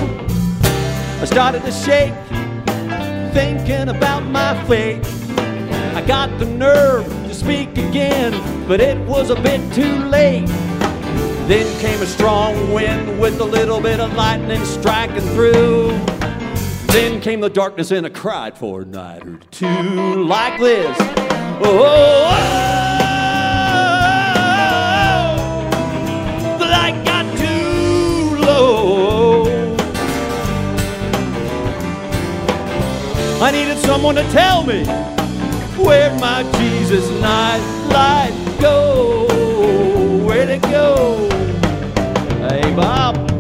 I 1.20 1.26
started 1.26 1.64
to 1.64 1.72
shake, 1.74 2.14
thinking 3.34 3.93
about 3.93 4.24
my 4.24 4.53
fate. 4.68 5.05
I 5.97 6.01
got 6.07 6.39
the 6.39 6.45
nerve 6.45 7.20
to 7.32 7.38
speak 7.38 7.69
again, 7.77 8.34
but 8.67 8.82
it 8.82 8.97
was 9.07 9.29
a 9.29 9.36
bit 9.36 9.61
too 9.73 9.95
late. 10.09 10.45
Then 11.47 11.79
came 11.79 12.01
a 12.01 12.05
strong 12.05 12.73
wind 12.73 13.21
with 13.21 13.39
a 13.39 13.45
little 13.45 13.79
bit 13.79 14.01
of 14.01 14.13
lightning 14.15 14.65
striking 14.65 15.21
through. 15.34 15.97
Then 16.88 17.21
came 17.21 17.39
the 17.39 17.49
darkness 17.49 17.91
and 17.91 18.05
I 18.05 18.09
cried 18.09 18.57
for 18.57 18.82
a 18.82 18.86
night 18.86 19.25
or 19.25 19.39
two 19.49 20.25
like 20.25 20.59
this. 20.59 20.97
Oh, 21.63 21.63
oh, 21.63 22.32
oh, 26.36 26.57
the 26.59 26.65
light 26.65 27.05
got 27.05 27.25
too 27.38 28.36
low. 28.45 29.45
I 33.41 33.51
needed 33.51 33.77
someone 33.77 34.15
to 34.15 34.23
tell 34.32 34.63
me 34.65 34.84
my 36.22 36.43
Jesus 36.59 37.09
night 37.19 37.61
light 37.89 38.57
go? 38.61 39.26
Where'd 40.24 40.49
it 40.49 40.61
go? 40.61 41.28
Hey, 42.47 42.76
Bob. 42.76 43.30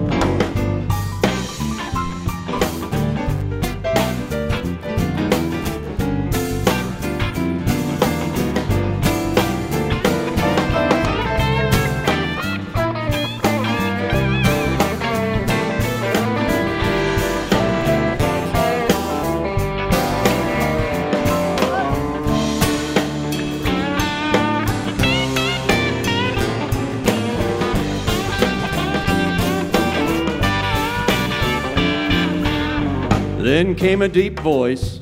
Then 33.61 33.75
came 33.75 34.01
a 34.01 34.07
deep 34.07 34.39
voice. 34.39 35.01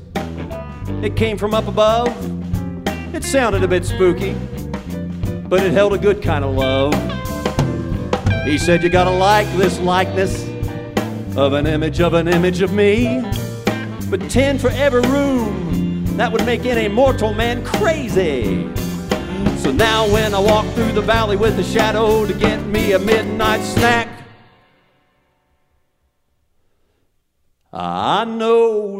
It 1.01 1.15
came 1.15 1.37
from 1.37 1.53
up 1.53 1.69
above. 1.69 2.09
It 3.15 3.23
sounded 3.23 3.63
a 3.63 3.69
bit 3.69 3.85
spooky, 3.85 4.33
but 5.47 5.63
it 5.63 5.71
held 5.71 5.93
a 5.93 5.97
good 5.97 6.21
kind 6.21 6.43
of 6.43 6.55
love. 6.55 6.93
He 8.43 8.57
said, 8.57 8.83
You 8.83 8.89
gotta 8.89 9.11
like 9.11 9.47
this 9.55 9.79
likeness 9.79 10.45
of 11.37 11.53
an 11.53 11.67
image 11.67 12.01
of 12.01 12.13
an 12.15 12.27
image 12.27 12.59
of 12.59 12.73
me. 12.73 13.21
But 14.09 14.29
10 14.29 14.59
for 14.59 14.71
every 14.71 15.03
room, 15.03 16.17
that 16.17 16.29
would 16.29 16.45
make 16.45 16.65
any 16.65 16.89
mortal 16.89 17.33
man 17.33 17.63
crazy. 17.63 18.67
So 19.59 19.71
now 19.71 20.05
when 20.11 20.35
I 20.35 20.39
walk 20.39 20.65
through 20.73 20.91
the 20.91 21.01
valley 21.01 21.37
with 21.37 21.55
the 21.55 21.63
shadow 21.63 22.25
to 22.25 22.33
get 22.33 22.65
me 22.65 22.91
a 22.91 22.99
midnight 22.99 23.61
snack, 23.61 24.18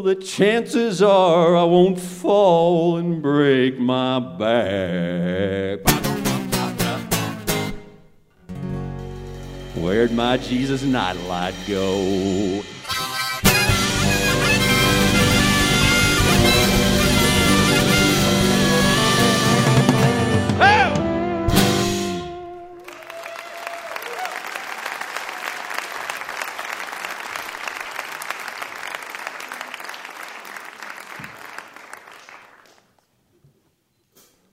the 0.10 0.16
chances 0.16 1.04
are 1.04 1.56
I 1.56 1.64
won't 1.64 2.00
fall 2.00 2.98
and 2.98 3.22
break 3.22 3.78
my 3.78 4.18
back. 4.18 5.82
Where'd 9.76 10.12
my 10.12 10.38
Jesus 10.38 10.82
nightlight 10.82 11.54
go? 11.68 12.64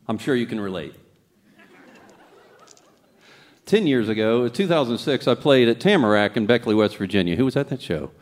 I'm 0.09 0.19
sure 0.19 0.37
you 0.37 0.47
can 0.47 0.61
relate. 0.61 0.95
Ten 3.65 3.89
years 3.89 4.09
ago, 4.09 4.49
2006, 4.49 5.27
I 5.27 5.35
played 5.35 5.69
at 5.69 5.81
Tamarack 5.81 6.37
in 6.37 6.47
Beckley, 6.47 6.77
West 6.77 6.97
Virginia. 6.97 7.35
Who 7.35 7.45
was 7.45 7.57
at 7.57 7.69
that 7.71 7.83
show? 7.83 8.13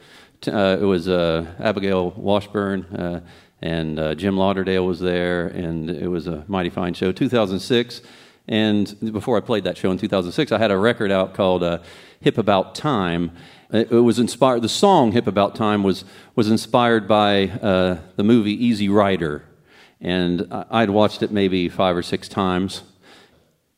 Uh, 0.46 0.78
it 0.80 0.84
was 0.84 1.08
uh, 1.08 1.44
Abigail 1.60 2.12
Washburn 2.12 2.84
uh, 2.84 3.20
and 3.60 3.98
uh, 3.98 4.14
Jim 4.14 4.38
Lauderdale 4.38 4.86
was 4.86 5.00
there, 5.00 5.48
and 5.48 5.90
it 5.90 6.08
was 6.08 6.26
a 6.26 6.44
mighty 6.48 6.70
fine 6.70 6.94
show. 6.94 7.12
2006, 7.12 8.00
and 8.48 9.12
before 9.12 9.36
I 9.36 9.40
played 9.40 9.64
that 9.64 9.76
show 9.76 9.90
in 9.90 9.98
2006, 9.98 10.52
I 10.52 10.58
had 10.58 10.70
a 10.70 10.78
record 10.78 11.10
out 11.10 11.34
called 11.34 11.62
uh, 11.62 11.80
"Hip 12.20 12.38
About 12.38 12.74
Time." 12.74 13.30
It 13.70 13.92
it 13.92 14.00
was 14.00 14.18
inspired. 14.18 14.62
The 14.62 14.70
song 14.70 15.12
"Hip 15.12 15.26
About 15.26 15.54
Time" 15.54 15.82
was 15.82 16.06
was 16.34 16.50
inspired 16.50 17.06
by 17.06 17.48
uh, 17.48 17.98
the 18.16 18.24
movie 18.24 18.52
Easy 18.52 18.88
Rider, 18.88 19.44
and 20.00 20.46
I'd 20.70 20.90
watched 20.90 21.22
it 21.22 21.30
maybe 21.30 21.68
five 21.68 21.96
or 21.96 22.02
six 22.02 22.28
times. 22.28 22.82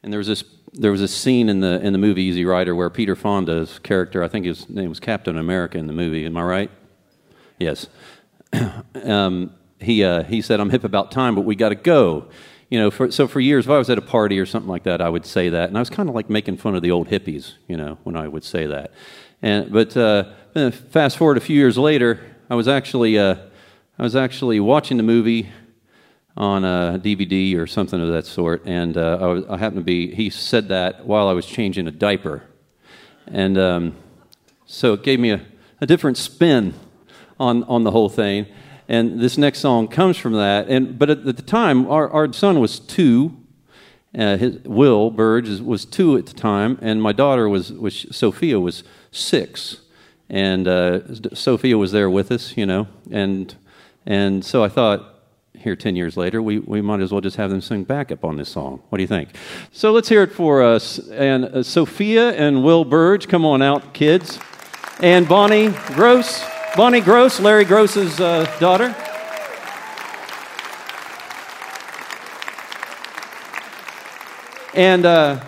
And 0.02 0.12
there 0.12 0.18
was 0.18 0.26
this 0.26 0.44
there 0.72 0.90
was 0.90 1.01
a 1.01 1.09
scene 1.09 1.48
in 1.48 1.60
the 1.60 1.80
in 1.80 1.93
the 1.93 1.98
movie 1.98 2.22
Easy 2.22 2.44
Rider 2.44 2.74
where 2.74 2.90
Peter 2.90 3.16
Fonda's 3.16 3.78
character, 3.78 4.22
I 4.22 4.28
think 4.28 4.44
his 4.44 4.68
name 4.68 4.88
was 4.88 5.01
Captain 5.01 5.38
America 5.38 5.78
in 5.78 5.86
the 5.86 5.93
movie. 5.93 6.26
Am 6.26 6.36
I 6.36 6.43
right? 6.43 6.70
Yes. 7.59 7.88
um, 9.05 9.52
he 9.80 10.05
uh, 10.05 10.22
he 10.24 10.43
said, 10.43 10.60
"I'm 10.60 10.70
hip 10.70 10.84
about 10.84 11.10
time, 11.10 11.34
but 11.34 11.43
we 11.43 11.56
got 11.56 11.70
to 11.70 11.74
go." 11.74 12.28
You 12.68 12.80
know, 12.80 12.90
for, 12.90 13.12
so 13.12 13.28
for 13.28 13.38
years, 13.38 13.66
if 13.66 13.70
I 13.70 13.78
was 13.78 13.88
at 13.90 13.97
a 13.97 14.02
party 14.02 14.40
or 14.40 14.47
something 14.47 14.68
like 14.68 14.82
that, 14.84 15.01
I 15.01 15.09
would 15.09 15.24
say 15.24 15.51
that, 15.51 15.68
and 15.68 15.78
I 15.78 15.80
was 15.80 15.90
kind 15.90 16.09
of 16.09 16.16
like 16.16 16.28
making 16.28 16.56
fun 16.56 16.74
of 16.74 16.82
the 16.82 16.90
old 16.90 17.09
hippies, 17.09 17.52
you 17.68 17.76
know, 17.76 17.98
when 18.02 18.16
I 18.16 18.26
would 18.26 18.43
say 18.43 18.66
that. 18.66 18.93
And 19.40 19.72
but 19.72 19.97
uh, 19.97 20.32
fast 20.90 21.16
forward 21.16 21.36
a 21.36 21.40
few 21.40 21.56
years 21.56 21.78
later, 21.78 22.20
I 22.51 22.55
was 22.55 22.66
actually 22.66 23.18
uh, 23.18 23.36
I 23.98 24.02
was 24.02 24.16
actually 24.16 24.60
watching 24.60 24.97
the 24.97 25.02
movie 25.02 25.48
on 26.37 26.65
a 26.65 27.01
DVD 27.03 27.57
or 27.57 27.67
something 27.67 28.01
of 28.01 28.09
that 28.09 28.27
sort, 28.27 28.63
and 28.67 28.97
uh, 28.97 29.19
I, 29.21 29.27
was, 29.27 29.45
I 29.49 29.57
happened 29.57 29.81
to 29.81 29.85
be. 29.85 30.15
He 30.15 30.31
said 30.31 30.69
that 30.69 31.07
while 31.07 31.29
I 31.29 31.33
was 31.33 31.47
changing 31.47 31.87
a 31.87 31.91
diaper, 31.91 32.43
and 33.27 33.57
um, 33.57 33.97
so 34.67 34.93
it 34.93 35.03
gave 35.03 35.19
me 35.19 35.31
a, 35.31 35.41
a 35.81 35.87
different 35.87 36.17
spin 36.19 36.75
on 37.41 37.65
on 37.65 37.85
the 37.85 37.91
whole 37.91 38.09
thing. 38.09 38.47
And 38.89 39.21
this 39.21 39.37
next 39.37 39.59
song 39.61 39.89
comes 39.89 40.17
from 40.17 40.35
that. 40.35 40.69
And 40.69 40.99
but 40.99 41.11
at, 41.11 41.27
at 41.27 41.37
the 41.37 41.43
time, 41.43 41.91
our, 41.91 42.09
our 42.11 42.33
son 42.33 42.61
was 42.61 42.79
two. 42.79 43.37
Uh, 44.17 44.37
his, 44.37 44.59
Will 44.65 45.11
Burge 45.11 45.61
was 45.61 45.85
two 45.85 46.17
at 46.17 46.27
the 46.27 46.33
time, 46.33 46.79
and 46.81 47.03
my 47.03 47.13
daughter 47.13 47.49
was, 47.49 47.71
was 47.73 48.07
Sophia 48.11 48.59
was 48.59 48.83
six, 49.11 49.83
and 50.31 50.67
uh, 50.67 51.35
Sophia 51.35 51.77
was 51.77 51.93
there 51.93 52.09
with 52.09 52.33
us, 52.33 52.57
you 52.57 52.65
know, 52.65 52.89
and 53.11 53.55
and 54.07 54.43
so 54.43 54.65
I 54.65 54.69
thought, 54.69 55.15
here 55.66 55.74
ten 55.74 55.97
years 55.97 56.16
later, 56.16 56.40
we, 56.40 56.60
we 56.60 56.80
might 56.80 57.01
as 57.01 57.10
well 57.10 57.20
just 57.20 57.36
have 57.36 57.51
them 57.51 57.60
sing 57.60 57.82
backup 57.82 58.24
on 58.24 58.36
this 58.36 58.48
song. 58.48 58.80
What 58.88 58.98
do 58.98 59.02
you 59.02 59.09
think? 59.09 59.30
So 59.72 59.90
let's 59.90 60.09
hear 60.09 60.22
it 60.22 60.32
for 60.32 60.62
us. 60.62 61.01
And 61.10 61.44
uh, 61.44 61.62
Sophia 61.64 62.30
and 62.30 62.62
Will 62.62 62.84
Burge, 62.84 63.26
come 63.26 63.44
on 63.44 63.62
out, 63.62 63.93
kids, 63.93 64.38
and 65.01 65.28
Bonnie 65.28 65.70
Groce, 65.70 66.48
Bonnie 66.76 67.01
Groce, 67.01 67.40
Larry 67.40 67.64
Groce's 67.64 68.20
uh, 68.20 68.44
daughter. 68.60 68.94
And, 74.72 75.05
uh, 75.05 75.40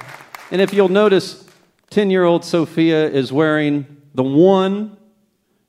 and 0.50 0.60
if 0.60 0.74
you'll 0.74 0.88
notice, 0.88 1.48
10 1.90 2.10
year 2.10 2.24
old 2.24 2.44
Sophia 2.44 3.08
is 3.08 3.32
wearing 3.32 3.86
the 4.14 4.24
one 4.24 4.97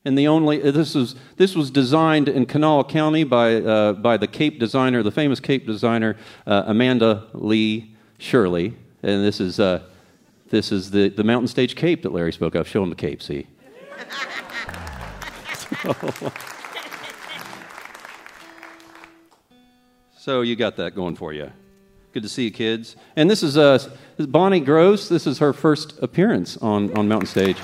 and 0.05 0.17
the 0.17 0.27
only. 0.27 0.61
uh, 0.61 0.71
This, 0.71 0.95
is, 0.95 1.15
this 1.37 1.55
was 1.55 1.71
designed 1.71 2.29
in 2.29 2.45
Kanawha 2.45 2.85
County 2.85 3.23
by, 3.23 3.55
uh, 3.55 3.93
by 3.93 4.17
the 4.17 4.27
Cape 4.27 4.59
designer, 4.59 5.03
the 5.03 5.11
famous 5.11 5.39
Cape 5.39 5.65
designer, 5.65 6.15
uh, 6.47 6.63
Amanda 6.67 7.27
Lee 7.33 7.95
Shirley. 8.17 8.75
And 9.03 9.23
this 9.23 9.39
is, 9.39 9.59
uh, 9.59 9.83
this 10.49 10.71
is 10.71 10.91
the, 10.91 11.09
the 11.09 11.23
mountain 11.23 11.47
stage 11.47 11.75
cape 11.75 12.01
that 12.03 12.11
Larry 12.11 12.33
spoke 12.33 12.55
of. 12.55 12.67
Show 12.67 12.83
him 12.83 12.89
the 12.89 12.95
cape, 12.95 13.21
see? 13.21 13.47
So 20.19 20.41
you 20.41 20.55
got 20.55 20.75
that 20.75 20.95
going 20.95 21.15
for 21.15 21.31
you. 21.33 21.49
Good 22.11 22.23
to 22.23 22.29
see 22.29 22.43
you, 22.43 22.51
kids. 22.51 22.97
And 23.15 23.31
this 23.31 23.41
is, 23.41 23.57
uh, 23.57 23.79
Bonnie 24.19 24.61
Groce. 24.61 25.07
This 25.07 25.25
is 25.25 25.39
her 25.39 25.53
first 25.53 25.97
appearance 26.03 26.57
on, 26.57 26.95
on 26.97 27.07
Mountain 27.07 27.27
Stage. 27.27 27.57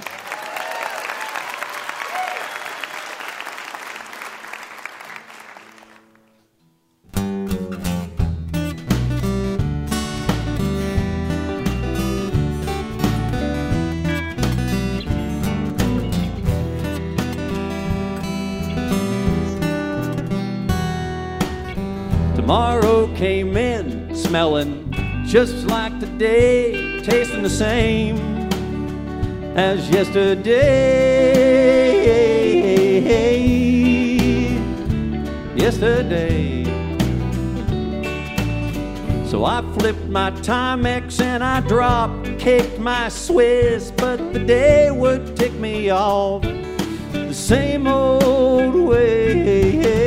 Just 25.35 25.67
like 25.67 25.99
today, 25.99 27.01
tasting 27.01 27.43
the 27.43 27.49
same 27.49 28.15
as 29.57 29.89
yesterday. 29.89 30.45
Yesterday. 35.57 36.63
So 39.25 39.43
I 39.43 39.61
flipped 39.77 40.05
my 40.05 40.31
Timex 40.31 41.19
and 41.19 41.43
I 41.43 41.59
dropped, 41.59 42.39
kicked 42.39 42.79
my 42.79 43.09
Swiss, 43.09 43.91
but 43.91 44.31
the 44.31 44.39
day 44.39 44.89
would 44.89 45.35
tick 45.35 45.51
me 45.51 45.89
off 45.89 46.43
the 47.11 47.33
same 47.33 47.87
old 47.87 48.73
way, 48.73 50.04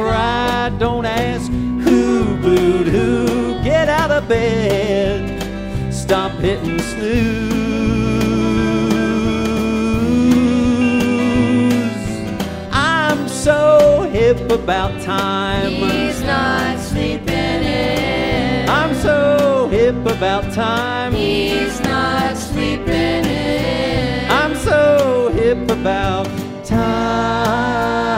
cry. 0.00 0.70
Don't 0.78 1.04
ask 1.04 1.50
who 1.84 2.36
booed 2.42 2.86
who. 2.86 3.62
Get 3.62 3.88
out 3.88 4.10
of 4.10 4.28
bed. 4.28 5.42
Stop 5.92 6.32
hitting 6.32 6.78
snooze. 6.78 7.50
I'm 12.72 13.28
so 13.28 14.08
hip 14.12 14.50
about 14.50 15.00
time. 15.02 15.72
He's 15.72 16.22
not 16.22 16.78
sleeping 16.78 17.62
in. 17.62 18.68
I'm 18.68 18.94
so 18.94 19.68
hip 19.70 20.00
about 20.06 20.44
time. 20.52 21.12
He's 21.12 21.80
not 21.80 22.36
sleeping 22.36 23.24
in. 23.24 24.30
I'm 24.30 24.54
so 24.56 25.30
hip 25.34 25.70
about 25.70 26.26
time. 26.64 28.09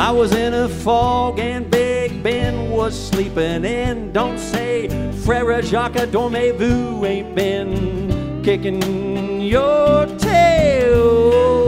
I 0.00 0.10
was 0.12 0.32
in 0.32 0.54
a 0.54 0.66
fog 0.66 1.38
and 1.38 1.70
Big 1.70 2.22
Ben 2.22 2.70
was 2.70 2.98
sleeping 2.98 3.66
in. 3.66 4.12
Don't 4.12 4.38
say 4.38 4.88
Frere 5.26 5.60
Jacques 5.60 6.08
Dormez-vous 6.10 7.04
ain't 7.04 7.34
been 7.34 8.42
kicking 8.42 9.42
your 9.42 10.06
tail 10.16 11.66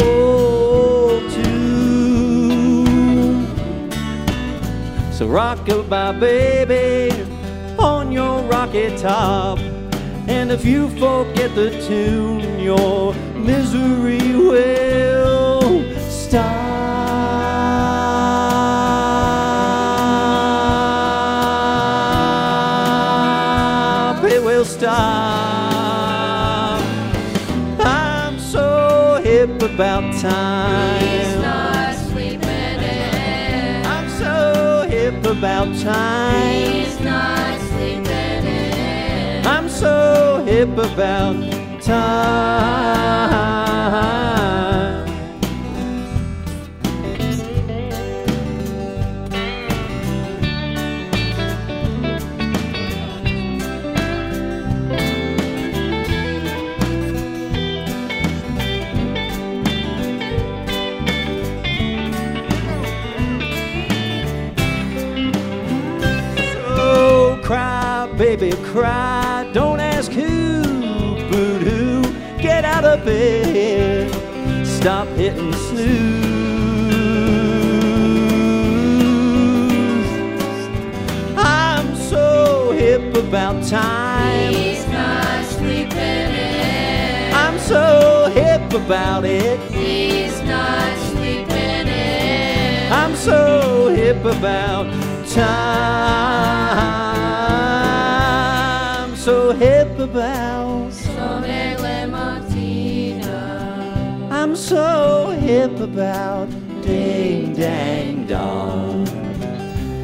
too. 1.28 2.86
So 5.12 5.26
rock-a-bye, 5.26 6.12
baby, 6.12 7.14
on 7.78 8.10
your 8.12 8.40
rocket 8.44 8.98
top. 8.98 9.58
And 10.26 10.50
if 10.50 10.64
you 10.64 10.88
forget 10.98 11.54
the 11.54 11.70
tune, 11.86 12.60
your 12.60 13.12
misery 13.34 14.34
will 14.34 15.11
stop. 24.92 26.80
I'm 27.80 28.38
so 28.38 29.20
hip 29.24 29.62
about 29.62 30.04
time. 30.20 31.00
He's 31.00 31.36
not 31.36 31.94
sleeping 31.94 32.80
in. 32.98 33.86
I'm 33.86 34.08
so 34.22 34.86
hip 34.88 35.24
about 35.24 35.68
time. 35.80 36.72
He's 36.72 37.00
not 37.00 37.60
sleeping 37.60 38.46
in. 38.46 39.46
I'm 39.46 39.68
so 39.68 40.42
hip 40.46 40.76
about 40.76 41.36
time. 41.82 43.32
Bed. 73.04 74.10
Stop 74.66 75.08
hitting 75.08 75.52
snooze. 75.52 76.22
I'm 81.36 81.94
so 81.96 82.72
hip 82.72 83.14
about 83.16 83.62
time. 83.66 84.52
He's 84.52 84.86
not 84.88 85.44
sleeping 85.44 85.98
in. 85.98 87.34
I'm 87.34 87.58
so 87.58 88.30
hip 88.34 88.72
about 88.72 89.24
it. 89.24 89.58
He's 89.70 90.40
not 90.42 90.98
sleeping 91.10 91.52
hip 94.12 94.24
about 94.24 94.86
time. 95.28 95.52
I'm 99.02 99.16
so 99.16 99.52
hip 99.52 99.98
about. 99.98 100.71
So 104.72 105.28
hip 105.38 105.78
about 105.80 106.48
ding 106.80 107.52
dang 107.52 108.26
dong. 108.26 109.06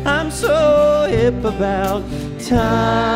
I'm 0.05 0.31
so 0.31 1.07
hip 1.09 1.43
about 1.43 2.03
time. 2.39 3.09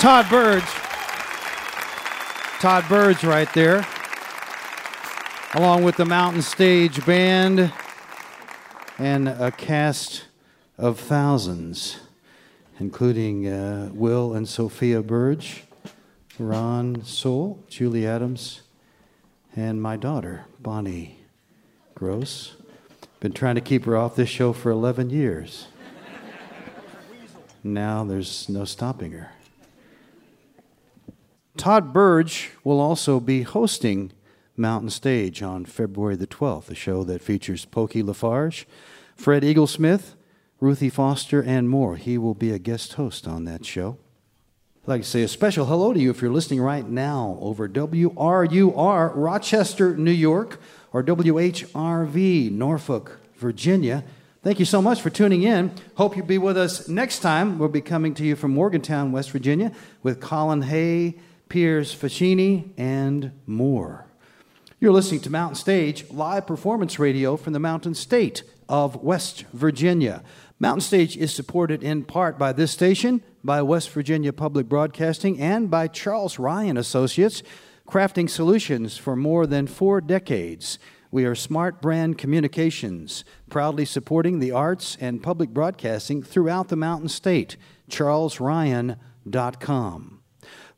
Todd 0.00 0.26
Burge. 0.30 0.83
Todd 2.64 2.88
Burge 2.88 3.24
right 3.24 3.52
there. 3.52 3.86
Along 5.52 5.84
with 5.84 5.98
the 5.98 6.06
Mountain 6.06 6.40
Stage 6.40 7.04
Band 7.04 7.70
and 8.98 9.28
a 9.28 9.50
cast 9.50 10.24
of 10.78 10.98
thousands, 10.98 11.98
including 12.80 13.46
uh, 13.46 13.90
Will 13.92 14.32
and 14.32 14.48
Sophia 14.48 15.02
Burge, 15.02 15.64
Ron 16.38 17.04
Sowell, 17.04 17.62
Julie 17.68 18.06
Adams, 18.06 18.62
and 19.54 19.82
my 19.82 19.98
daughter, 19.98 20.46
Bonnie 20.58 21.18
Groce. 21.94 22.52
Been 23.20 23.32
trying 23.32 23.56
to 23.56 23.60
keep 23.60 23.84
her 23.84 23.94
off 23.94 24.16
this 24.16 24.30
show 24.30 24.54
for 24.54 24.70
11 24.70 25.10
years. 25.10 25.66
Now 27.62 28.04
there's 28.04 28.48
no 28.48 28.64
stopping 28.64 29.12
her. 29.12 29.33
Todd 31.56 31.92
Burge 31.92 32.50
will 32.64 32.80
also 32.80 33.20
be 33.20 33.42
hosting 33.42 34.10
Mountain 34.56 34.90
Stage 34.90 35.42
on 35.42 35.64
February 35.64 36.16
the 36.16 36.26
12th, 36.26 36.70
a 36.70 36.74
show 36.74 37.04
that 37.04 37.22
features 37.22 37.64
Pokey 37.64 38.02
LaFarge, 38.02 38.66
Fred 39.14 39.44
Eaglesmith, 39.44 40.14
Ruthie 40.60 40.90
Foster, 40.90 41.42
and 41.42 41.68
more. 41.68 41.96
He 41.96 42.18
will 42.18 42.34
be 42.34 42.50
a 42.50 42.58
guest 42.58 42.94
host 42.94 43.28
on 43.28 43.44
that 43.44 43.64
show. 43.64 43.98
I'd 44.82 44.88
like 44.88 45.02
to 45.02 45.08
say 45.08 45.22
a 45.22 45.28
special 45.28 45.66
hello 45.66 45.92
to 45.92 46.00
you 46.00 46.10
if 46.10 46.20
you're 46.20 46.30
listening 46.30 46.60
right 46.60 46.88
now 46.88 47.38
over 47.40 47.68
WRUR, 47.68 49.12
Rochester, 49.14 49.96
New 49.96 50.10
York, 50.10 50.60
or 50.92 51.02
WHRV, 51.02 52.50
Norfolk, 52.50 53.20
Virginia. 53.36 54.04
Thank 54.42 54.58
you 54.58 54.66
so 54.66 54.82
much 54.82 55.00
for 55.00 55.08
tuning 55.08 55.42
in. 55.42 55.72
Hope 55.94 56.16
you'll 56.16 56.26
be 56.26 56.38
with 56.38 56.58
us 56.58 56.88
next 56.88 57.20
time. 57.20 57.58
We'll 57.58 57.68
be 57.70 57.80
coming 57.80 58.12
to 58.14 58.24
you 58.24 58.36
from 58.36 58.50
Morgantown, 58.50 59.10
West 59.10 59.30
Virginia, 59.30 59.72
with 60.02 60.20
Colin 60.20 60.62
Hay, 60.62 61.16
Piers 61.54 61.94
Faccini, 61.94 62.70
and 62.76 63.30
more. 63.46 64.06
You're 64.80 64.90
listening 64.90 65.20
to 65.20 65.30
Mountain 65.30 65.54
Stage, 65.54 66.10
live 66.10 66.48
performance 66.48 66.98
radio 66.98 67.36
from 67.36 67.52
the 67.52 67.60
Mountain 67.60 67.94
State 67.94 68.42
of 68.68 68.96
West 68.96 69.44
Virginia. 69.52 70.24
Mountain 70.58 70.80
Stage 70.80 71.16
is 71.16 71.32
supported 71.32 71.84
in 71.84 72.02
part 72.02 72.40
by 72.40 72.52
this 72.52 72.72
station, 72.72 73.22
by 73.44 73.62
West 73.62 73.90
Virginia 73.90 74.32
Public 74.32 74.68
Broadcasting, 74.68 75.40
and 75.40 75.70
by 75.70 75.86
Charles 75.86 76.40
Ryan 76.40 76.76
Associates, 76.76 77.44
crafting 77.86 78.28
solutions 78.28 78.96
for 78.96 79.14
more 79.14 79.46
than 79.46 79.68
four 79.68 80.00
decades. 80.00 80.80
We 81.12 81.24
are 81.24 81.36
Smart 81.36 81.80
Brand 81.80 82.18
Communications, 82.18 83.24
proudly 83.48 83.84
supporting 83.84 84.40
the 84.40 84.50
arts 84.50 84.96
and 85.00 85.22
public 85.22 85.50
broadcasting 85.50 86.20
throughout 86.20 86.66
the 86.66 86.74
Mountain 86.74 87.10
State. 87.10 87.56
CharlesRyan.com. 87.88 90.13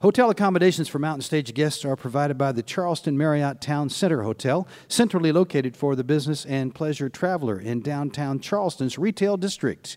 Hotel 0.02 0.28
accommodations 0.28 0.88
for 0.88 0.98
Mountain 0.98 1.22
Stage 1.22 1.54
guests 1.54 1.82
are 1.82 1.96
provided 1.96 2.36
by 2.36 2.52
the 2.52 2.62
Charleston 2.62 3.16
Marriott 3.16 3.62
Town 3.62 3.88
Center 3.88 4.24
Hotel, 4.24 4.68
centrally 4.88 5.32
located 5.32 5.74
for 5.74 5.96
the 5.96 6.04
business 6.04 6.44
and 6.44 6.74
pleasure 6.74 7.08
traveler 7.08 7.58
in 7.58 7.80
downtown 7.80 8.38
Charleston's 8.38 8.98
retail 8.98 9.38
district. 9.38 9.96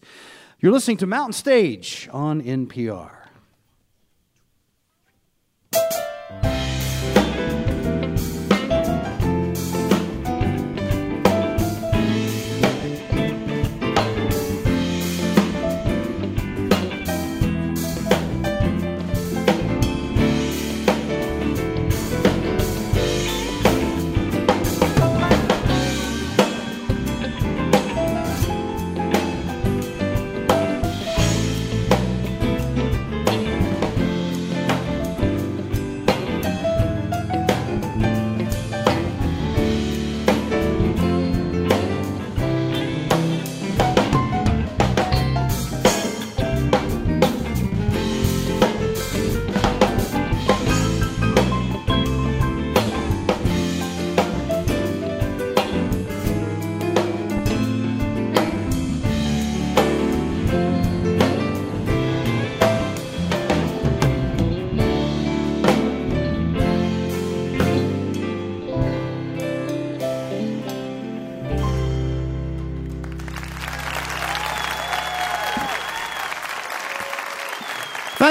You're 0.61 0.71
listening 0.71 0.97
to 0.97 1.07
Mountain 1.07 1.33
Stage 1.33 2.07
on 2.13 2.41
NPR. 2.41 3.18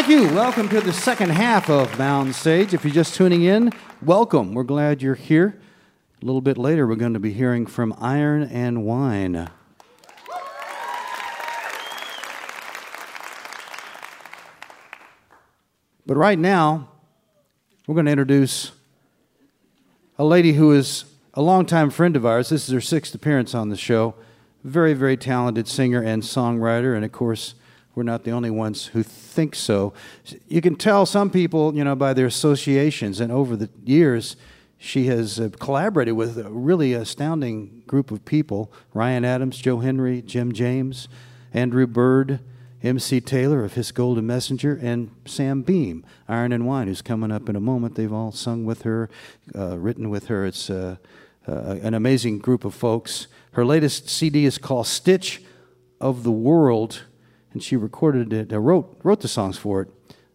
Thank 0.01 0.11
you. 0.11 0.33
Welcome 0.33 0.69
to 0.69 0.81
the 0.81 0.93
second 0.93 1.31
half 1.31 1.69
of 1.69 1.99
Mountain 1.99 2.33
Stage. 2.33 2.73
If 2.73 2.85
you're 2.85 2.95
just 2.95 3.17
tuning 3.17 3.43
in, 3.43 3.73
welcome. 4.01 4.55
We're 4.55 4.63
glad 4.63 5.03
you're 5.03 5.17
here. 5.17 5.61
A 6.23 6.25
little 6.25 6.41
bit 6.41 6.57
later, 6.57 6.87
we're 6.87 6.95
going 6.95 7.15
to 7.15 7.19
be 7.19 7.33
hearing 7.33 7.67
from 7.67 7.93
Iron 7.99 8.45
and 8.45 8.85
Wine. 8.85 9.51
But 16.07 16.17
right 16.17 16.39
now, 16.39 16.91
we're 17.89 17.97
going 17.97 18.07
to 18.07 18.13
introduce 18.13 18.71
a 20.17 20.25
lady 20.25 20.53
who 20.53 20.71
is 20.71 21.07
a 21.35 21.43
longtime 21.43 21.91
friend 21.91 22.15
of 22.15 22.25
ours. 22.25 22.51
This 22.51 22.69
is 22.69 22.73
her 22.73 22.81
sixth 22.81 23.17
appearance 23.17 23.53
on 23.53 23.69
the 23.69 23.77
show. 23.77 24.15
Very, 24.63 24.95
very 24.95 25.17
talented 25.17 25.67
singer 25.67 26.01
and 26.01 26.23
songwriter, 26.23 26.95
and 26.95 27.05
of 27.05 27.11
course, 27.11 27.55
we're 27.99 28.05
not 28.05 28.23
the 28.23 28.31
only 28.31 28.49
ones 28.49 28.87
who 28.87 29.03
think 29.03 29.57
so. 29.57 29.93
You 30.47 30.61
can 30.61 30.77
tell 30.77 31.05
some 31.05 31.31
people, 31.31 31.75
you 31.75 31.83
know, 31.83 31.97
by 31.97 32.15
their 32.15 32.27
associations, 32.27 33.19
and 33.19 33.33
over 33.33 33.57
the 33.57 33.69
years, 33.85 34.37
she 34.79 35.07
has 35.07 35.41
uh, 35.41 35.49
collaborated 35.59 36.15
with 36.15 36.39
a 36.39 36.49
really 36.49 36.93
astounding 36.93 37.83
group 37.89 38.13
of 38.13 38.25
people 38.25 38.73
Ryan 38.95 39.25
Adams, 39.25 39.59
Joe 39.59 39.81
Henry, 39.81 40.23
Jim 40.23 40.53
James, 40.53 41.09
Andrew 41.53 41.89
Bird, 41.89 42.39
MC 42.85 43.21
Taylor 43.21 43.65
of 43.65 43.75
Hiss 43.75 43.91
Golden 43.91 44.29
Messenger, 44.29 44.79
and 44.81 45.11
Sam 45.27 45.63
Beam, 45.63 46.07
Iron 46.29 46.53
and 46.53 46.69
Wine, 46.69 46.87
who's 46.87 47.03
coming 47.03 47.33
up 47.33 47.49
in 47.49 47.57
a 47.57 47.61
moment. 47.61 47.97
They've 47.97 48.13
all 48.13 48.31
sung 48.31 48.65
with 48.65 48.83
her, 48.83 49.11
uh, 49.57 49.77
written 49.77 50.09
with 50.09 50.29
her. 50.29 50.47
It's 50.47 50.71
uh, 50.71 50.99
uh, 51.49 51.53
an 51.83 51.95
amazing 51.95 52.39
group 52.39 52.65
of 52.65 52.77
folks. 52.77 53.27
Her 53.55 53.65
latest 53.65 54.09
CD 54.09 54.45
is 54.45 54.57
called 54.57 54.87
Stitch 54.87 55.43
of 56.01 56.23
the 56.23 56.31
World 56.31 57.03
and 57.59 57.63
she 57.65 57.75
recorded 57.75 58.33
it, 58.33 58.53
uh, 58.53 58.61
wrote 58.61 59.01
wrote 59.03 59.19
the 59.19 59.27
songs 59.27 59.59
for 59.59 59.83
it, 59.83 59.89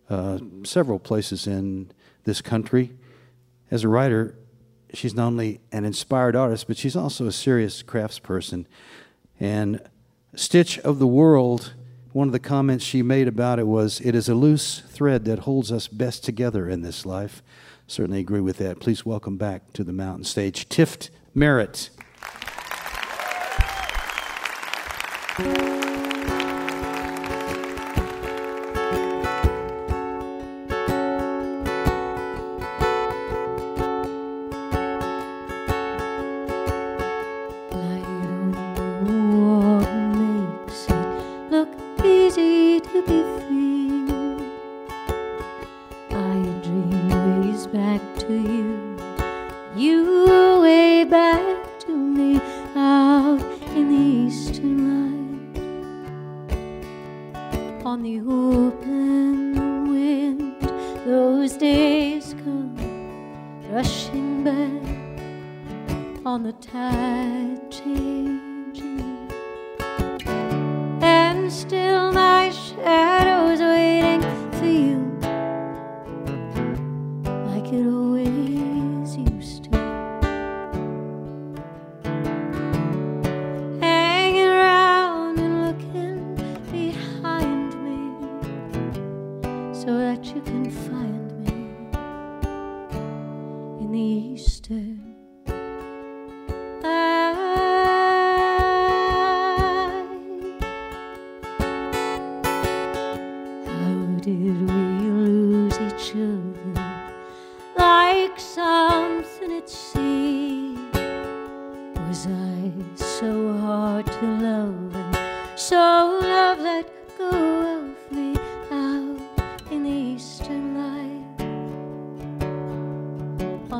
uh, 0.09 0.39
several 0.63 0.99
places 0.99 1.47
in 1.47 1.89
this 2.25 2.41
country. 2.41 2.97
As 3.71 3.85
a 3.85 3.87
writer, 3.87 4.35
she's 4.93 5.13
not 5.13 5.27
only 5.27 5.61
an 5.71 5.85
inspired 5.85 6.35
artist, 6.35 6.67
but 6.67 6.75
she's 6.75 6.97
also 6.97 7.25
a 7.25 7.31
serious 7.31 7.81
craftsperson. 7.81 8.65
And 9.39 9.79
Stitch 10.35 10.79
of 10.79 10.99
the 10.99 11.07
World, 11.07 11.75
one 12.11 12.27
of 12.27 12.33
the 12.33 12.39
comments 12.39 12.83
she 12.83 13.01
made 13.01 13.29
about 13.29 13.57
it 13.57 13.67
was, 13.67 14.01
"It 14.01 14.15
is 14.15 14.27
a 14.27 14.35
loose 14.35 14.81
thread 14.81 15.23
that 15.23 15.39
holds 15.39 15.71
us 15.71 15.87
best 15.87 16.25
together 16.25 16.67
in 16.67 16.81
this 16.81 17.05
life." 17.05 17.41
Certainly 17.87 18.19
agree 18.19 18.41
with 18.41 18.57
that. 18.57 18.81
Please 18.81 19.05
welcome 19.05 19.37
back 19.37 19.71
to 19.71 19.85
the 19.85 19.93
mountain 19.93 20.25
stage, 20.25 20.67
Tift 20.67 21.09
Merritt. 21.33 21.89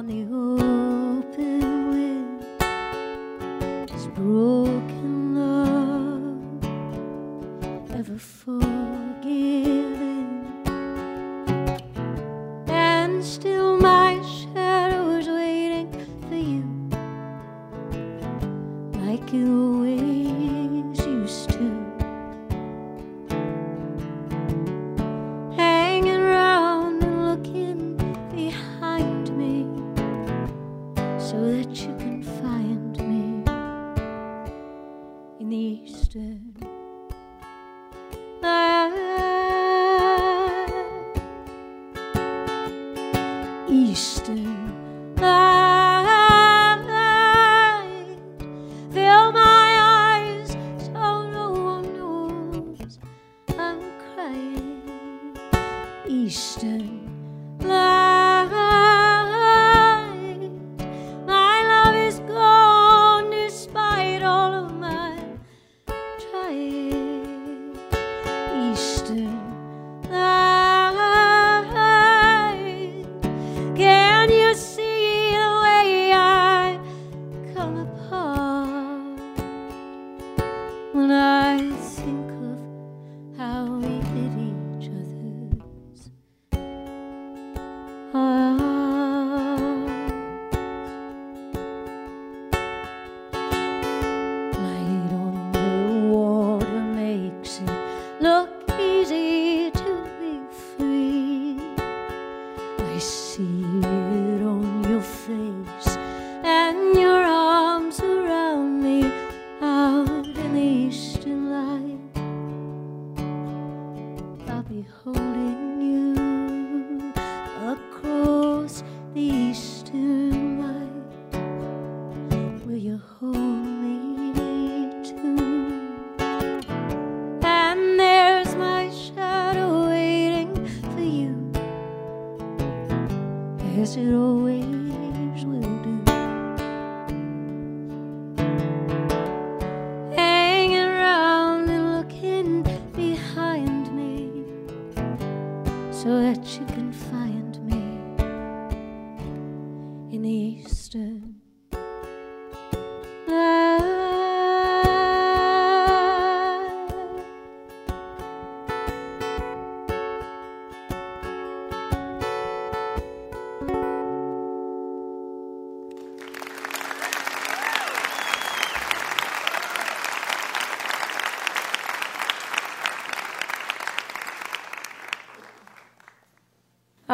on 0.04 0.10
you. 0.10 0.43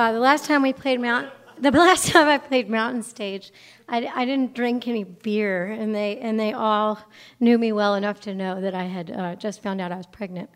Uh, 0.10 0.11
the 0.11 0.19
last 0.19 0.45
time 0.45 0.64
we 0.64 0.73
played 0.73 0.99
Mount, 0.99 1.30
the 1.60 1.69
last 1.88 2.07
time 2.07 2.27
I 2.27 2.40
played 2.40 2.68
Mountain 2.68 3.03
Stage, 3.03 3.52
I, 3.88 4.07
I, 4.07 4.26
didn't 4.26 4.56
drink 4.56 4.88
any 4.88 5.03
beer, 5.03 5.68
and 5.68 5.94
they 5.94 6.18
and 6.18 6.40
they 6.40 6.52
all 6.52 6.99
knew 7.40 7.60
me 7.60 7.72
well 7.72 7.94
enough 7.94 8.19
to 8.22 8.34
know 8.34 8.60
that 8.60 8.73
I 8.73 8.86
had 8.86 9.11
uh, 9.11 9.36
just 9.36 9.61
found 9.61 9.80
out 9.80 9.91
I 9.91 9.98
was 9.98 10.07
pregnant. 10.07 10.49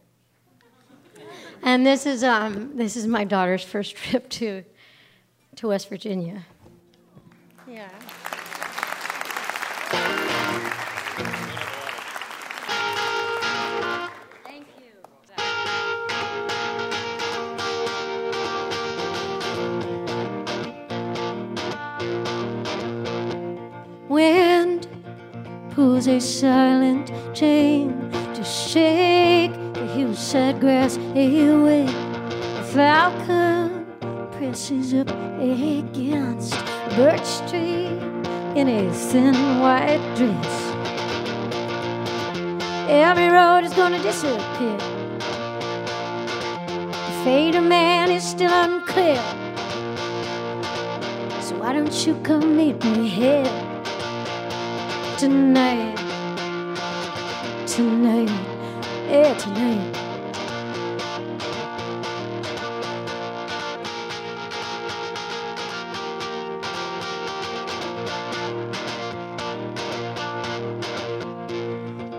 And 1.62 1.86
this 1.86 2.08
is 2.08 2.24
um, 2.24 2.76
this 2.76 2.98
is 2.98 3.06
my 3.06 3.26
daughter's 3.26 3.64
first 3.64 3.96
trip 3.96 4.28
to 4.42 4.64
to 5.58 5.68
West 5.68 5.88
Virginia. 5.88 6.48
Yeah. 7.68 7.90
shame 27.44 27.92
to 28.34 28.44
shake 28.44 29.52
the 29.74 29.86
hillside 29.96 30.62
grass 30.62 30.96
away. 31.16 31.86
a 32.62 32.64
falcon 32.76 33.86
presses 34.36 34.94
up 34.94 35.10
against 35.42 36.54
a 36.54 36.90
birch 36.98 37.32
tree 37.50 37.88
in 38.60 38.66
a 38.80 38.82
thin 39.10 39.36
white 39.64 40.04
dress. 40.18 40.56
Every 43.08 43.30
road 43.38 43.62
is 43.68 43.74
gonna 43.74 44.02
disappear. 44.10 44.80
The 47.08 47.16
fate 47.26 47.56
of 47.56 47.66
man 47.66 48.10
is 48.18 48.24
still 48.36 48.56
unclear. 48.66 49.24
So 51.46 51.52
why 51.62 51.74
don't 51.74 51.98
you 52.06 52.14
come 52.30 52.56
meet 52.56 52.78
me 52.86 53.10
here 53.20 53.54
tonight? 55.18 55.93
Tonight, 57.76 58.30
yeah, 59.10 59.34
tonight. 59.34 59.82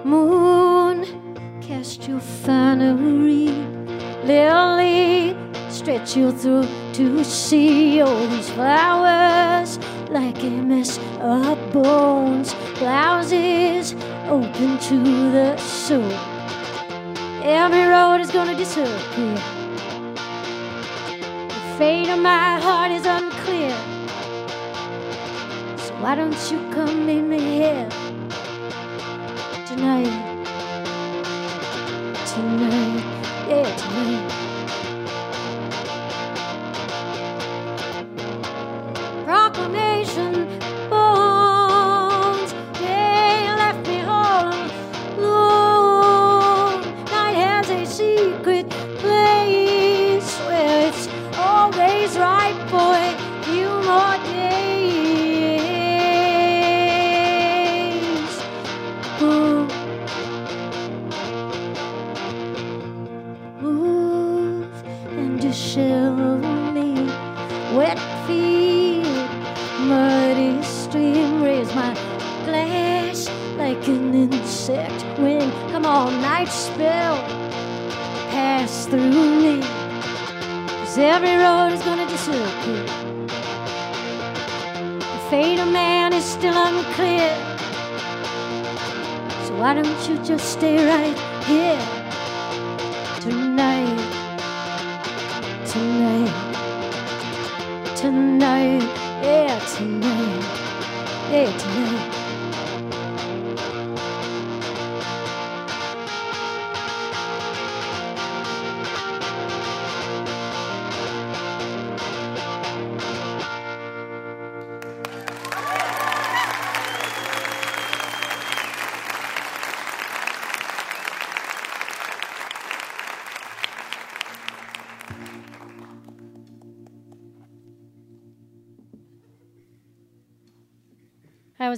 Moon, 0.04 1.06
cast 1.60 2.08
your 2.08 2.18
finery. 2.18 3.46
Lily, 4.24 5.36
stretch 5.70 6.16
your 6.16 6.32
throat 6.32 6.68
to 6.94 7.22
see 7.22 7.83
why 26.04 26.14
don't 26.14 26.50
you 26.52 26.58
come 26.70 27.06
me 27.06 27.40
here? 27.40 27.88
Tonight, 29.66 30.33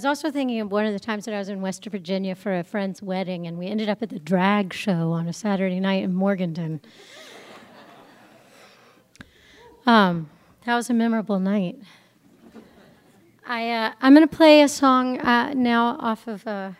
also 0.07 0.31
thinking 0.31 0.59
of 0.59 0.71
one 0.71 0.85
of 0.85 0.93
the 0.93 0.99
times 0.99 1.25
that 1.25 1.33
I 1.33 1.37
was 1.37 1.49
in 1.49 1.61
West 1.61 1.85
Virginia 1.85 2.33
for 2.33 2.57
a 2.57 2.63
friend's 2.63 3.01
wedding, 3.01 3.45
and 3.45 3.57
we 3.57 3.67
ended 3.67 3.89
up 3.89 4.01
at 4.01 4.09
the 4.09 4.19
drag 4.19 4.73
show 4.73 5.11
on 5.11 5.27
a 5.27 5.33
Saturday 5.33 5.79
night 5.79 6.03
in 6.03 6.13
Morgantown. 6.13 6.81
Um, 9.85 10.29
that 10.65 10.75
was 10.75 10.89
a 10.89 10.93
memorable 10.93 11.39
night. 11.39 11.77
I, 13.45 13.71
uh, 13.71 13.93
I'm 14.01 14.13
going 14.13 14.27
to 14.27 14.35
play 14.35 14.61
a 14.61 14.67
song 14.67 15.19
uh, 15.19 15.53
now 15.53 15.97
off 15.99 16.27
of 16.27 16.45
uh, 16.45 16.71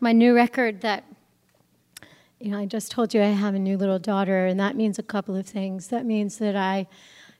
my 0.00 0.12
new 0.12 0.34
record 0.34 0.82
that, 0.82 1.04
you 2.38 2.50
know, 2.50 2.58
I 2.58 2.66
just 2.66 2.90
told 2.90 3.14
you 3.14 3.22
I 3.22 3.26
have 3.26 3.54
a 3.54 3.58
new 3.58 3.78
little 3.78 3.98
daughter, 3.98 4.46
and 4.46 4.60
that 4.60 4.76
means 4.76 4.98
a 4.98 5.02
couple 5.02 5.36
of 5.36 5.46
things. 5.46 5.88
That 5.88 6.04
means 6.04 6.38
that 6.38 6.56
I 6.56 6.86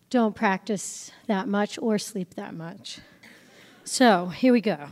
don't 0.08 0.34
practice 0.34 1.10
that 1.26 1.48
much 1.48 1.78
or 1.78 1.98
sleep 1.98 2.34
that 2.34 2.54
much. 2.54 3.00
So 3.84 4.28
here 4.28 4.52
we 4.52 4.60
go. 4.60 4.88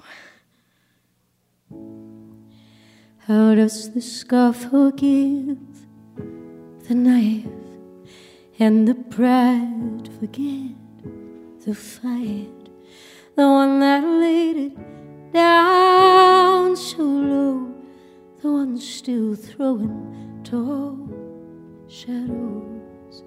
How 1.70 3.54
does 3.54 3.92
the 3.92 4.00
scar 4.00 4.52
forgive 4.52 5.58
the 6.88 6.94
knife 6.94 7.46
and 8.58 8.88
the 8.88 8.94
pride 8.94 10.08
forget 10.18 10.76
the 11.64 11.74
fight? 11.74 12.48
The 13.36 13.46
one 13.46 13.80
that 13.80 14.04
laid 14.04 14.56
it 14.56 15.32
down 15.32 16.76
so 16.76 17.02
low, 17.02 17.74
the 18.42 18.50
one 18.50 18.78
still 18.78 19.36
throwing 19.36 20.40
tall 20.42 20.98
shadows. 21.88 23.22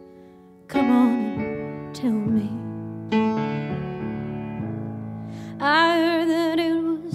Come 0.67 0.91
on 0.91 1.39
and 1.39 1.95
tell 1.95 2.11
me. 2.11 2.49
I 5.59 5.97
heard 5.97 6.27
that 6.29 6.59
it 6.59 6.73
was 6.73 7.12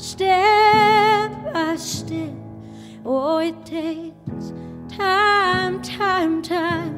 step 0.00 1.30
by 1.52 1.76
step. 1.76 2.34
Oh, 3.04 3.38
it 3.38 3.66
takes 3.66 4.52
time, 4.88 5.82
time, 5.82 6.40
time. 6.42 6.96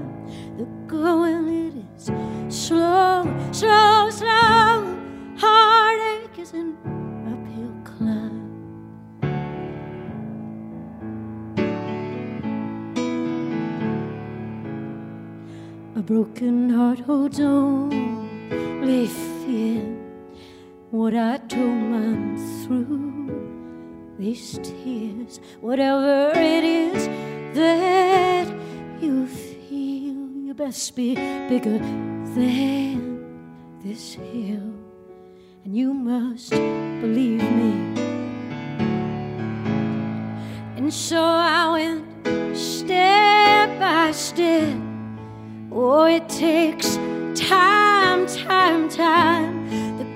The 0.57 0.67
going 0.87 1.49
it 1.67 1.75
is 1.97 2.11
slow, 2.49 3.25
slow, 3.51 4.09
slow. 4.11 4.99
Heartache 5.37 6.39
is 6.39 6.53
an 6.53 6.77
uphill 7.27 7.75
climb. 7.85 8.39
A 15.97 16.03
broken 16.03 16.71
heart 16.71 17.01
holds 17.01 17.41
only 17.41 19.09
fear. 19.09 20.02
What 20.93 21.15
I 21.15 21.39
told 21.39 21.73
mine 21.73 22.37
through 22.67 24.13
these 24.19 24.59
tears, 24.59 25.41
whatever 25.63 26.33
it 26.35 26.65
is 26.65 27.07
that 27.55 28.47
you 29.01 29.27
feel, 29.27 30.29
you 30.45 30.53
best 30.55 30.95
be 30.95 31.15
bigger 31.49 31.79
than 31.79 33.81
this 33.83 34.17
hill, 34.17 34.75
and 35.65 35.75
you 35.75 35.95
must 35.95 36.51
believe 36.51 37.41
me. 37.41 37.73
And 40.77 40.93
so 40.93 41.25
I 41.25 41.73
went 41.73 42.55
step 42.55 43.81
by 43.81 44.13
step. 44.13 44.77
Oh, 45.73 46.05
it 46.05 46.29
takes 46.29 46.97
time, 47.35 48.27
time, 48.27 48.91
time. 48.91 49.63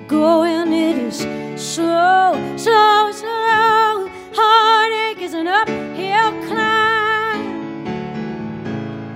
Going 0.07 0.71
it 0.71 0.97
is 0.97 1.17
slow, 1.61 2.31
slow, 2.55 3.11
slow. 3.11 4.09
Heartache 4.33 5.21
is 5.21 5.33
an 5.33 5.47
uphill 5.47 6.31
climb. 6.47 7.85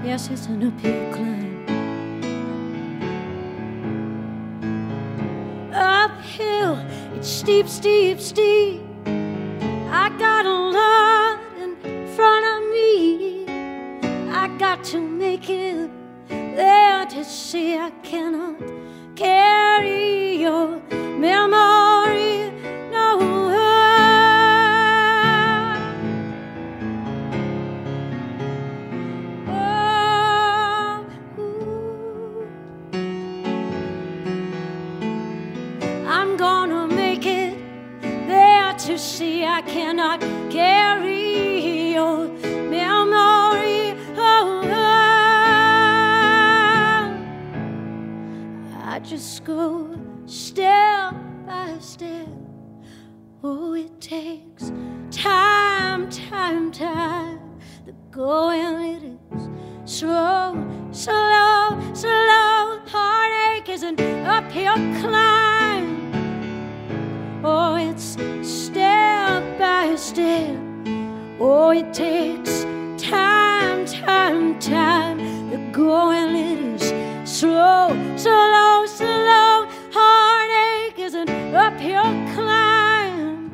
Yes, 0.03 0.29
it's 0.29 0.47
an 0.47 0.67
uphill 0.67 1.13
climb. 1.13 1.65
Uphill, 5.73 6.77
it's 7.15 7.29
steep, 7.29 7.69
steep, 7.69 8.19
steep. 8.19 8.81
I 9.05 10.09
got 10.19 10.45
a 10.45 10.51
lot 10.51 11.39
in 11.57 11.77
front 12.15 12.45
of 12.45 12.69
me. 12.69 13.45
I 14.29 14.49
got 14.57 14.83
to 14.91 14.99
make 14.99 15.49
it 15.49 15.89
there 16.27 17.05
to 17.05 17.23
see 17.23 17.77
I 17.77 17.91
cannot 18.03 18.80
carry 19.15 20.35
your 20.35 20.79
memory 21.17 22.51
nowhere. 22.91 23.57
Oh. 29.47 31.05
I'm 36.07 36.37
gonna 36.37 36.87
make 36.87 37.25
it 37.25 37.57
there 38.27 38.73
to 38.73 38.97
see 38.97 39.45
I 39.45 39.61
cannot 39.61 40.21
carry 40.49 41.93
your 41.93 42.27
memory. 42.69 43.30
Just 49.11 49.43
go 49.43 49.93
step 50.25 51.13
by 51.45 51.75
step. 51.81 52.29
Oh, 53.43 53.73
it 53.73 53.99
takes 53.99 54.71
time, 55.11 56.09
time, 56.09 56.71
time. 56.71 57.59
The 57.85 57.91
going 58.09 58.79
it 58.95 59.03
is 59.35 59.49
slow, 59.83 60.55
slow, 60.91 61.77
slow. 61.93 62.79
Heartache 62.87 63.67
is 63.67 63.83
an 63.83 63.99
uphill 64.25 64.75
climb. 65.01 66.13
Oh, 67.43 67.75
it's 67.75 68.15
step 68.47 69.59
by 69.59 69.93
step. 69.97 70.57
Oh, 71.37 71.71
it 71.71 71.93
takes 71.93 72.63
time, 72.97 73.85
time, 73.85 74.57
time. 74.61 75.17
The 75.49 75.57
going 75.73 76.33
it 76.33 76.81
is 76.81 77.11
slow, 77.29 77.89
slow, 78.15 78.80
slow. 79.01 79.53
Heartache 79.97 80.99
is 81.07 81.13
an 81.15 81.29
uphill 81.65 82.11
climb. 82.35 83.51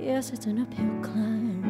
Yes, 0.00 0.30
it's 0.34 0.46
an 0.46 0.58
uphill 0.64 0.96
climb. 1.08 1.62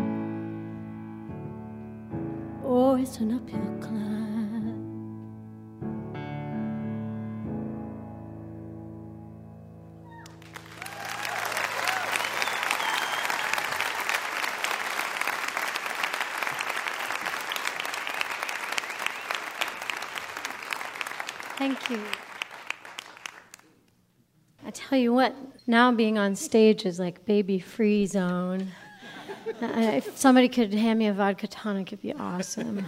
Oh, 2.65 2.94
it's 2.97 3.19
an 3.19 3.31
uphill 3.39 3.74
climb. 3.81 4.27
Tell 24.98 25.04
you 25.04 25.12
what, 25.12 25.32
now 25.68 25.92
being 25.92 26.18
on 26.18 26.34
stage 26.34 26.84
is 26.84 26.98
like 26.98 27.24
baby 27.24 27.60
free 27.60 28.04
zone. 28.04 28.66
Uh, 29.62 29.92
if 29.94 30.18
somebody 30.18 30.48
could 30.48 30.74
hand 30.74 30.98
me 30.98 31.06
a 31.06 31.12
vodka 31.12 31.46
tonic, 31.46 31.92
it'd 31.92 32.02
be 32.02 32.12
awesome. 32.14 32.84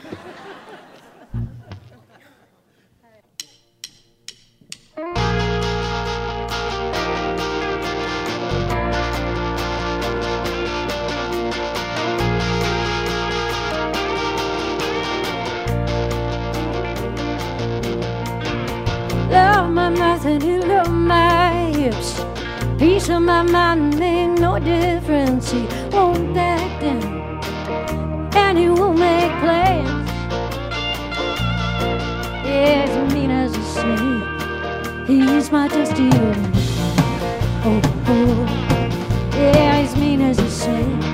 Love 19.30 19.70
my 19.70 19.90
mouth 19.90 20.24
and 20.26 20.42
you 20.42 20.60
love 20.62 20.90
my. 20.90 21.29
Piece 22.80 23.10
of 23.10 23.20
my 23.20 23.42
mind 23.42 23.98
make 23.98 24.38
no 24.40 24.58
difference. 24.58 25.52
He 25.52 25.66
won't 25.92 26.32
back 26.32 26.80
down 26.80 27.38
and 28.34 28.56
he 28.56 28.70
won't 28.70 28.98
make 28.98 29.30
plans. 29.42 30.08
Yeah, 32.42 32.86
as 32.88 33.12
mean 33.12 33.30
as 33.30 33.54
a 33.54 33.62
snake, 33.74 35.06
he's 35.06 35.52
my 35.52 35.68
dusty 35.68 36.08
man. 36.08 36.52
Oh, 37.66 37.82
oh, 38.06 38.46
yeah, 39.36 39.82
as 39.84 39.94
mean 39.96 40.22
as 40.22 40.38
a 40.38 40.50
snake, 40.50 41.04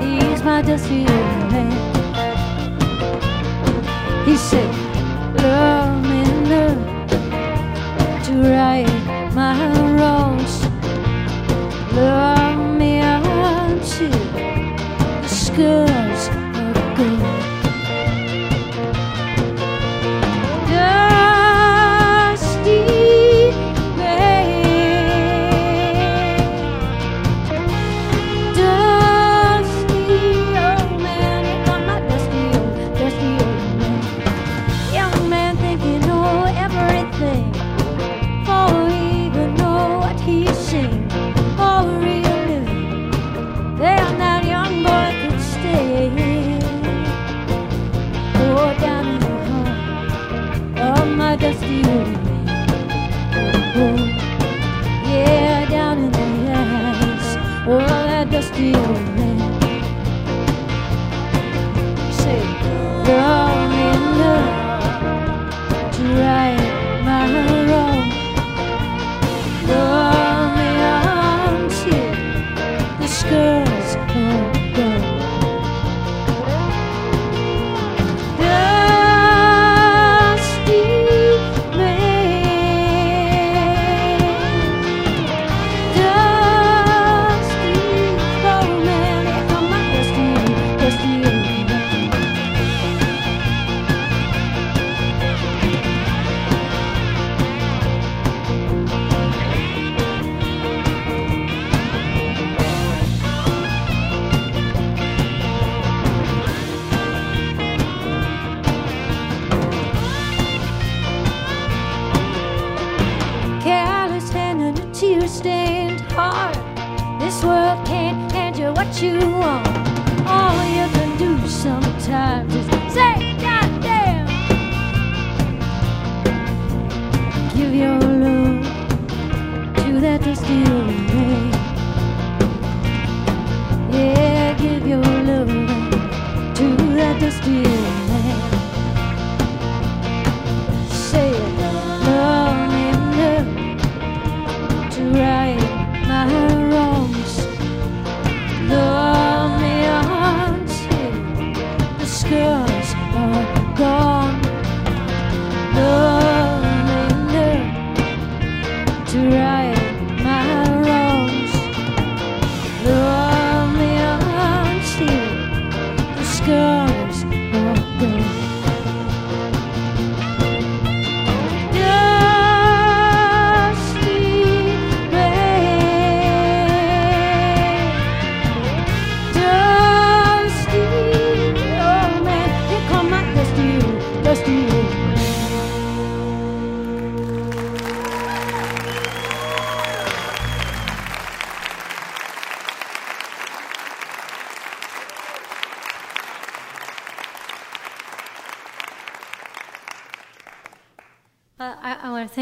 he's 0.00 0.42
my 0.42 0.62
dusty 0.62 1.04
man. 1.04 1.70
He 4.24 4.38
said, 4.38 4.74
Love 5.42 6.02
me, 6.02 6.24
love 6.48 6.80
to 8.24 8.32
right 8.40 9.34
my 9.34 9.87
the 15.58 15.87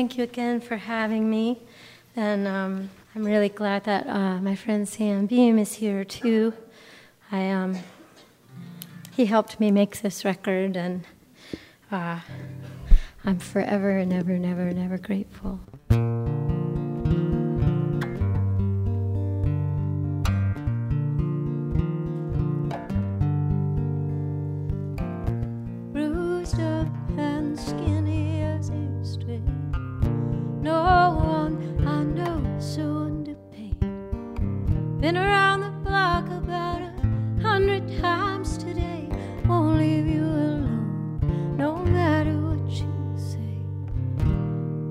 thank 0.06 0.18
you 0.18 0.22
again 0.22 0.60
for 0.60 0.76
having 0.76 1.28
me. 1.28 1.58
And 2.14 2.46
um, 2.46 2.90
I'm 3.12 3.24
really 3.24 3.48
glad 3.48 3.82
that 3.86 4.06
uh, 4.06 4.38
my 4.38 4.54
friend 4.54 4.88
Sam 4.88 5.26
Beam 5.26 5.58
is 5.58 5.72
here 5.72 6.04
too. 6.04 6.54
I, 7.32 7.50
um, 7.50 7.76
he 9.16 9.26
helped 9.26 9.58
me 9.58 9.72
make 9.72 10.02
this 10.02 10.24
record, 10.24 10.76
and 10.76 11.04
uh, 11.90 12.20
I'm 13.24 13.40
forever 13.40 13.98
and 13.98 14.12
ever, 14.12 14.38
never, 14.38 14.72
never 14.72 14.96
grateful. 14.96 15.58
So 32.66 32.82
underpaid. 32.82 33.78
Been 35.00 35.16
around 35.16 35.60
the 35.60 35.70
block 35.88 36.26
about 36.26 36.82
a 36.82 36.92
hundred 37.40 37.86
times 38.00 38.58
today. 38.58 39.08
Won't 39.46 39.78
leave 39.78 40.08
you 40.08 40.24
alone, 40.24 41.20
no 41.56 41.76
matter 41.76 42.32
what 42.32 42.68
you 42.68 43.14
say. 43.16 43.62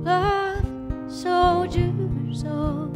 Love 0.05 0.63
soldiers 1.11 2.45
on. 2.45 2.93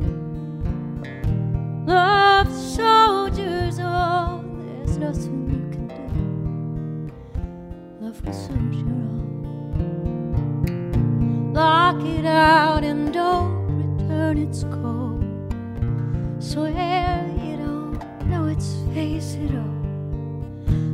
Love 1.85 2.49
soldiers 2.49 3.79
on. 3.79 4.85
There's 4.85 4.97
nothing 4.97 5.49
you 5.49 5.67
can 5.73 5.87
do. 7.99 8.05
Love 8.05 8.23
will 8.25 8.33
soldier 8.33 8.87
on. 8.87 9.19
Lock 11.53 12.01
it 12.05 12.25
out 12.25 12.78
its 14.37 14.63
call. 14.63 15.19
Swear 16.39 17.25
you 17.43 17.57
don't 17.57 17.99
know 18.27 18.45
its 18.47 18.75
face 18.93 19.35
at 19.35 19.55
all. 19.55 19.79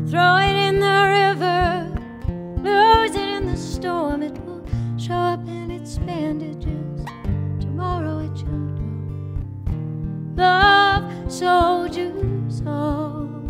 Throw 0.07 0.37
it 0.37 0.55
in 0.55 0.79
the 0.79 1.07
river, 1.19 1.91
lose 2.61 3.15
it 3.15 3.27
in 3.27 3.45
the 3.45 3.57
storm. 3.57 4.23
It 4.23 4.37
will 4.45 4.65
show 4.97 5.13
up 5.13 5.47
in 5.47 5.71
its 5.71 5.97
bandages 5.97 7.05
tomorrow 7.59 8.19
at 8.19 8.37
your 8.37 8.69
door. 8.77 8.95
Love 10.35 11.31
soldiers 11.31 12.61
on. 12.65 13.47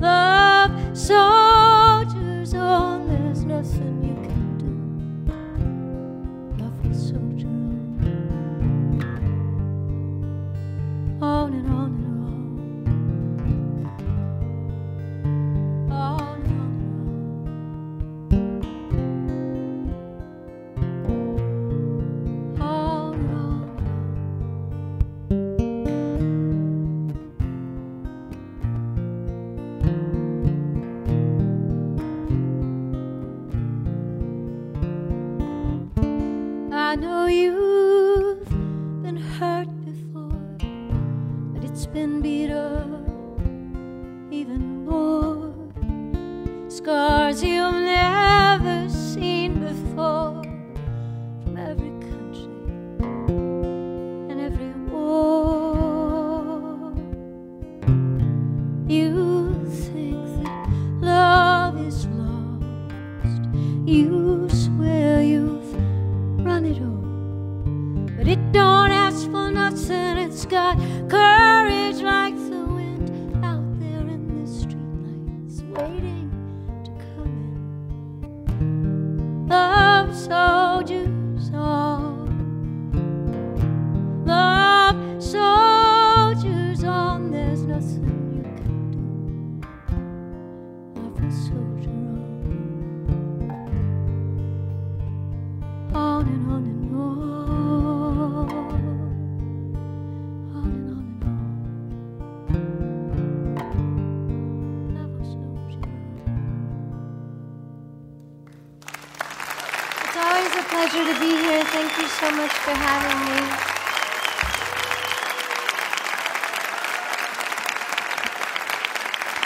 Love 0.00 0.96
soldiers 0.96 2.54
on. 2.54 3.08
There's 3.08 3.44
nothing 3.44 4.03
On 11.74 12.03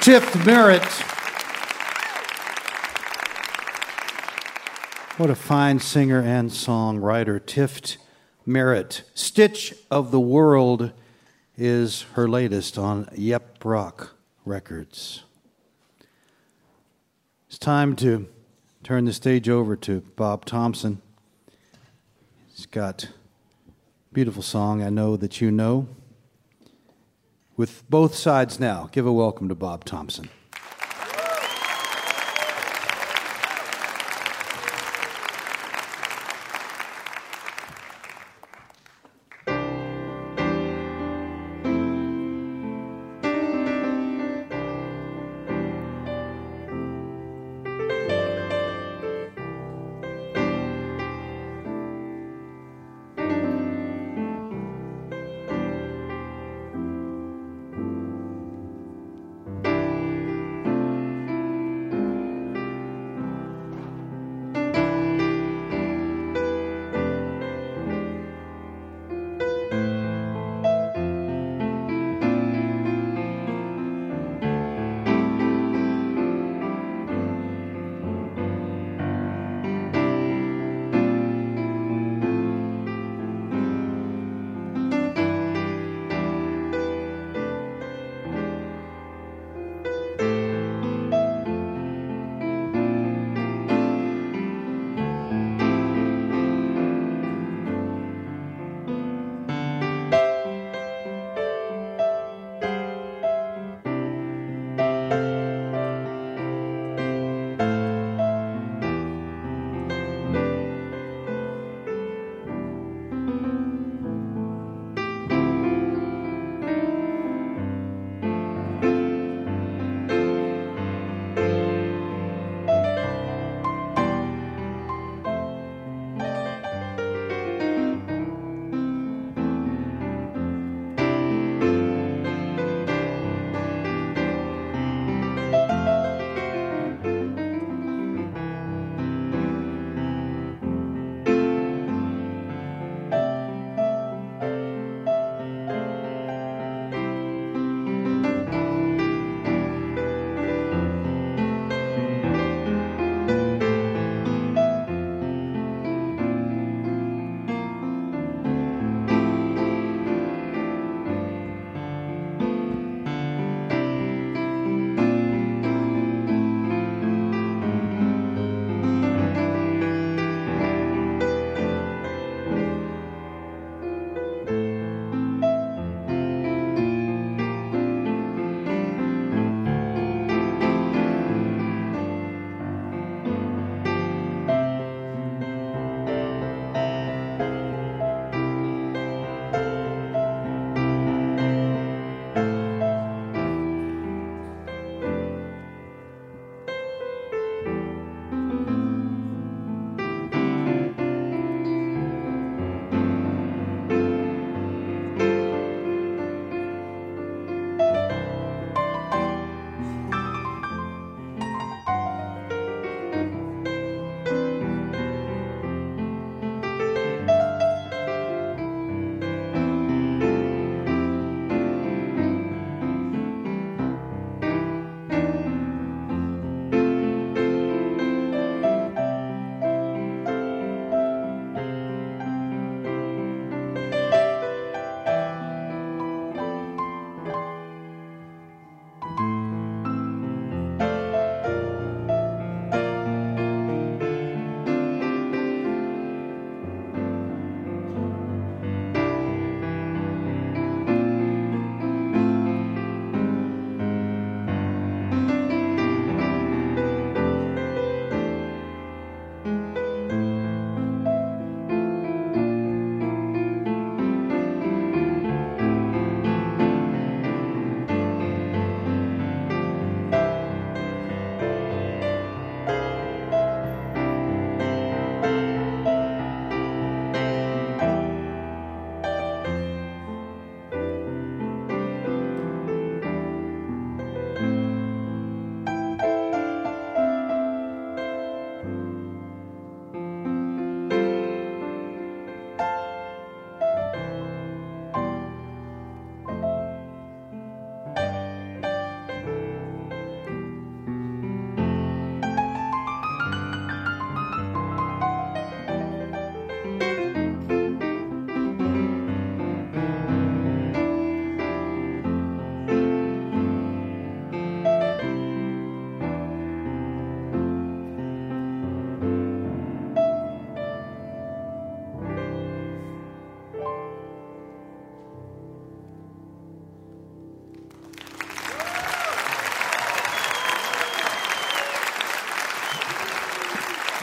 Tift 0.09 0.47
Merritt. 0.47 0.83
What 5.19 5.29
a 5.29 5.35
fine 5.35 5.81
singer 5.81 6.23
and 6.23 6.49
songwriter, 6.49 7.39
Tift 7.39 7.99
Merritt. 8.47 9.03
Stitch 9.13 9.75
of 9.91 10.11
the 10.11 10.19
World 10.19 10.93
is 11.59 12.07
her 12.15 12.27
latest 12.27 12.79
on 12.79 13.07
Yep 13.15 13.63
Rock 13.63 14.17
Records. 14.47 15.25
It's 17.47 17.59
time 17.59 17.95
to 17.97 18.29
turn 18.83 19.05
the 19.05 19.13
stage 19.13 19.51
over 19.51 19.77
to 19.77 20.01
Bob 20.17 20.47
Thompson. 20.47 21.03
He's 22.57 22.65
got 22.65 23.05
a 23.05 24.15
beautiful 24.15 24.43
song 24.43 24.83
I 24.83 24.89
know 24.89 25.19
that 25.19 25.43
you 25.43 25.51
know. 25.51 25.87
With 27.59 27.83
both 27.91 28.15
sides 28.15 28.61
now, 28.61 28.89
give 28.93 29.05
a 29.05 29.13
welcome 29.13 29.49
to 29.49 29.55
Bob 29.57 29.85
Thompson. 29.85 30.29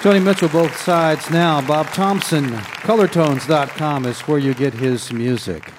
Joni 0.06 0.23
Mitchell, 0.23 0.49
both 0.49 0.77
sides 0.77 1.32
now. 1.32 1.65
Bob 1.65 1.88
Thompson, 1.88 2.45
colortones.com 2.86 4.06
is 4.06 4.22
where 4.22 4.38
you 4.38 4.53
get 4.53 4.76
his 4.76 5.11
music. 5.11 5.73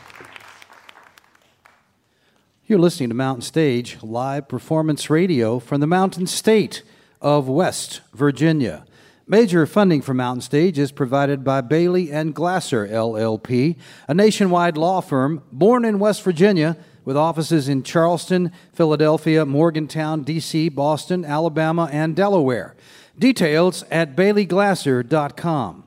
You're 2.67 2.81
listening 2.81 3.11
to 3.11 3.15
Mountain 3.15 3.43
Stage, 3.43 3.99
live 4.03 4.49
performance 4.49 5.09
radio 5.09 5.61
from 5.61 5.81
the 5.81 5.87
Mountain 5.87 6.27
State 6.27 6.83
of 7.21 7.49
West 7.49 8.01
Virginia. 8.15 8.85
Major 9.29 9.65
funding 9.65 10.03
for 10.03 10.13
Mountain 10.13 10.41
Stage 10.41 10.77
is 10.77 10.91
provided 10.91 11.45
by 11.45 11.61
Bailey 11.61 12.11
and 12.11 12.35
Glasser 12.35 12.85
LLP, 12.89 13.77
a 14.09 14.15
nationwide 14.15 14.77
law 14.77 15.01
firm 15.01 15.45
born 15.53 15.85
in 15.85 16.01
West 16.01 16.25
Virginia 16.25 16.77
with 17.05 17.17
offices 17.17 17.69
in 17.69 17.85
Charleston, 17.85 18.51
Philadelphia, 18.73 19.47
Morgantown, 19.47 20.25
D.C., 20.25 20.69
Boston, 20.71 21.25
Alabama, 21.25 21.89
and 21.93 22.17
Delaware. 22.17 22.75
Details 23.19 23.83
at 23.91 24.15
baileyglasser.com. 24.15 25.85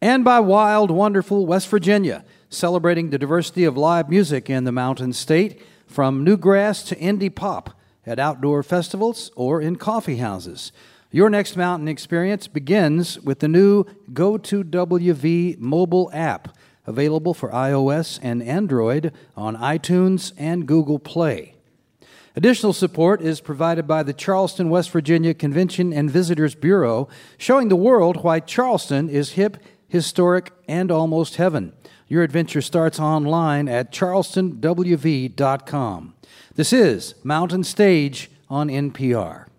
And 0.00 0.24
by 0.24 0.40
Wild, 0.40 0.90
Wonderful 0.90 1.44
West 1.46 1.68
Virginia, 1.68 2.24
celebrating 2.48 3.10
the 3.10 3.18
diversity 3.18 3.64
of 3.64 3.76
live 3.76 4.08
music 4.08 4.48
in 4.48 4.64
the 4.64 4.72
Mountain 4.72 5.12
State 5.12 5.60
from 5.86 6.24
newgrass 6.24 6.86
to 6.86 6.96
indie 6.96 7.34
pop 7.34 7.78
at 8.06 8.18
outdoor 8.18 8.62
festivals 8.62 9.30
or 9.36 9.60
in 9.60 9.76
coffee 9.76 10.16
houses. 10.16 10.72
Your 11.10 11.28
next 11.28 11.56
mountain 11.56 11.88
experience 11.88 12.46
begins 12.46 13.20
with 13.20 13.40
the 13.40 13.48
new 13.48 13.84
Go2WV 14.12 15.58
mobile 15.58 16.08
app, 16.14 16.56
available 16.86 17.34
for 17.34 17.50
iOS 17.50 18.18
and 18.22 18.42
Android 18.42 19.12
on 19.36 19.56
iTunes 19.56 20.32
and 20.38 20.66
Google 20.66 21.00
Play. 21.00 21.56
Additional 22.36 22.72
support 22.72 23.20
is 23.20 23.40
provided 23.40 23.88
by 23.88 24.04
the 24.04 24.12
Charleston, 24.12 24.70
West 24.70 24.90
Virginia 24.90 25.34
Convention 25.34 25.92
and 25.92 26.08
Visitors 26.08 26.54
Bureau, 26.54 27.08
showing 27.36 27.68
the 27.68 27.76
world 27.76 28.22
why 28.22 28.38
Charleston 28.38 29.08
is 29.08 29.32
hip, 29.32 29.56
historic, 29.88 30.52
and 30.68 30.92
almost 30.92 31.34
heaven. 31.36 31.72
Your 32.06 32.22
adventure 32.22 32.62
starts 32.62 33.00
online 33.00 33.68
at 33.68 33.92
charlestonwv.com. 33.92 36.14
This 36.54 36.72
is 36.72 37.14
Mountain 37.24 37.64
Stage 37.64 38.30
on 38.48 38.68
NPR. 38.68 39.49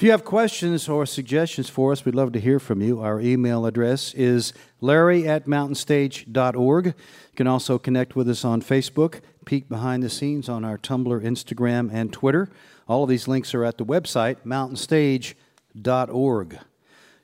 If 0.00 0.04
you 0.04 0.12
have 0.12 0.24
questions 0.24 0.88
or 0.88 1.04
suggestions 1.04 1.68
for 1.68 1.92
us, 1.92 2.06
we'd 2.06 2.14
love 2.14 2.32
to 2.32 2.40
hear 2.40 2.58
from 2.58 2.80
you. 2.80 3.02
Our 3.02 3.20
email 3.20 3.66
address 3.66 4.14
is 4.14 4.54
larry 4.80 5.28
at 5.28 5.44
mountainstage.org. 5.44 6.86
You 6.86 6.94
can 7.36 7.46
also 7.46 7.78
connect 7.78 8.16
with 8.16 8.26
us 8.30 8.42
on 8.42 8.62
Facebook, 8.62 9.20
peek 9.44 9.68
behind 9.68 10.02
the 10.02 10.08
scenes 10.08 10.48
on 10.48 10.64
our 10.64 10.78
Tumblr, 10.78 11.22
Instagram, 11.22 11.92
and 11.92 12.10
Twitter. 12.10 12.48
All 12.88 13.02
of 13.02 13.10
these 13.10 13.28
links 13.28 13.52
are 13.52 13.62
at 13.62 13.76
the 13.76 13.84
website, 13.84 14.38
mountainstage.org. 14.42 16.58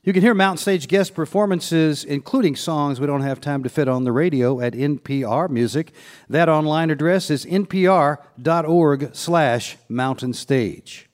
You 0.03 0.13
can 0.13 0.21
hear 0.21 0.35
Mountain 0.35 0.59
Stage 0.59 0.87
guest 0.87 1.15
performances, 1.15 2.05
including 2.05 2.57
songs 2.57 3.01
we 3.01 3.07
don't 3.07 3.23
have 3.23 3.41
time 3.41 3.63
to 3.63 3.71
fit 3.71 3.89
on 3.89 4.05
the 4.05 4.13
radio, 4.13 4.61
at 4.61 4.75
NPR 4.75 5.49
Music. 5.49 5.95
That 6.29 6.51
online 6.51 6.91
address 6.91 7.31
is 7.31 7.47
npr.org 7.47 9.15
slash 9.15 9.79
mountainstage. 9.89 11.06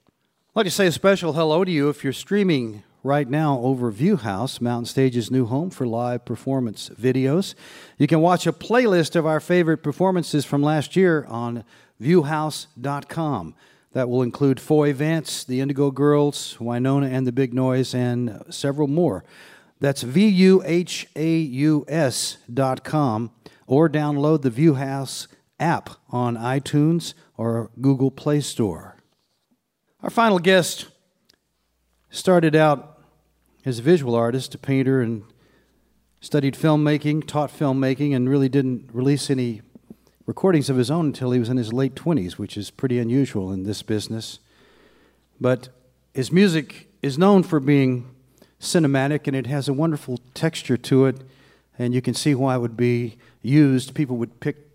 I'd 0.55 0.59
like 0.59 0.67
to 0.67 0.71
say 0.71 0.87
a 0.87 0.93
special 0.93 1.33
hello 1.33 1.65
to 1.65 1.71
you 1.71 1.89
if 1.89 2.05
you're 2.05 2.13
streaming 2.13 2.83
right 3.03 3.27
now 3.27 3.59
over 3.61 3.91
VuHaus, 3.91 4.61
Mountain 4.61 4.85
Stage's 4.85 5.31
new 5.31 5.47
home 5.47 5.71
for 5.71 5.87
live 5.87 6.27
performance 6.27 6.91
videos. 6.91 7.55
You 7.97 8.07
can 8.07 8.21
watch 8.21 8.47
a 8.47 8.53
playlist 8.53 9.17
of 9.17 9.25
our 9.25 9.41
favorite 9.41 9.79
performances 9.79 10.45
from 10.45 10.63
last 10.63 10.95
year 10.95 11.25
on 11.27 11.65
vuhaus.com. 12.03 13.55
That 13.93 14.11
will 14.11 14.21
include 14.21 14.61
Foy 14.61 14.93
Vance, 14.93 15.43
the 15.43 15.63
Indigo 15.63 15.91
Girls, 15.91 16.59
Wynonna 16.61 17.11
and 17.11 17.27
the 17.27 17.33
Big 17.33 17.55
Noise, 17.55 17.95
and 17.95 18.43
several 18.51 18.89
more. 18.89 19.25
That's 19.81 20.03
V 20.03 20.29
U 20.29 20.63
H 20.67 21.07
A 21.17 21.35
U 21.39 21.87
S 21.89 22.37
dot 22.53 22.85
com, 22.85 23.31
or 23.67 23.89
download 23.89 24.43
the 24.43 24.51
VuHaus 24.51 25.29
app 25.59 25.89
on 26.11 26.37
iTunes 26.37 27.15
or 27.39 27.71
Google 27.81 28.11
Play 28.11 28.43
Store. 28.43 28.92
Our 30.03 30.11
final 30.11 30.41
guest 30.41 30.89
started 32.11 32.57
out 32.57 32.99
as 33.65 33.79
a 33.79 33.83
visual 33.83 34.17
artist, 34.17 34.53
a 34.53 34.59
painter, 34.59 35.01
and 35.01 35.23
studied 36.21 36.55
filmmaking, 36.55 37.25
taught 37.29 37.57
filmmaking, 37.57 38.13
and 38.13 38.29
really 38.29 38.49
didn't 38.49 38.91
release 38.93 39.31
any 39.31 39.63
recordings 40.27 40.69
of 40.69 40.77
his 40.77 40.91
own 40.91 41.07
until 41.07 41.31
he 41.31 41.39
was 41.39 41.49
in 41.49 41.57
his 41.57 41.73
late 41.73 41.95
20s, 41.95 42.33
which 42.33 42.57
is 42.57 42.69
pretty 42.69 42.99
unusual 42.99 43.53
in 43.53 43.63
this 43.63 43.83
business. 43.83 44.41
But 45.41 45.69
his 46.15 46.33
music 46.33 46.89
is 47.01 47.17
known 47.17 47.45
for 47.45 47.61
being 47.61 48.13
cinematic 48.61 49.29
and 49.29 49.37
it 49.37 49.47
has 49.47 49.69
a 49.69 49.73
wonderful 49.73 50.19
texture 50.35 50.77
to 50.79 51.07
it, 51.07 51.21
and 51.79 51.95
you 51.95 52.03
can 52.03 52.15
see 52.15 52.35
why 52.35 52.57
it 52.57 52.59
would 52.59 52.77
be 52.77 53.19
used. 53.41 53.95
People 53.95 54.17
would 54.17 54.41
pick 54.41 54.72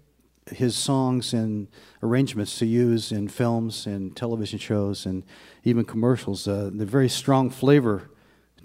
his 0.50 0.76
songs 0.76 1.34
and 1.34 1.68
arrangements 2.02 2.58
to 2.60 2.66
use 2.66 3.12
in 3.12 3.28
films 3.28 3.86
and 3.86 4.16
television 4.16 4.60
shows 4.60 5.06
and 5.06 5.24
even 5.64 5.86
commercials. 5.86 6.48
Uh, 6.48 6.70
the 6.74 6.86
very 6.86 7.10
strong 7.10 7.50
flavor 7.50 8.10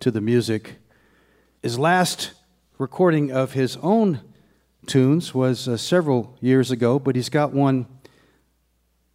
to 0.00 0.10
the 0.10 0.20
music. 0.20 0.76
His 1.62 1.78
last 1.78 2.32
recording 2.78 3.30
of 3.30 3.52
his 3.52 3.76
own 3.82 4.20
tunes 4.86 5.34
was 5.34 5.68
uh, 5.68 5.76
several 5.76 6.36
years 6.40 6.70
ago, 6.70 6.98
but 6.98 7.14
he's 7.14 7.28
got 7.28 7.52
one 7.52 7.86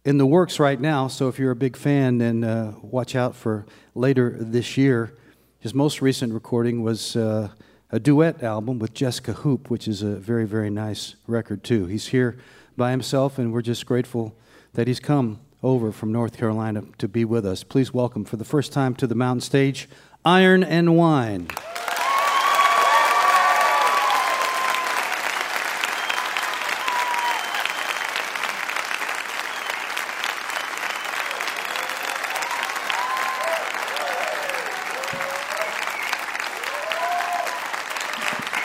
in 0.04 0.16
the 0.16 0.26
works 0.26 0.58
right 0.58 0.80
now. 0.80 1.08
So 1.08 1.28
if 1.28 1.38
you're 1.38 1.50
a 1.50 1.56
big 1.56 1.76
fan, 1.76 2.18
then 2.18 2.44
uh, 2.44 2.74
watch 2.82 3.14
out 3.14 3.36
for 3.36 3.66
later 3.94 4.36
this 4.38 4.76
year. 4.76 5.14
His 5.60 5.74
most 5.74 6.00
recent 6.00 6.32
recording 6.32 6.82
was 6.82 7.16
uh, 7.16 7.48
a 7.90 7.98
duet 7.98 8.42
album 8.42 8.78
with 8.78 8.92
Jesca 8.92 9.34
Hoop, 9.36 9.70
which 9.70 9.88
is 9.88 10.02
a 10.02 10.16
very, 10.16 10.46
very 10.46 10.68
nice 10.68 11.16
record, 11.26 11.64
too. 11.64 11.86
He's 11.86 12.08
here 12.08 12.36
by 12.76 12.90
himself, 12.90 13.38
and 13.38 13.52
we're 13.52 13.62
just 13.62 13.86
grateful 13.86 14.36
that 14.74 14.86
he's 14.86 15.00
come 15.00 15.40
over 15.62 15.90
from 15.90 16.12
North 16.12 16.36
Carolina 16.36 16.84
to 16.98 17.08
be 17.08 17.24
with 17.24 17.46
us. 17.46 17.64
Please 17.64 17.94
welcome 17.94 18.24
for 18.24 18.36
the 18.36 18.44
first 18.44 18.72
time 18.72 18.94
to 18.96 19.06
the 19.06 19.14
mountain 19.14 19.40
stage, 19.40 19.88
Iron 20.24 20.62
and 20.62 20.96
Wine. 20.96 21.48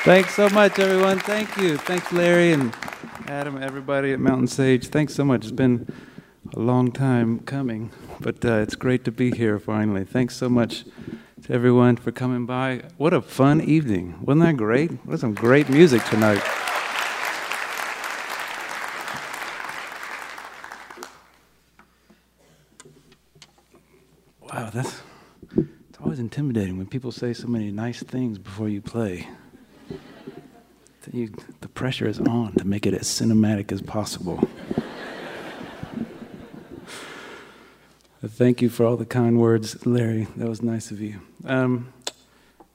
Thanks 0.03 0.35
so 0.35 0.49
much, 0.49 0.80
everyone. 0.80 1.17
Thank 1.19 1.55
you. 1.55 1.77
Thanks, 1.77 2.11
Larry 2.11 2.51
and 2.51 2.75
Adam, 3.27 3.63
everybody 3.63 4.11
at 4.11 4.19
Mountain 4.19 4.47
Stage. 4.47 4.88
Thanks 4.88 5.15
so 5.15 5.23
much. 5.23 5.43
It's 5.43 5.53
been 5.53 5.88
a 6.53 6.59
long 6.59 6.91
time 6.91 7.39
coming, 7.39 7.89
but 8.19 8.43
uh, 8.43 8.55
it's 8.55 8.75
great 8.75 9.05
to 9.05 9.13
be 9.13 9.31
here 9.31 9.57
finally. 9.59 10.03
Thanks 10.03 10.35
so 10.35 10.49
much 10.49 10.84
to 11.43 11.53
everyone 11.53 11.95
for 11.95 12.11
coming 12.11 12.45
by. 12.45 12.81
What 12.97 13.13
a 13.13 13.21
fun 13.21 13.61
evening. 13.61 14.19
Wasn't 14.21 14.43
that 14.45 14.57
great? 14.57 14.91
What 15.05 15.19
some 15.19 15.34
great 15.34 15.69
music 15.69 16.03
tonight. 16.03 16.43
Wow, 24.41 24.69
that's 24.69 25.01
it's 25.55 25.99
always 26.01 26.19
intimidating 26.19 26.77
when 26.77 26.88
people 26.88 27.13
say 27.13 27.31
so 27.31 27.47
many 27.47 27.71
nice 27.71 28.03
things 28.03 28.38
before 28.38 28.67
you 28.67 28.81
play. 28.81 29.30
You, 31.11 31.34
the 31.61 31.67
pressure 31.67 32.07
is 32.07 32.19
on 32.19 32.53
to 32.53 32.65
make 32.65 32.85
it 32.85 32.93
as 32.93 33.03
cinematic 33.03 33.71
as 33.71 33.81
possible. 33.81 34.47
Thank 38.25 38.61
you 38.61 38.69
for 38.69 38.85
all 38.85 38.95
the 38.95 39.05
kind 39.05 39.39
words, 39.39 39.85
Larry. 39.85 40.27
That 40.38 40.47
was 40.47 40.61
nice 40.61 40.91
of 40.91 41.01
you. 41.01 41.19
Um, 41.45 41.91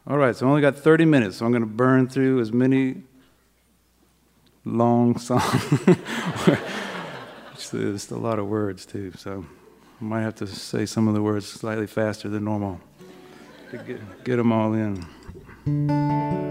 all 0.06 0.18
right, 0.18 0.36
so 0.36 0.46
I 0.46 0.50
only 0.50 0.60
got 0.60 0.76
30 0.76 1.06
minutes, 1.06 1.38
so 1.38 1.46
I'm 1.46 1.52
going 1.52 1.62
to 1.62 1.66
burn 1.66 2.06
through 2.06 2.40
as 2.40 2.52
many 2.52 3.02
long 4.64 5.18
songs. 5.18 5.44
It's 7.70 8.10
a 8.10 8.16
lot 8.16 8.38
of 8.38 8.46
words, 8.46 8.86
too, 8.86 9.12
so 9.16 9.44
I 10.00 10.04
might 10.04 10.22
have 10.22 10.36
to 10.36 10.46
say 10.46 10.86
some 10.86 11.08
of 11.08 11.14
the 11.14 11.20
words 11.20 11.46
slightly 11.46 11.88
faster 11.88 12.28
than 12.28 12.44
normal 12.44 12.80
to 13.72 13.78
get, 13.78 14.24
get 14.24 14.36
them 14.36 14.52
all 14.52 14.72
in. 14.74 16.46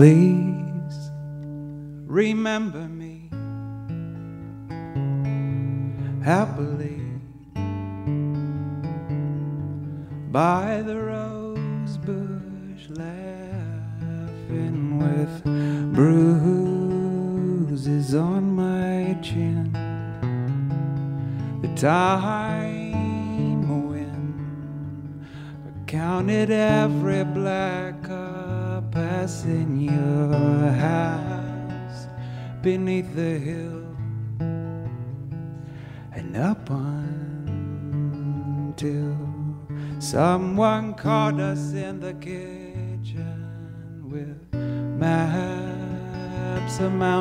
Please. 0.00 1.10
Remember 2.08 2.88
me. 2.88 3.28
Happily 6.24 6.79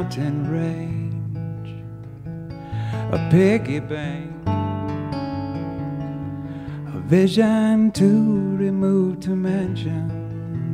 mountain 0.10 0.50
range, 0.50 1.70
a 3.14 3.30
piggy 3.30 3.80
bank, 3.80 4.32
a 6.96 7.00
vision 7.06 7.92
to 7.92 8.56
remove 8.58 9.20
to 9.20 9.36
mention, 9.36 10.10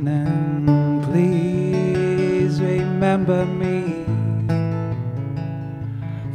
and 0.08 1.04
please 1.04 2.62
remember 2.62 3.44
me 3.44 4.06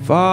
fondly. 0.03 0.29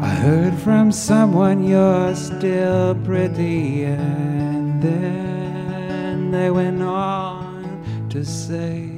I 0.00 0.14
heard 0.22 0.54
from 0.60 0.92
someone 0.92 1.64
you're 1.64 2.14
still 2.14 2.94
pretty, 3.04 3.82
and 3.84 4.80
then 4.80 6.30
they 6.30 6.52
went 6.52 6.80
on 6.82 8.08
to 8.10 8.24
say 8.24 8.89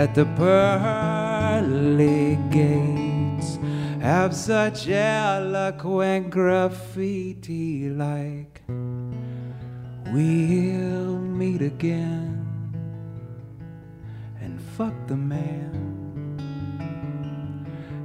that 0.00 0.14
the 0.14 0.24
pearly 0.40 2.38
gates 2.50 3.58
have 4.00 4.34
such 4.34 4.88
eloquent 4.88 6.30
graffiti 6.30 7.90
like 7.90 8.62
we'll 10.10 11.18
meet 11.18 11.60
again 11.60 12.46
and 14.40 14.58
fuck 14.74 14.94
the 15.06 15.16
man. 15.16 15.76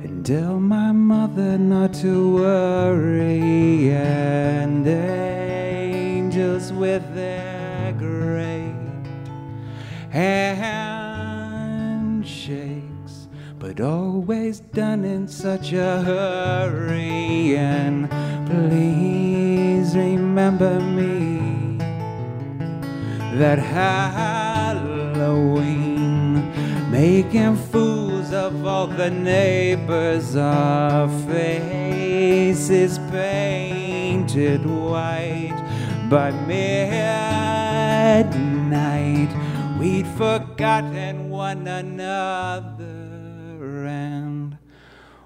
And 0.04 0.26
tell 0.26 0.60
my 0.60 0.92
mother 0.92 1.58
not 1.58 1.94
to 2.04 2.36
worry 2.36 3.90
and 3.94 4.86
angels 4.86 6.74
with 6.74 7.16
their 7.16 7.94
great 7.94 8.76
handshakes 10.10 10.85
but 13.76 13.84
always 13.84 14.60
done 14.60 15.04
in 15.04 15.28
such 15.28 15.74
a 15.74 16.02
hurry 16.02 17.58
and 17.58 18.10
please 18.48 19.96
remember 19.96 20.80
me. 20.80 21.78
That 23.38 23.60
Halloween 23.60 25.12
making 26.90 27.58
fools 27.58 28.32
of 28.32 28.66
all 28.66 28.88
the 28.88 29.10
neighbors 29.10 30.38
our 30.38 31.10
faces 31.28 32.98
painted 33.12 34.66
white. 34.66 35.62
By 36.10 36.32
midnight 36.32 36.66
we'd 39.80 40.08
forgotten 40.08 41.30
one 41.30 41.68
another 41.68 42.75
and 43.86 44.58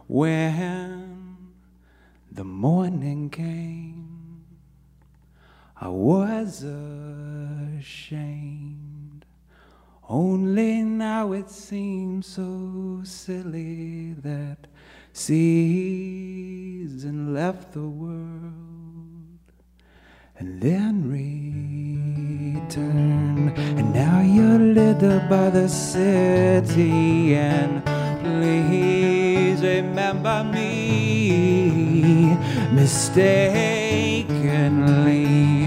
when 0.08 1.38
the 2.32 2.44
morning 2.44 3.30
came. 3.30 4.44
I 5.82 5.88
was 5.88 6.64
ashamed. 7.78 9.26
Only 10.08 10.82
now 10.82 11.32
it 11.34 11.50
seems 11.50 12.26
so 12.28 13.02
silly 13.04 14.14
that 14.14 14.68
season 15.14 16.14
left 17.34 17.74
the 17.74 17.88
world 17.88 19.40
and 20.38 20.62
then 20.62 21.10
returned. 22.70 23.58
And 23.58 23.94
now 23.94 24.22
you're 24.22 24.60
littered 24.60 25.30
by 25.30 25.50
the 25.50 25.68
city, 25.68 27.36
and 27.36 27.84
please 28.22 29.62
remember 29.62 30.44
me 30.44 32.38
mistakenly 32.72 35.66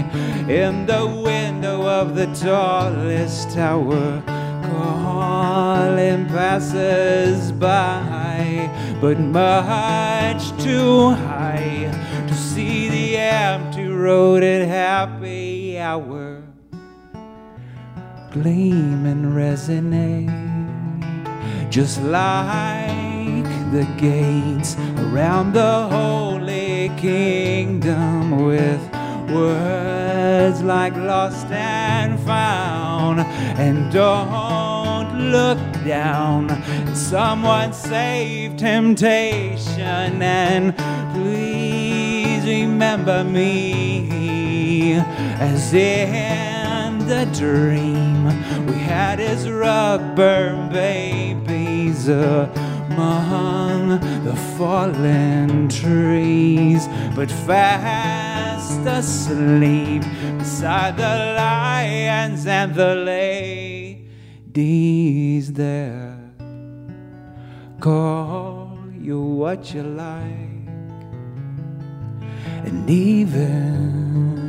in 0.49 0.85
the 0.85 1.21
window 1.25 1.87
of 1.87 2.15
the 2.15 2.27
tallest 2.27 3.51
tower 3.51 4.23
calling 4.63 6.25
passes 6.27 7.51
by, 7.51 8.69
but 9.01 9.19
much 9.19 10.51
too 10.63 11.09
high 11.09 11.91
to 12.27 12.33
see 12.33 12.87
the 12.87 13.17
empty 13.17 13.87
road 13.87 14.43
at 14.43 14.65
happy 14.67 15.77
hour 15.77 16.52
gleam 18.33 19.05
and 19.05 19.25
resonate, 19.33 20.29
just 21.69 22.01
like 22.01 23.45
the 23.71 23.87
gates 23.97 24.75
around 24.97 25.53
the 25.53 25.87
holy 25.87 26.89
kingdom 26.97 28.43
with 28.43 28.81
words 29.29 30.63
like 30.63 30.95
lost 30.95 31.45
and 31.51 32.19
found. 32.21 33.19
And 33.19 33.91
don't 33.91 35.31
look 35.31 35.59
down. 35.85 36.49
Someone 36.95 37.71
save 37.71 38.57
temptation 38.57 40.21
and 40.23 40.75
please 41.13 42.43
remember 42.45 43.23
me. 43.23 44.93
As 45.39 45.71
in 45.73 46.62
the 47.07 47.25
dream. 47.33 48.25
We 48.65 48.73
had 48.73 49.19
as 49.19 49.49
rubber 49.49 50.69
babies 50.71 52.07
among 52.07 53.99
the 54.23 54.35
fallen 54.57 55.67
trees 55.69 56.87
but 57.15 57.29
fast 57.31 58.79
asleep 58.85 60.03
beside 60.37 60.97
the 60.97 61.35
lions 61.37 62.45
and 62.47 62.73
the 62.75 62.95
ladies 64.55 65.53
there. 65.53 66.19
Call 67.79 68.77
you 68.97 69.19
what 69.21 69.73
you 69.73 69.83
like 69.83 70.53
and 72.65 72.89
even 72.89 74.42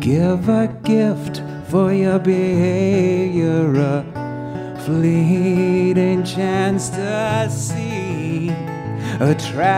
give 0.00 0.48
a 0.48 0.68
gift 0.84 1.42
for 1.68 1.92
your 1.92 2.18
behavior, 2.18 3.74
a 3.74 4.04
fleeting 4.84 6.24
chance 6.24 6.90
to 6.90 7.48
see. 7.50 8.50
A 9.20 9.34
trapeze 9.34 9.70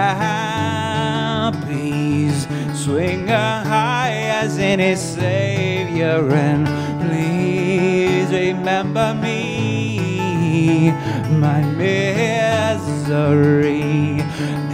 swing 2.74 3.27
high 3.27 4.12
as 4.43 4.59
any 4.59 4.94
savior, 4.97 6.28
and 6.32 6.66
please 7.07 8.31
remember 8.31 9.15
me, 9.15 10.90
my 11.31 11.62
misery. 11.77 13.03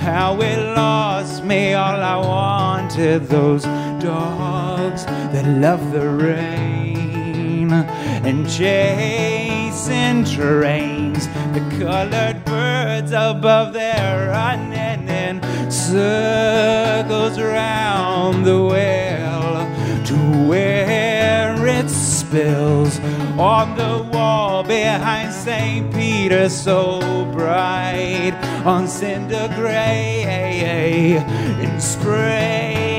How 0.01 0.41
it 0.41 0.59
lost 0.75 1.45
me. 1.45 1.75
All 1.75 2.01
I 2.03 2.17
wanted, 2.17 3.27
those 3.29 3.67
dogs 4.01 5.05
that 5.05 5.47
love 5.61 5.93
the 5.93 6.09
rain 6.09 7.73
and 7.73 8.49
chasing 8.49 10.25
trains, 10.25 11.27
the 11.53 11.61
colored 11.79 12.45
birds 12.45 13.13
above 13.13 13.73
there 13.73 14.29
running 14.29 15.09
in 15.09 15.41
circles 15.71 17.41
round 17.41 18.45
the 18.45 18.63
well 18.63 20.05
to 20.05 20.17
where 20.49 21.67
it 21.67 21.89
spills 21.91 22.99
on 23.39 23.77
the 23.77 24.09
wall 24.13 24.63
behind 24.63 25.33
St. 25.33 25.93
Peter, 25.93 26.49
so 26.49 27.01
bright 27.33 28.35
on 28.65 28.87
cinder 28.89 29.49
gray 29.57 31.17
in 31.63 31.81
spray 31.81 32.98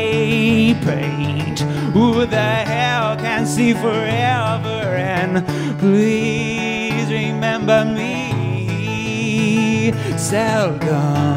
paint. 0.75 1.59
Who 1.93 2.25
the 2.25 2.51
hell 2.71 3.15
can 3.17 3.45
see 3.45 3.73
forever? 3.73 4.79
And 5.19 5.45
please 5.79 7.09
remember 7.11 7.85
me 7.85 9.91
seldomly 10.31 11.29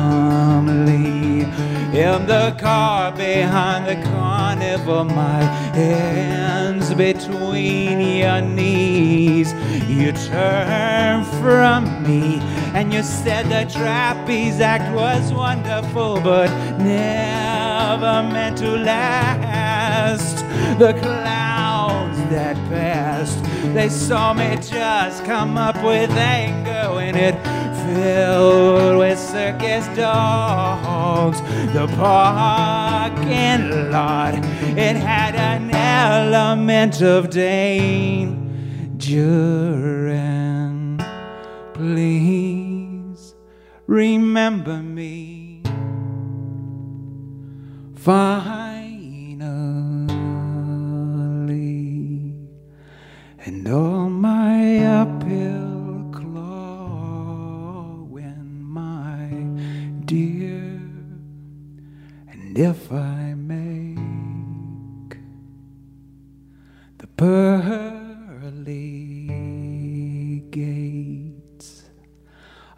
in 1.95 2.27
the 2.27 2.57
car 2.59 3.13
behind 3.13 3.87
the 3.87 3.97
carnival, 4.11 5.05
my 5.05 5.43
hands 5.75 6.95
between 6.95 8.01
your 8.01 8.41
knees. 8.41 9.53
You 9.89 10.13
turned 10.13 11.27
from 11.43 12.03
me 12.03 12.41
and 12.75 12.95
you 12.95 13.03
said 13.03 13.51
the 13.51 13.71
trapeze 13.71 14.61
act 14.61 14.91
was 14.95 15.33
wonderful, 15.33 16.21
but 16.23 16.49
never 16.79 17.62
meant 18.01 18.59
to 18.59 18.77
last. 18.77 20.39
The 20.79 20.95
clouds 20.95 22.19
that 22.31 22.57
passed, 22.69 23.43
they 23.75 23.89
saw 23.89 24.33
me 24.33 24.57
just 24.57 25.25
come 25.25 25.57
up 25.59 25.77
with 25.85 26.11
anger 26.11 26.95
when 26.95 27.15
it 27.15 27.35
filled 27.85 28.99
with 28.99 29.19
circus 29.19 29.87
dogs. 29.97 31.41
The 31.73 31.87
parking 31.97 33.91
lot, 33.91 34.35
it 34.35 34.97
had 34.97 35.35
an 35.35 35.71
element 35.75 37.03
of 37.03 37.29
danger. 37.31 38.39
And 40.09 41.05
please 41.75 43.35
remember 43.87 44.79
me 44.79 45.42
finally, 48.03 49.45
and 53.47 53.69
all 53.69 54.11
my 54.11 54.79
uphill 54.85 56.11
clawing, 56.11 57.31
my 58.61 59.29
dear. 60.05 60.81
And 62.33 62.59
if 62.59 62.91
I 62.93 63.35
make 63.35 65.17
the 66.99 67.07
pearly 67.07 68.81
gates, 70.51 71.85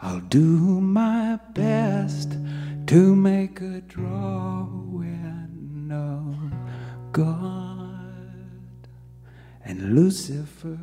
I'll 0.03 0.21
do 0.21 0.83
my 0.83 1.39
best 1.55 2.37
to 2.89 3.17
make 3.17 3.63
a 3.63 3.81
drawing 3.81 4.84
of 5.95 6.37
God 7.13 8.89
and 9.65 9.95
Lucifer, 9.95 10.79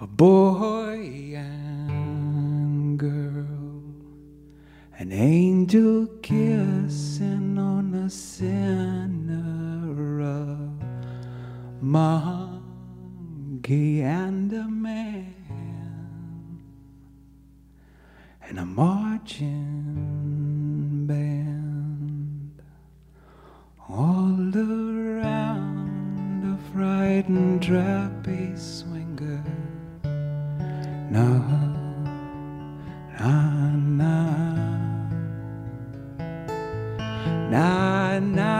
a 0.00 0.06
boy 0.06 1.34
and 1.36 2.98
girl, 2.98 3.82
an 4.98 5.12
angel 5.12 6.06
kissing 6.22 7.58
on 7.58 7.94
a 7.94 8.08
sinner, 8.10 10.20
a 10.20 10.58
monkey 11.80 12.62
and 14.02 14.52
a 14.52 14.68
man 14.68 15.32
and 18.52 18.58
a 18.58 18.66
marching 18.66 19.81
all 23.92 24.56
around 24.56 26.44
a 26.44 26.56
frightened 26.72 27.62
trapeze 27.62 28.84
swinger. 28.84 29.44
Na 31.10 31.28
na 33.20 33.32
na 34.00 34.16
na 37.50 38.18
na 38.18 38.52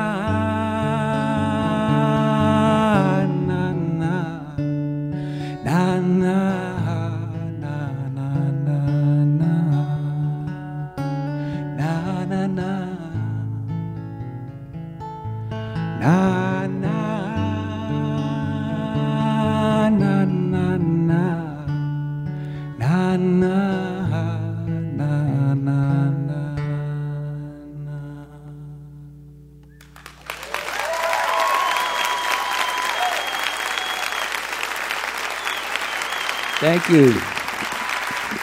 you. 36.92 37.12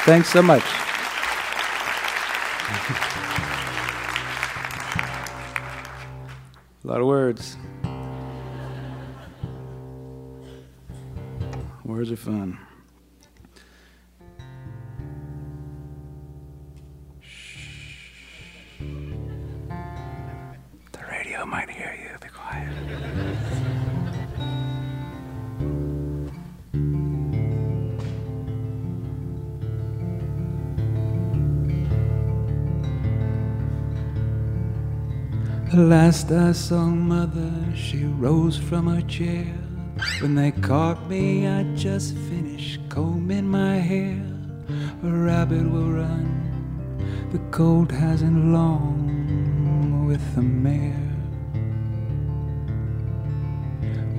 Thanks 0.05 0.29
so 0.29 0.41
much. 0.41 0.63
A 6.83 6.87
lot 6.87 6.99
of 6.99 7.07
words. 7.07 7.57
Words 11.85 12.11
are 12.11 12.15
fun. 12.15 12.59
Last 35.79 36.31
I 36.31 36.51
saw 36.51 36.85
mother, 36.85 37.51
she 37.75 38.03
rose 38.03 38.57
from 38.57 38.87
her 38.87 39.01
chair. 39.01 39.53
When 40.21 40.35
they 40.35 40.51
caught 40.51 41.09
me, 41.09 41.47
I 41.47 41.63
just 41.75 42.15
finished 42.15 42.81
combing 42.89 43.47
my 43.47 43.75
hair. 43.75 44.21
A 45.03 45.07
rabbit 45.07 45.69
will 45.69 45.91
run, 45.91 46.27
the 47.31 47.39
colt 47.51 47.91
hasn't 47.91 48.51
long 48.51 50.05
with 50.07 50.23
the 50.35 50.41
mare. 50.41 51.09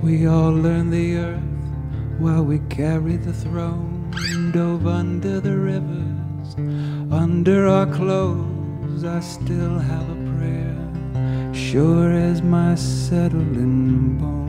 We 0.01 0.27
all 0.27 0.51
learn 0.51 0.89
the 0.89 1.17
earth 1.17 1.41
while 2.17 2.43
we 2.43 2.59
carry 2.69 3.17
the 3.17 3.33
throne, 3.33 4.11
dove 4.53 4.87
under 4.87 5.39
the 5.39 5.57
rivers, 5.57 6.55
under 7.11 7.67
our 7.67 7.85
clothes. 7.87 9.03
I 9.03 9.19
still 9.19 9.77
have 9.77 10.09
a. 10.09 10.20
sure 11.71 12.11
as 12.11 12.41
my 12.41 12.75
settling 12.75 14.17
bones. 14.17 14.40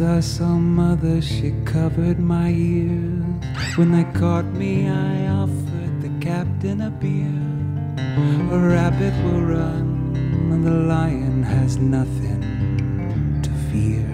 Last 0.00 0.40
I 0.40 0.58
mother, 0.74 1.22
she 1.22 1.52
covered 1.64 2.18
my 2.18 2.50
ears. 2.50 3.24
When 3.76 3.92
they 3.92 4.04
caught 4.18 4.44
me, 4.44 4.88
I 4.88 5.28
offered 5.28 6.02
the 6.02 6.10
captain 6.20 6.82
a 6.82 6.90
beer. 6.90 7.40
A 8.54 8.58
rabbit 8.58 9.14
will 9.24 9.42
run, 9.42 10.12
and 10.52 10.64
the 10.66 10.70
lion 10.70 11.42
has 11.42 11.78
nothing 11.78 13.40
to 13.42 13.50
fear. 13.70 14.06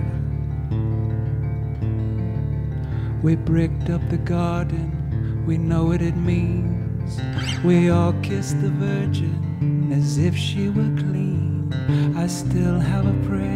We 3.23 3.37
bricked 3.37 3.91
up 3.91 4.03
the 4.09 4.19
garden, 4.19 5.45
we 5.47 5.59
know 5.59 5.85
what 5.85 6.03
it 6.03 6.17
means. 6.17 7.21
We 7.65 7.91
all 7.91 8.13
kissed 8.23 8.61
the 8.61 8.71
Virgin 8.71 9.91
as 9.93 10.19
if 10.19 10.37
she 10.37 10.69
were 10.69 10.95
clean. 10.97 11.73
I 12.17 12.27
still 12.29 12.79
have 12.79 13.07
a 13.07 13.29
prayer, 13.29 13.52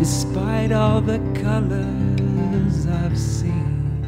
despite 0.00 0.72
all 0.72 1.02
the 1.02 1.18
colors 1.34 2.86
I've 2.86 3.18
seen. 3.18 4.02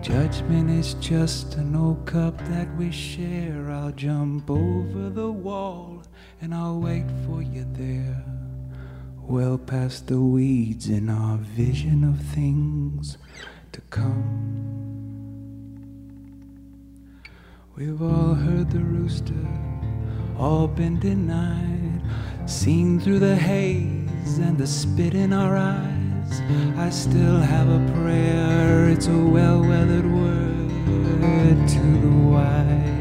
Judgment 0.00 0.70
is 0.70 0.94
just 0.94 1.56
an 1.56 1.74
old 1.74 2.06
cup 2.06 2.38
that 2.46 2.72
we 2.76 2.92
share. 2.92 3.68
I'll 3.68 3.90
jump 3.90 4.48
over 4.48 5.10
the 5.10 5.28
wall 5.28 6.04
and 6.40 6.54
I'll 6.54 6.78
wait 6.78 7.06
for 7.26 7.42
you 7.42 7.66
there. 7.72 8.24
Well 9.18 9.58
past 9.58 10.06
the 10.06 10.20
weeds 10.20 10.88
in 10.88 11.10
our 11.10 11.36
vision 11.38 12.04
of 12.04 12.24
things 12.26 13.18
to 13.72 13.80
come. 13.90 14.70
We've 17.74 18.00
all 18.00 18.34
heard 18.34 18.70
the 18.70 18.78
rooster, 18.78 19.48
all 20.38 20.68
been 20.68 21.00
denied, 21.00 21.80
seen 22.50 22.98
through 22.98 23.20
the 23.20 23.36
haze 23.36 24.38
and 24.38 24.58
the 24.58 24.66
spit 24.66 25.14
in 25.14 25.32
our 25.32 25.56
eyes. 25.56 26.42
I 26.76 26.90
still 26.90 27.38
have 27.38 27.68
a 27.68 27.92
prayer, 27.92 28.88
it's 28.88 29.06
a 29.06 29.16
well 29.16 29.60
weathered 29.60 30.10
word 30.10 31.68
to 31.68 31.80
the 32.00 32.10
wise. 32.28 32.99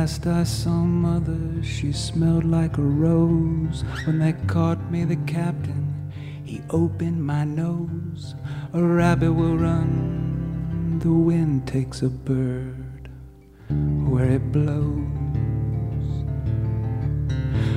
Last 0.00 0.26
I 0.26 0.44
saw 0.44 0.70
mother, 0.70 1.62
she 1.62 1.92
smelled 1.92 2.44
like 2.44 2.78
a 2.78 2.82
rose. 3.06 3.84
When 4.06 4.18
they 4.18 4.32
caught 4.46 4.80
me, 4.90 5.04
the 5.04 5.20
captain, 5.26 6.10
he 6.42 6.62
opened 6.70 7.22
my 7.22 7.44
nose. 7.44 8.34
A 8.72 8.82
rabbit 8.82 9.34
will 9.34 9.58
run, 9.58 11.00
the 11.00 11.12
wind 11.12 11.68
takes 11.68 12.00
a 12.00 12.08
bird 12.08 13.10
where 14.08 14.30
it 14.30 14.50
blows. 14.50 15.04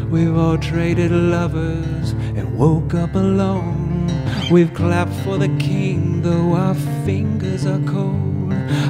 We've 0.09 0.37
all 0.37 0.57
traded 0.57 1.11
lovers 1.11 2.11
and 2.37 2.57
woke 2.57 2.93
up 2.93 3.15
alone. 3.15 4.07
We've 4.49 4.73
clapped 4.73 5.15
for 5.25 5.37
the 5.37 5.53
king, 5.57 6.21
though 6.21 6.53
our 6.53 6.75
fingers 7.03 7.65
are 7.65 7.83
cold. 7.85 8.32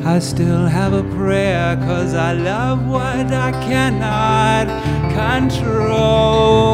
I 0.06 0.20
still 0.20 0.66
have 0.66 0.94
a 0.94 1.04
prayer, 1.16 1.76
cause 1.78 2.14
I 2.14 2.34
love 2.34 2.86
what 2.88 3.32
I 3.32 3.52
cannot 3.52 4.68
control. 5.14 6.74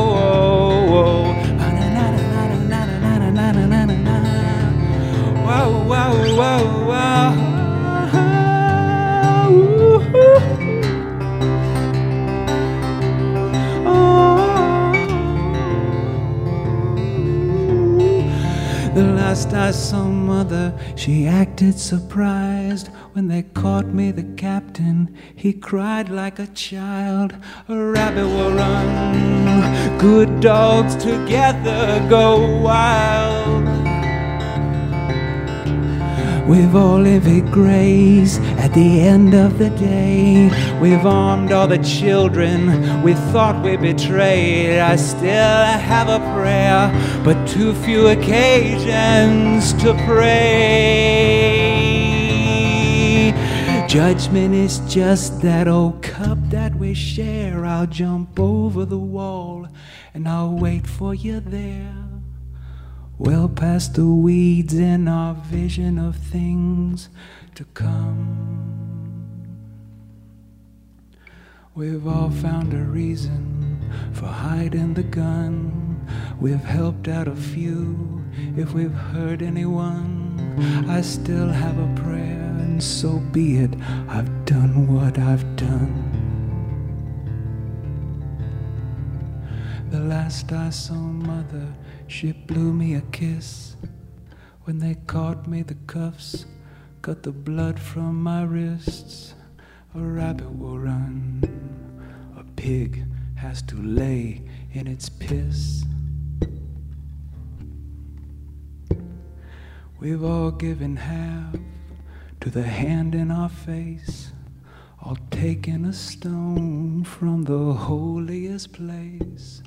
Last 19.29 19.53
I 19.53 19.69
saw 19.69 20.05
mother, 20.05 20.73
she 20.95 21.27
acted 21.27 21.77
surprised. 21.77 22.87
When 23.13 23.27
they 23.27 23.43
caught 23.43 23.85
me, 23.85 24.09
the 24.09 24.23
captain, 24.23 25.15
he 25.35 25.53
cried 25.53 26.09
like 26.09 26.39
a 26.39 26.47
child. 26.47 27.35
A 27.67 27.77
rabbit 27.77 28.25
will 28.25 28.53
run, 28.53 29.99
good 29.99 30.39
dogs 30.39 30.95
together 30.95 32.03
go 32.09 32.59
wild. 32.59 33.68
We've 36.49 36.75
all 36.75 36.99
lived 36.99 37.51
grace 37.51 38.39
at 38.57 38.73
the 38.73 39.01
end 39.01 39.35
of 39.35 39.59
the 39.59 39.69
day. 39.69 40.49
We've 40.81 41.05
armed 41.05 41.51
all 41.51 41.67
the 41.67 41.77
children 41.77 43.03
we 43.03 43.13
thought 43.13 43.63
we 43.63 43.77
betrayed. 43.77 44.79
I 44.79 44.95
still 44.95 45.63
have 45.91 46.09
a 46.09 46.17
prayer, 46.33 46.89
but 47.23 47.47
too 47.47 47.75
few 47.85 48.07
occasions 48.07 49.73
to 49.83 49.93
pray. 50.07 50.79
Judgment 53.87 54.55
is 54.55 54.79
just 54.91 55.43
that 55.43 55.67
old 55.67 56.01
cup 56.01 56.39
that 56.49 56.73
we 56.73 56.95
share. 56.95 57.63
I'll 57.63 57.85
jump 57.85 58.39
over 58.39 58.85
the 58.85 58.97
wall 58.97 59.67
and 60.15 60.27
I'll 60.27 60.55
wait 60.55 60.87
for 60.87 61.13
you 61.13 61.41
there. 61.41 62.08
Well 63.19 63.49
past 63.49 63.95
the 63.95 64.05
weeds 64.05 64.73
in 64.73 65.09
our 65.09 65.33
vision 65.33 65.99
of 65.99 66.15
things 66.15 67.09
to 67.55 67.65
come. 67.65 68.47
We've 71.75 72.07
all 72.07 72.29
found 72.29 72.73
a 72.73 72.77
reason 72.77 73.91
for 74.13 74.27
hiding 74.27 74.93
the 74.93 75.03
gun. 75.03 76.07
We've 76.39 76.63
helped 76.63 77.09
out 77.09 77.27
a 77.27 77.35
few 77.35 78.23
if 78.55 78.71
we've 78.71 78.93
hurt 78.93 79.41
anyone. 79.41 80.85
I 80.87 81.01
still 81.01 81.49
have 81.49 81.77
a 81.77 82.01
prayer, 82.01 82.55
and 82.61 82.81
so 82.81 83.19
be 83.19 83.57
it. 83.57 83.75
I've 84.07 84.45
done 84.45 84.87
what 84.87 85.19
I've 85.19 85.57
done. 85.57 86.05
The 89.89 89.99
last 89.99 90.53
I 90.53 90.69
saw 90.69 90.93
mother, 90.93 91.67
she 92.09 92.31
blew 92.31 92.73
me 92.73 92.95
a 92.95 93.01
kiss. 93.01 93.75
When 94.63 94.79
they 94.79 94.95
caught 95.05 95.47
me, 95.47 95.61
the 95.61 95.75
cuffs 95.85 96.47
cut 97.03 97.21
the 97.21 97.31
blood 97.31 97.79
from 97.79 98.21
my 98.21 98.43
wrists. 98.43 99.35
A 99.93 99.99
rabbit 99.99 100.57
will 100.57 100.79
run, 100.79 101.43
a 102.37 102.43
pig 102.59 103.05
has 103.35 103.61
to 103.63 103.75
lay 103.75 104.41
in 104.73 104.87
its 104.87 105.07
piss. 105.07 105.83
We've 109.99 110.23
all 110.23 110.51
given 110.51 110.95
half 110.95 111.55
to 112.41 112.49
the 112.49 112.63
hand 112.63 113.13
in 113.13 113.29
our 113.29 113.49
face, 113.49 114.31
all 115.03 115.17
taken 115.29 115.85
a 115.85 115.93
stone 115.93 117.03
from 117.03 117.43
the 117.43 117.73
holiest 117.73 118.73
place. 118.73 119.61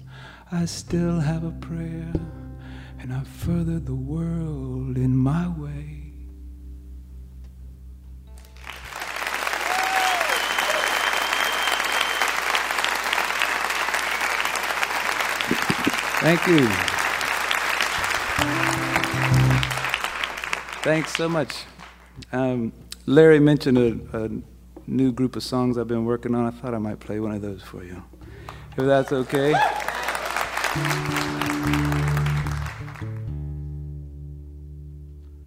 I 0.55 0.67
still 0.67 1.19
have 1.19 1.45
a 1.45 1.51
prayer, 1.51 2.13
and 3.01 3.11
I 3.11 3.25
further 3.25 3.79
the 3.79 3.95
world 3.95 4.99
in 4.99 5.17
my 5.17 5.49
way. 5.49 6.03
Thank 16.21 16.47
you. 16.47 16.69
Thanks 20.83 21.15
so 21.15 21.31
much. 21.31 21.65
Um, 22.31 22.75
Larry 23.07 23.41
mentioned 23.41 23.79
a, 23.79 24.25
a 24.25 24.31
new 24.87 25.13
group 25.13 25.35
of 25.35 25.43
songs 25.43 25.79
I've 25.79 25.89
been 25.89 26.05
working 26.05 26.35
on. 26.35 26.45
I 26.45 26.51
thought 26.51 26.75
I 26.75 26.79
might 26.79 27.01
play 27.01 27.21
one 27.21 27.33
of 27.33 27.41
those 27.41 27.63
for 27.63 27.83
you, 27.83 28.03
if 28.77 28.85
that's 28.85 29.13
okay. 29.13 29.55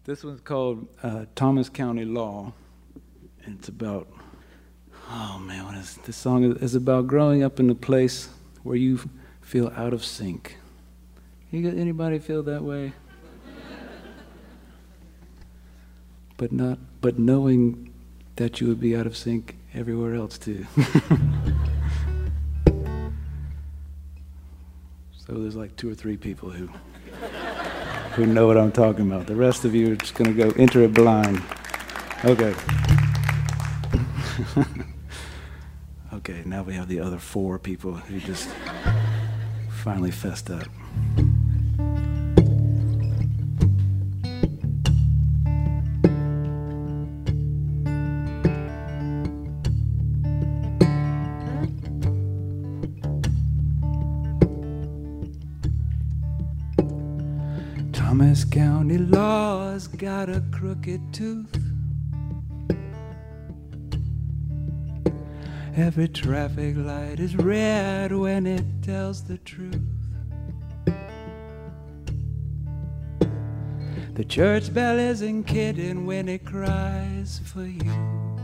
This 0.05 0.23
one's 0.23 0.41
called 0.41 0.87
uh, 1.01 1.25
Thomas 1.33 1.67
County 1.67 2.05
Law. 2.05 2.53
And 3.43 3.57
it's 3.57 3.69
about, 3.69 4.07
oh 5.09 5.39
man, 5.39 5.65
what 5.65 5.75
is 5.75 5.95
this 6.05 6.15
song 6.15 6.43
is, 6.43 6.75
about 6.75 7.07
growing 7.07 7.41
up 7.41 7.59
in 7.59 7.71
a 7.71 7.75
place 7.75 8.29
where 8.61 8.75
you 8.75 8.99
feel 9.41 9.73
out 9.75 9.93
of 9.93 10.05
sync. 10.05 10.57
You 11.49 11.67
anybody 11.69 12.19
feel 12.19 12.43
that 12.43 12.63
way? 12.63 12.93
but 16.37 16.51
not, 16.51 16.77
but 17.01 17.17
knowing 17.17 17.91
that 18.35 18.61
you 18.61 18.67
would 18.67 18.79
be 18.79 18.95
out 18.95 19.07
of 19.07 19.17
sync 19.17 19.57
everywhere 19.73 20.13
else 20.13 20.37
too. 20.37 20.67
so 25.27 25.33
there's 25.33 25.55
like 25.55 25.75
two 25.75 25.91
or 25.91 25.95
three 25.95 26.17
people 26.17 26.49
who 26.49 26.67
who 28.13 28.25
know 28.25 28.47
what 28.47 28.57
I'm 28.57 28.71
talking 28.71 29.11
about. 29.11 29.27
The 29.27 29.35
rest 29.35 29.65
of 29.65 29.75
you 29.75 29.91
are 29.93 29.95
just 29.95 30.15
going 30.15 30.33
to 30.33 30.43
go 30.43 30.51
enter 30.57 30.81
it 30.81 30.93
blind. 30.93 31.41
Okay. 32.23 32.53
okay, 36.13 36.43
now 36.45 36.63
we 36.63 36.73
have 36.73 36.87
the 36.87 36.99
other 36.99 37.17
four 37.17 37.59
people 37.59 37.93
who 37.93 38.19
just 38.19 38.49
finally 39.69 40.11
fessed 40.11 40.49
up. 40.49 40.67
Thomas 58.17 58.45
County 58.45 58.97
law's 58.97 59.87
got 59.87 60.29
a 60.29 60.41
crooked 60.49 61.13
tooth. 61.13 61.53
Every 65.75 66.07
traffic 66.07 66.77
light 66.77 67.19
is 67.19 67.35
red 67.35 68.13
when 68.13 68.47
it 68.47 68.63
tells 68.81 69.25
the 69.25 69.37
truth. 69.39 69.81
The 74.13 74.23
church 74.23 74.73
bell 74.73 74.97
isn't 74.97 75.43
kidding 75.43 76.05
when 76.05 76.29
it 76.29 76.45
cries 76.45 77.41
for 77.43 77.65
you. 77.65 78.37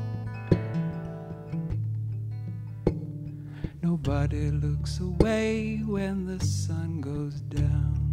Nobody 3.81 4.51
looks 4.51 4.99
away 4.99 5.77
when 5.85 6.25
the 6.25 6.45
sun 6.45 6.99
goes 6.99 7.39
down. 7.39 8.10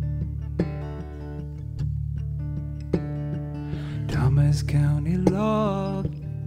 Thomas 4.29 4.63
County 4.63 5.17
law, 5.17 6.05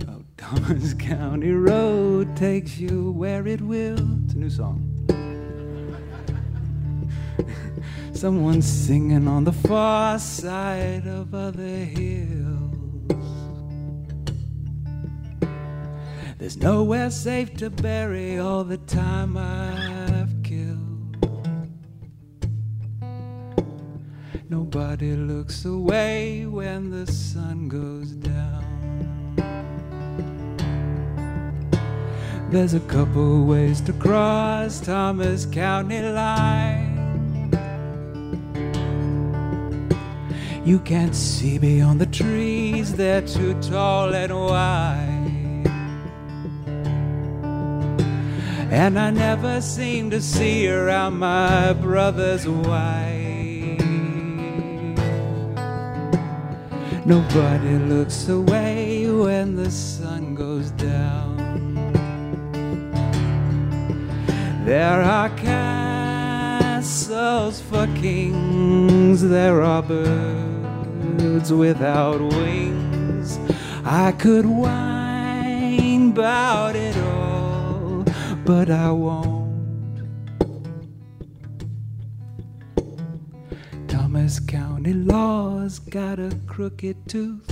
oh, 0.08 0.24
Thomas 0.38 0.94
County 1.00 1.50
road 1.52 2.38
takes 2.38 2.78
you 2.78 3.12
where 3.14 3.48
it 3.48 3.60
will. 3.60 3.98
It's 4.24 4.36
a 4.36 4.38
new 4.38 4.52
song. 4.52 4.86
Someone's 8.14 8.68
singing 8.68 9.28
on 9.28 9.46
the 9.46 9.52
far 9.52 10.20
side 10.20 11.08
of 11.08 11.34
other 11.34 11.64
hills. 11.64 13.10
There's 16.38 16.58
nowhere 16.58 17.10
safe 17.10 17.56
to 17.56 17.72
bury 17.72 18.38
all 18.38 18.64
the 18.64 18.78
time 18.78 19.36
I've 19.38 20.21
Nobody 24.52 25.16
looks 25.16 25.64
away 25.64 26.46
when 26.46 26.90
the 26.90 27.10
sun 27.10 27.70
goes 27.70 28.12
down. 28.12 28.66
There's 32.50 32.74
a 32.74 32.82
couple 32.82 33.46
ways 33.46 33.80
to 33.88 33.94
cross 33.94 34.82
Thomas 34.82 35.46
County 35.46 36.02
line. 36.02 37.50
You 40.66 40.80
can't 40.80 41.16
see 41.16 41.58
beyond 41.58 42.02
the 42.02 42.08
trees, 42.08 42.94
they're 42.94 43.22
too 43.22 43.54
tall 43.62 44.14
and 44.14 44.36
wide. 44.36 45.66
And 48.70 49.00
I 49.00 49.12
never 49.12 49.62
seem 49.62 50.10
to 50.10 50.22
see 50.22 50.68
around 50.68 51.20
my 51.20 51.72
brother's 51.72 52.46
wife. 52.46 53.21
Nobody 57.04 57.78
looks 57.78 58.30
away 58.30 59.10
when 59.10 59.56
the 59.56 59.72
sun 59.72 60.36
goes 60.36 60.70
down. 60.72 61.36
There 64.66 65.02
are 65.02 65.30
castles 66.72 67.00
for 67.60 67.88
kings, 67.96 69.24
there 69.24 69.64
are 69.64 69.82
birds 69.82 71.52
without 71.52 72.22
wings. 72.22 73.40
I 73.84 74.12
could 74.12 74.46
whine 74.46 76.12
about 76.12 76.76
it 76.76 76.96
all, 76.98 78.06
but 78.46 78.70
I 78.70 78.92
won't. 78.92 79.31
Thomas 84.22 84.40
County 84.40 84.94
law's 84.94 85.80
got 85.80 86.20
a 86.20 86.30
crooked 86.46 86.96
tooth. 87.10 87.52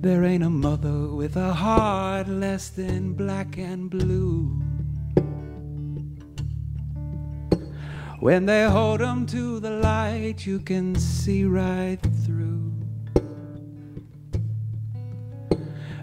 There 0.00 0.24
ain't 0.24 0.42
a 0.42 0.50
mother 0.50 1.14
with 1.14 1.36
a 1.36 1.52
heart 1.52 2.26
less 2.26 2.70
than 2.70 3.12
black 3.12 3.56
and 3.56 3.88
blue. 3.88 4.60
When 8.18 8.46
they 8.46 8.68
hold 8.68 9.00
'em 9.00 9.26
to 9.26 9.60
the 9.60 9.70
light, 9.70 10.44
you 10.44 10.58
can 10.58 10.96
see 10.96 11.44
right 11.44 12.02
through. 12.24 12.72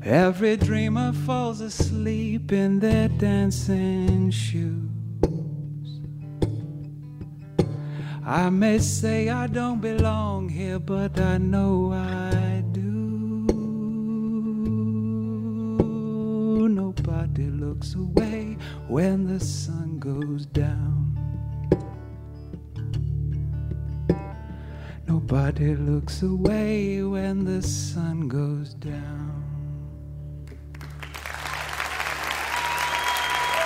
Every 0.01 0.55
dreamer 0.55 1.11
falls 1.11 1.59
asleep 1.59 2.53
in 2.53 2.79
their 2.79 3.09
dancing 3.09 4.31
shoes. 4.31 4.92
I 8.25 8.49
may 8.49 8.79
say 8.79 9.27
I 9.27 9.47
don't 9.47 9.81
belong 9.81 10.47
here, 10.47 10.79
but 10.79 11.19
I 11.19 11.37
know 11.37 11.91
I 11.91 12.63
do. 12.71 12.81
Nobody 16.69 17.47
looks 17.49 17.95
away 17.95 18.57
when 18.87 19.27
the 19.27 19.41
sun 19.41 19.99
goes 19.99 20.45
down. 20.45 21.19
Nobody 25.05 25.75
looks 25.75 26.23
away 26.23 27.03
when 27.03 27.43
the 27.43 27.61
sun 27.61 28.29
goes 28.29 28.73
down. 28.73 29.43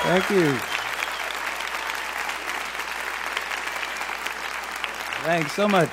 Thank 0.02 0.30
you. 0.32 0.78
Thanks 5.28 5.52
so 5.52 5.68
much. 5.68 5.90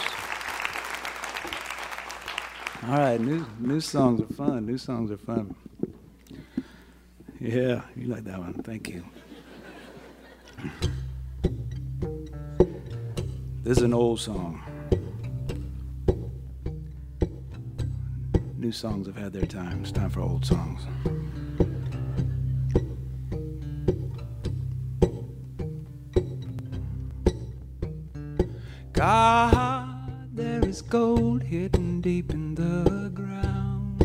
All 2.87 2.99
right, 2.99 3.21
new 3.21 3.45
new 3.59 3.81
songs 3.81 4.21
are 4.21 4.33
fun. 4.33 4.65
New 4.65 4.79
songs 4.79 5.11
are 5.11 5.17
fun. 5.17 5.57
Yeah, 7.41 7.83
you 7.97 8.07
like 8.07 8.23
that 8.27 8.39
one. 8.39 8.55
Thank 8.63 8.91
you. 8.91 9.05
This 13.65 13.79
is 13.79 13.83
an 13.83 13.93
old 13.93 14.21
song. 14.21 14.63
New 18.57 18.71
songs 18.71 19.09
have 19.09 19.17
had 19.17 19.33
their 19.33 19.47
time. 19.47 19.81
It's 19.83 19.91
time 19.91 20.11
for 20.11 20.21
old 20.21 20.47
songs. 20.47 20.83
God, 28.95 29.89
there 30.33 30.65
is 30.65 30.81
gold 30.81 31.43
hidden 31.43 32.01
deep 32.01 32.31
in 32.33 32.55
the 32.55 33.11
ground. 33.13 34.01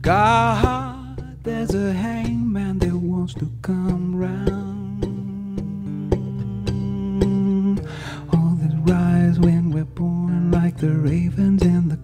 God, 0.00 1.36
there's 1.42 1.74
a 1.74 1.92
hangman 1.92 2.78
that 2.78 2.94
wants 2.94 3.34
to 3.34 3.52
come 3.60 4.16
round. 4.16 5.04
All 8.32 8.54
that 8.62 8.74
rise 8.90 9.38
when 9.38 9.72
we're 9.72 9.84
born, 9.84 10.50
like 10.50 10.78
the 10.78 10.92
ravens 10.92 11.62
and 11.62 11.90
the 11.90 11.98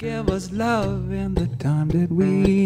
give 0.00 0.30
us 0.30 0.50
love 0.50 1.12
in 1.12 1.34
the 1.34 1.46
time 1.58 1.88
that 1.88 2.10
we 2.10 2.59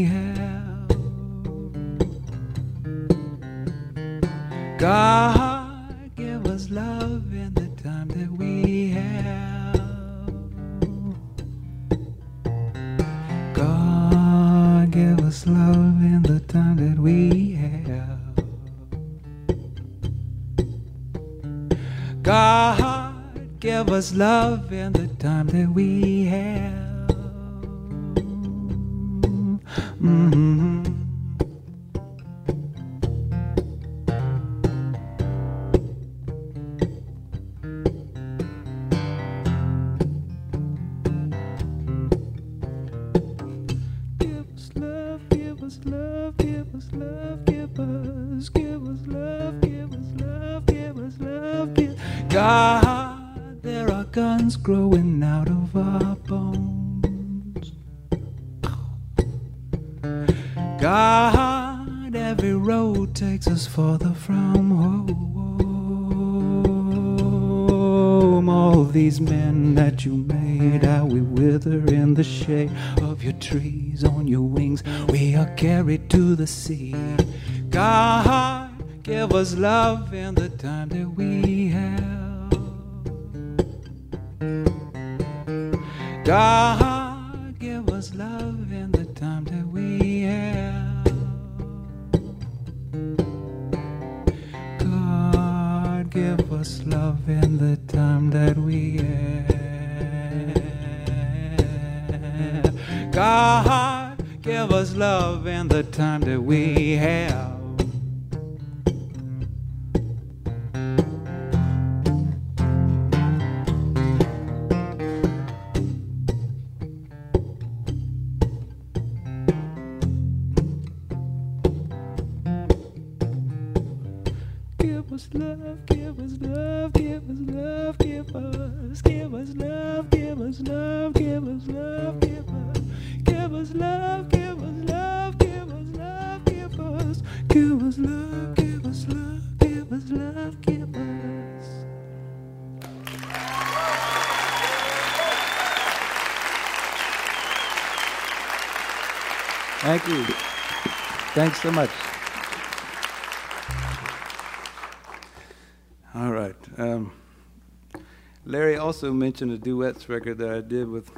also 159.05 159.13
mentioned 159.13 159.53
a 159.53 159.59
duets 159.59 160.09
record 160.09 160.39
that 160.39 160.49
I 160.49 160.63
did 160.63 160.89
with 160.89 161.11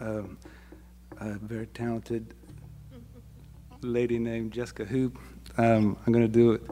um, 0.00 0.36
a 1.16 1.30
very 1.38 1.64
talented 1.68 2.34
lady 3.80 4.18
named 4.18 4.52
Jesca 4.52 4.86
Hoop. 4.86 5.16
Um, 5.56 5.96
I'm 6.06 6.12
going 6.12 6.26
to 6.26 6.30
do 6.30 6.52
it 6.52 6.62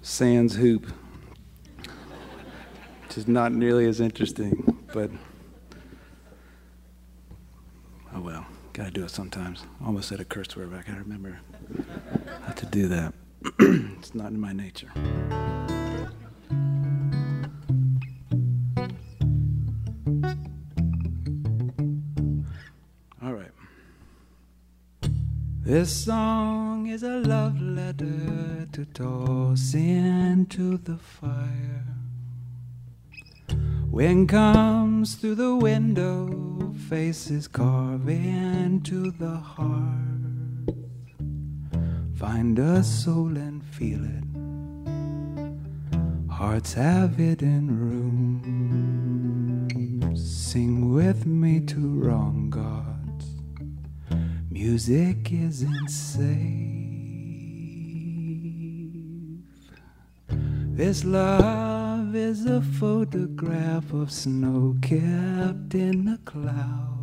Sans 0.00 0.56
Hoop, 0.56 0.86
which 3.02 3.18
is 3.18 3.28
not 3.28 3.52
nearly 3.52 3.84
as 3.86 4.00
interesting, 4.00 4.74
but 4.94 5.10
oh 8.14 8.22
well, 8.22 8.46
gotta 8.72 8.90
do 8.90 9.04
it 9.04 9.10
sometimes. 9.10 9.66
Almost 9.84 10.08
said 10.08 10.18
a 10.18 10.24
curse 10.24 10.56
word, 10.56 10.70
but 10.70 10.78
I 10.78 10.82
gotta 10.82 11.00
remember 11.00 11.40
how 12.46 12.52
to 12.54 12.64
do 12.64 12.88
that. 12.88 13.12
it's 13.58 14.14
not 14.14 14.28
in 14.28 14.40
my 14.40 14.54
nature. 14.54 14.90
This 25.68 25.92
song 26.06 26.86
is 26.86 27.02
a 27.02 27.18
love 27.18 27.60
letter 27.60 28.66
to 28.72 28.86
toss 28.86 29.74
into 29.74 30.78
the 30.78 30.96
fire. 30.96 31.84
Wind 33.90 34.30
comes 34.30 35.16
through 35.16 35.34
the 35.34 35.56
window, 35.56 36.72
faces 36.88 37.48
carve 37.48 38.08
into 38.08 39.10
the 39.10 39.36
heart. 39.36 40.72
Find 42.16 42.58
a 42.58 42.82
soul 42.82 43.36
and 43.36 43.62
feel 43.62 44.02
it. 44.02 44.24
Hearts 46.32 46.72
have 46.72 47.16
hidden 47.16 47.66
rooms. 48.40 48.88
Sing 50.18 50.94
with 50.94 51.26
me 51.26 51.60
to 51.60 51.76
wrong 51.78 52.48
gods. 52.48 52.97
Music 54.60 55.30
isn't 55.30 55.88
safe. 55.88 56.26
This 60.76 61.04
love 61.04 62.16
is 62.16 62.44
a 62.44 62.60
photograph 62.60 63.92
of 63.92 64.10
snow 64.10 64.74
kept 64.82 65.76
in 65.76 66.06
the 66.06 66.18
cloud. 66.24 66.98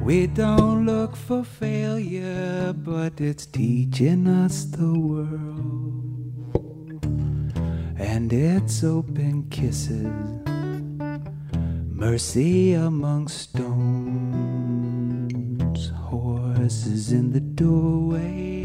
We 0.00 0.28
don't 0.28 0.86
look 0.86 1.16
for 1.16 1.42
failure, 1.42 2.72
but 2.72 3.20
it's 3.20 3.44
teaching 3.44 4.28
us 4.28 4.66
the 4.66 4.96
world. 4.96 6.54
And 7.98 8.32
it's 8.32 8.84
open 8.84 9.48
kisses, 9.50 10.06
mercy 11.90 12.74
among 12.74 13.26
stones, 13.26 13.73
horses 16.64 17.12
in 17.12 17.30
the 17.30 17.40
doorway, 17.40 18.64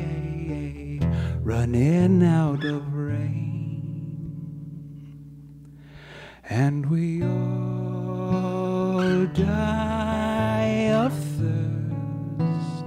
running 1.41 2.23
out 2.23 2.63
of 2.63 2.93
rain. 2.93 4.61
And 6.49 6.89
we 6.89 7.21
all 7.23 9.26
die 9.34 10.93
of 10.93 11.11
thirst. 11.39 12.85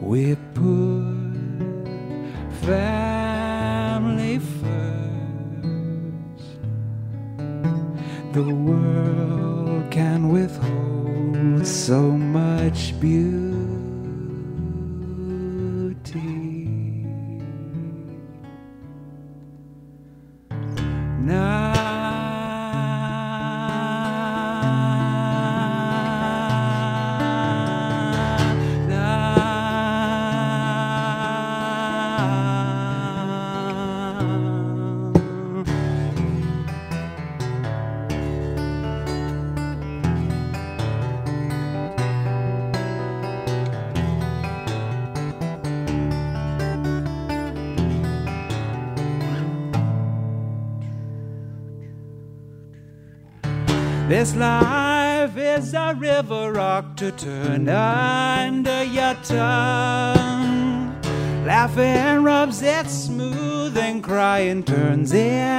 We 0.00 0.36
put 0.54 1.88
family 2.62 4.38
first. 4.38 4.60
The 8.32 8.44
world 8.44 8.87
beauty. 13.00 13.37
Crying 64.38 64.62
turns 64.62 65.12
into 65.12 65.57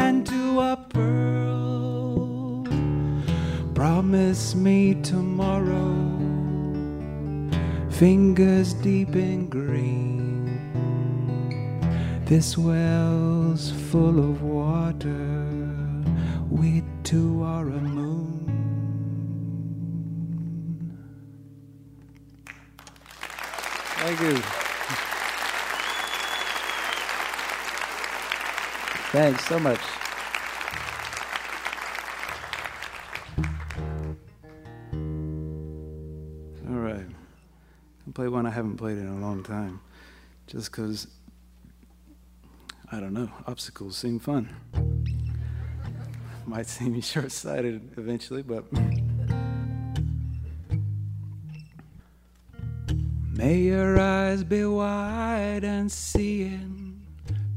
so 29.50 29.58
much. 29.58 29.82
All 36.70 36.76
right. 36.76 37.08
I'll 38.06 38.14
play 38.14 38.28
one 38.28 38.46
I 38.46 38.52
haven't 38.52 38.78
played 38.78 39.00
in 39.00 39.08
a 39.08 39.18
long 39.18 39.42
time. 39.42 39.82
Just 40.46 40.72
because, 40.72 41.08
I 42.92 43.00
don't 43.00 43.14
know, 43.14 43.32
obstacles 43.48 43.98
seem 43.98 44.20
fun. 44.20 44.56
Might 46.46 46.68
seem 46.68 47.02
short 47.14 47.32
sighted 47.32 47.94
eventually, 47.98 48.44
but. 48.44 48.66
May 53.34 53.58
your 53.62 54.00
eyes 54.00 54.44
be 54.44 54.64
wide 54.64 55.64
and 55.64 55.92
seeing. 55.92 56.79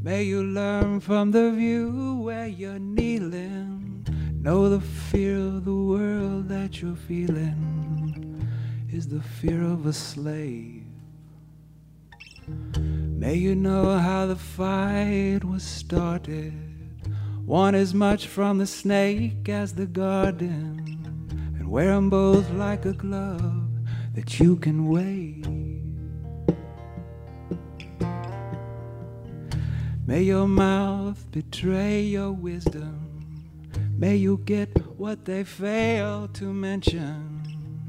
May 0.04 0.24
you 0.24 0.42
learn 0.42 0.98
from 0.98 1.30
the 1.30 1.52
view 1.52 2.18
where 2.20 2.48
you're 2.48 2.80
kneeling. 2.80 4.04
Know 4.34 4.68
the 4.68 4.80
fear 4.80 5.36
of 5.36 5.64
the 5.64 5.72
world 5.72 6.48
that 6.48 6.82
you're 6.82 6.96
feeling 6.96 8.44
is 8.90 9.06
the 9.06 9.20
fear 9.20 9.62
of 9.62 9.86
a 9.86 9.92
slave. 9.92 10.82
May 12.76 13.36
you 13.36 13.55
know 13.55 13.97
how 13.97 14.26
the 14.26 14.34
fight 14.34 15.44
was 15.44 15.62
started. 15.62 16.52
One 17.47 17.76
as 17.76 17.94
much 17.94 18.26
from 18.26 18.58
the 18.58 18.66
snake 18.66 19.48
as 19.48 19.72
the 19.72 19.86
garden, 19.86 20.98
and 21.56 21.68
wear 21.70 21.92
'em 21.92 22.10
both 22.10 22.50
like 22.55 22.86
a 22.86 22.92
glove 22.92 23.70
that 24.16 24.40
you 24.40 24.56
can 24.56 24.89
wave. 24.89 25.61
May 30.12 30.24
your 30.24 30.47
mouth 30.47 31.24
betray 31.32 32.02
your 32.02 32.32
wisdom. 32.32 33.49
May 33.97 34.16
you 34.16 34.42
get 34.44 34.68
what 34.99 35.24
they 35.24 35.42
fail 35.42 36.28
to 36.34 36.52
mention. 36.52 37.41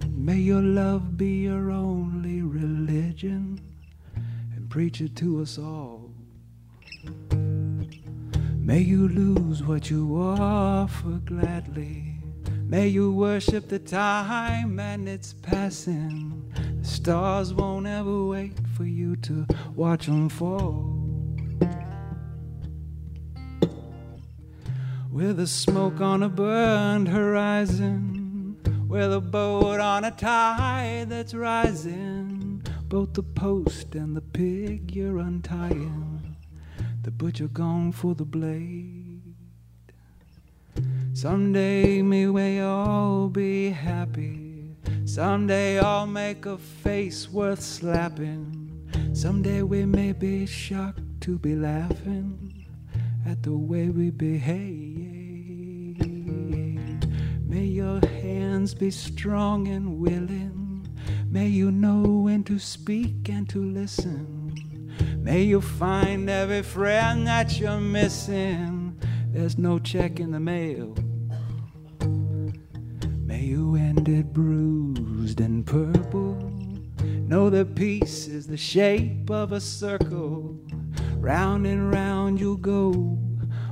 May 0.08 0.38
your 0.38 0.61
love 0.61 1.18
be 1.18 1.42
your 1.42 1.69
only 1.69 2.42
religion 2.42 3.60
and 4.16 4.69
preach 4.69 5.02
it 5.02 5.18
to 5.18 5.42
us 5.42 5.58
all. 5.58 6.11
May 7.34 8.80
you 8.80 9.10
lose 9.10 9.61
what 9.61 9.90
you 9.90 10.16
offer 10.18 11.19
gladly. 11.26 12.16
May 12.66 12.88
you 12.88 13.11
worship 13.11 13.68
the 13.68 13.80
time 13.80 14.80
and 14.80 15.10
its 15.10 15.34
passing. 15.34 16.50
The 16.80 16.88
stars 16.88 17.53
won't 17.53 17.85
ever 17.85 18.24
wait 18.24 18.53
for 18.77 18.85
you 18.85 19.18
to 19.18 19.45
watch 19.76 20.06
them 20.06 20.30
fall. 20.30 21.02
With 25.14 25.38
the 25.38 25.45
smoke 25.45 26.01
on 26.01 26.24
a 26.24 26.27
burned 26.27 27.08
horizon, 27.08 28.58
with 28.88 29.14
a 29.14 29.22
boat 29.22 29.80
on 29.80 30.06
a 30.06 30.09
tide 30.09 31.06
that's 31.09 31.35
rising, 31.35 32.64
both 32.85 33.14
the 33.14 33.22
post 33.22 33.93
and 33.93 34.17
the 34.17 34.22
pig 34.22 34.95
you're 34.95 35.19
untying, 35.19 36.35
the 37.03 37.11
butcher 37.11 37.48
gone 37.48 37.92
for 37.92 38.16
the 38.16 38.25
blade. 38.25 39.22
Someday 41.14 42.01
may 42.01 42.25
we 42.25 42.59
all 42.61 43.30
be 43.30 43.69
happy. 43.69 44.75
Someday 45.06 45.77
I'll 45.77 46.08
make 46.08 46.48
a 46.48 46.58
face 46.58 47.30
worth 47.30 47.61
slapping. 47.61 48.90
Someday 49.14 49.61
we 49.61 49.85
may 49.85 50.11
be 50.11 50.48
shocked 50.48 51.22
to 51.22 51.38
be 51.38 51.56
laughing 51.56 52.66
at 53.27 53.43
the 53.43 53.53
way 53.53 53.90
we 53.90 54.09
behave. 54.09 54.93
May 57.53 57.65
your 57.65 57.99
hands 58.03 58.73
be 58.73 58.90
strong 58.90 59.67
and 59.67 59.99
willing. 59.99 60.88
May 61.30 61.49
you 61.49 61.69
know 61.69 62.01
when 62.01 62.43
to 62.45 62.57
speak 62.57 63.30
and 63.30 63.48
to 63.49 63.64
listen. 63.64 64.56
May 65.19 65.43
you 65.43 65.61
find 65.61 66.27
every 66.32 66.64
friend 66.64 67.27
that 67.27 67.59
you're 67.59 67.80
missing. 67.80 68.99
There's 69.27 69.59
no 69.59 69.77
check 69.77 70.19
in 70.19 70.32
the 70.32 70.40
mail. 70.40 70.95
May 73.23 73.41
you 73.41 73.75
end 73.75 74.09
it 74.09 74.33
bruised 74.33 75.40
and 75.40 75.64
purple. 75.64 76.33
Know 77.03 77.51
that 77.51 77.75
peace 77.75 78.25
is 78.25 78.48
the 78.48 78.57
shape 78.57 79.30
of 79.30 79.51
a 79.51 79.61
circle. 79.61 80.59
Round 81.17 81.67
and 81.67 81.91
round 81.91 82.40
you'll 82.40 82.57
go, 82.57 83.19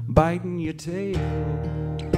biting 0.07 0.59
your 0.59 0.73
tail. 0.73 2.10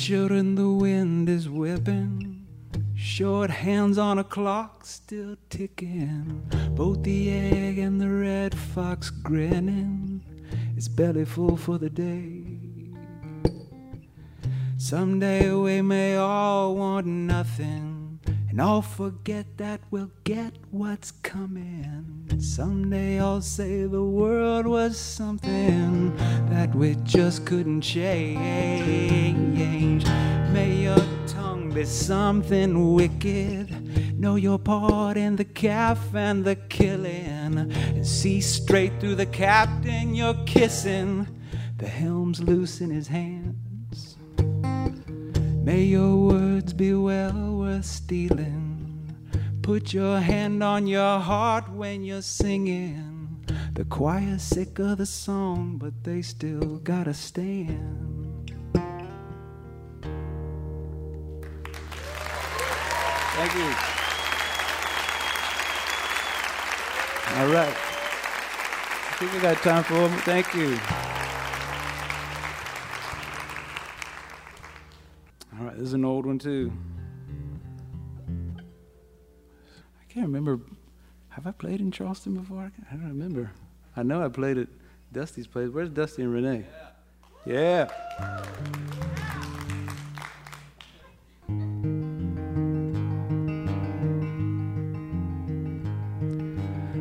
The 0.00 0.06
children 0.06 0.54
the 0.54 0.66
wind 0.66 1.28
is 1.28 1.46
whipping, 1.46 2.46
short 2.94 3.50
hands 3.50 3.98
on 3.98 4.18
a 4.18 4.24
clock 4.24 4.86
still 4.86 5.36
ticking. 5.50 6.42
Both 6.70 7.02
the 7.02 7.30
egg 7.30 7.76
and 7.76 8.00
the 8.00 8.08
red 8.08 8.56
fox 8.56 9.10
grinning, 9.10 10.24
its 10.74 10.88
belly 10.88 11.26
full 11.26 11.58
for 11.58 11.76
the 11.76 11.90
day. 11.90 12.46
Someday 14.78 15.52
we 15.52 15.82
may 15.82 16.16
all 16.16 16.76
want 16.76 17.06
nothing, 17.06 17.99
and 18.50 18.60
I'll 18.60 18.82
forget 18.82 19.46
that 19.58 19.80
we'll 19.92 20.10
get 20.24 20.52
what's 20.72 21.12
coming. 21.12 22.26
Someday 22.40 23.20
I'll 23.20 23.40
say 23.40 23.84
the 23.84 24.02
world 24.02 24.66
was 24.66 24.98
something 24.98 26.16
that 26.50 26.74
we 26.74 26.96
just 27.04 27.46
couldn't 27.46 27.82
change. 27.82 28.40
May 30.52 30.82
your 30.82 30.98
tongue 31.28 31.70
be 31.72 31.84
something 31.84 32.92
wicked. 32.94 34.18
Know 34.18 34.34
your 34.34 34.58
part 34.58 35.16
in 35.16 35.36
the 35.36 35.44
calf 35.44 36.12
and 36.14 36.44
the 36.44 36.56
killing, 36.56 37.56
and 37.56 38.06
see 38.06 38.40
straight 38.40 38.98
through 39.00 39.14
the 39.14 39.26
captain 39.26 40.14
you're 40.14 40.34
kissing. 40.44 41.28
The 41.78 41.86
helm's 41.86 42.40
loose 42.42 42.80
in 42.80 42.90
his 42.90 43.06
hands. 43.06 43.39
May 45.62 45.82
your 45.82 46.16
words 46.16 46.72
be 46.72 46.94
well 46.94 47.56
worth 47.58 47.84
stealing. 47.84 49.14
Put 49.60 49.92
your 49.92 50.18
hand 50.18 50.62
on 50.62 50.86
your 50.86 51.20
heart 51.20 51.70
when 51.70 52.02
you're 52.02 52.22
singing. 52.22 53.44
The 53.74 53.84
choir's 53.84 54.42
sick 54.42 54.78
of 54.78 54.96
the 54.98 55.06
song, 55.06 55.76
but 55.76 56.02
they 56.02 56.22
still 56.22 56.78
gotta 56.78 57.12
stand. 57.12 58.50
Thank 63.36 63.54
you. 63.54 63.70
All 67.36 67.48
right. 67.48 67.76
I 69.08 69.14
think 69.18 69.32
we 69.32 69.40
got 69.40 69.56
time 69.58 69.84
for 69.84 70.00
one. 70.00 70.10
Thank 70.20 70.54
you. 70.54 71.09
This 75.80 75.88
is 75.88 75.94
an 75.94 76.04
old 76.04 76.26
one 76.26 76.38
too. 76.38 76.70
I 79.98 80.12
can't 80.12 80.26
remember. 80.26 80.60
Have 81.30 81.46
I 81.46 81.52
played 81.52 81.80
in 81.80 81.90
Charleston 81.90 82.34
before? 82.34 82.70
I 82.90 82.94
don't 82.94 83.08
remember. 83.08 83.50
I 83.96 84.02
know 84.02 84.22
I 84.22 84.28
played 84.28 84.58
at 84.58 84.68
Dusty's 85.10 85.46
place. 85.46 85.70
Where's 85.70 85.88
Dusty 85.88 86.20
and 86.20 86.34
Renee? 86.34 86.66
Yeah. 87.46 87.88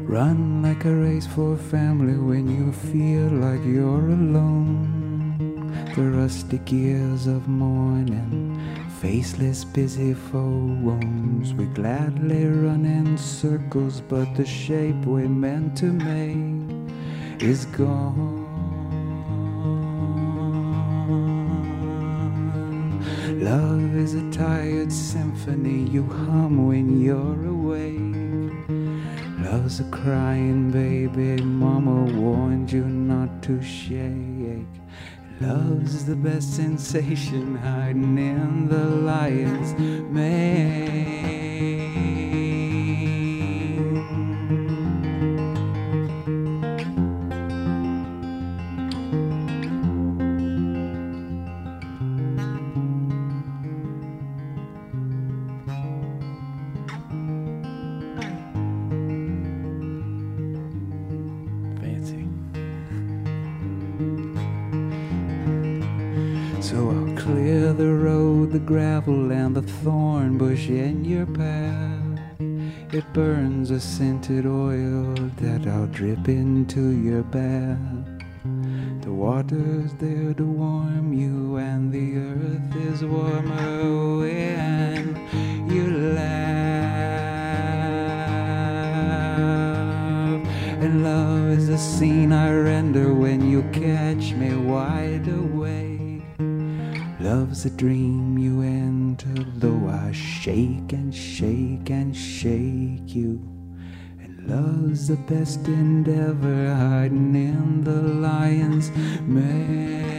Run 0.07 0.63
like 0.63 0.85
a 0.85 0.95
race 0.95 1.27
for 1.27 1.57
family 1.57 2.17
when 2.17 2.47
you 2.47 2.71
feel 2.71 3.27
like 3.27 3.61
you're 3.65 4.09
alone. 4.09 5.09
The 5.95 6.03
rustic 6.03 6.63
gears 6.65 7.27
of 7.27 7.47
morning, 7.49 8.58
faceless, 9.01 9.63
busy 9.63 10.13
phones. 10.13 11.53
We 11.53 11.65
gladly 11.67 12.45
run 12.45 12.85
in 12.85 13.17
circles, 13.17 14.01
but 14.01 14.35
the 14.35 14.45
shape 14.45 15.05
we 15.05 15.25
meant 15.25 15.77
to 15.77 15.85
make 15.85 16.91
is 17.41 17.65
gone. 17.65 18.45
Love 23.39 23.95
is 23.95 24.15
a 24.15 24.31
tired 24.31 24.91
symphony 24.91 25.89
you 25.89 26.03
hum 26.03 26.67
when 26.67 26.99
you're 26.99 27.45
awake. 27.47 28.19
Love's 29.45 29.79
a 29.79 29.85
crying 29.85 30.71
baby, 30.71 31.41
mama 31.41 32.19
warned 32.19 32.69
you 32.69 32.83
not 32.83 33.41
to 33.43 33.61
shake. 33.61 34.67
Love's 35.41 36.05
the 36.05 36.17
best 36.17 36.57
sensation 36.57 37.55
hiding 37.55 38.17
in 38.17 38.67
the 38.67 38.83
lion's 38.83 39.73
mane. 40.11 42.08
A 73.79 73.81
scented 73.81 74.45
oil 74.45 75.13
that 75.37 75.65
I'll 75.65 75.87
drip 75.87 76.27
into 76.27 76.89
your 76.89 77.23
bath. 77.23 77.77
The 79.03 79.13
water's 79.13 79.93
there 79.93 80.33
to 80.33 80.43
warm 80.43 81.13
you, 81.13 81.55
and 81.55 81.89
the 81.89 82.17
earth 82.17 82.75
is 82.75 83.05
warmer 83.05 84.19
when 84.19 85.15
you 85.71 85.91
laugh. 86.13 86.29
And 90.83 91.01
love 91.01 91.57
is 91.57 91.67
the 91.69 91.77
scene 91.77 92.33
I 92.33 92.51
render 92.51 93.13
when 93.13 93.49
you 93.49 93.63
catch 93.71 94.33
me 94.33 94.55
wide 94.57 95.29
awake. 95.29 96.23
Love's 97.21 97.63
a 97.63 97.69
dream 97.69 98.37
you 98.37 98.61
enter, 98.61 99.45
though 99.55 99.87
I 99.87 100.11
shake 100.11 100.91
and 100.91 101.15
shake 101.15 101.89
and 101.89 102.13
shake 102.13 103.15
you. 103.15 103.58
Love's 104.49 105.07
the 105.09 105.15
best 105.15 105.67
endeavor 105.67 106.73
hiding 106.73 107.35
in 107.35 107.83
the 107.83 108.01
lion's 108.01 108.89
mane. 109.27 110.09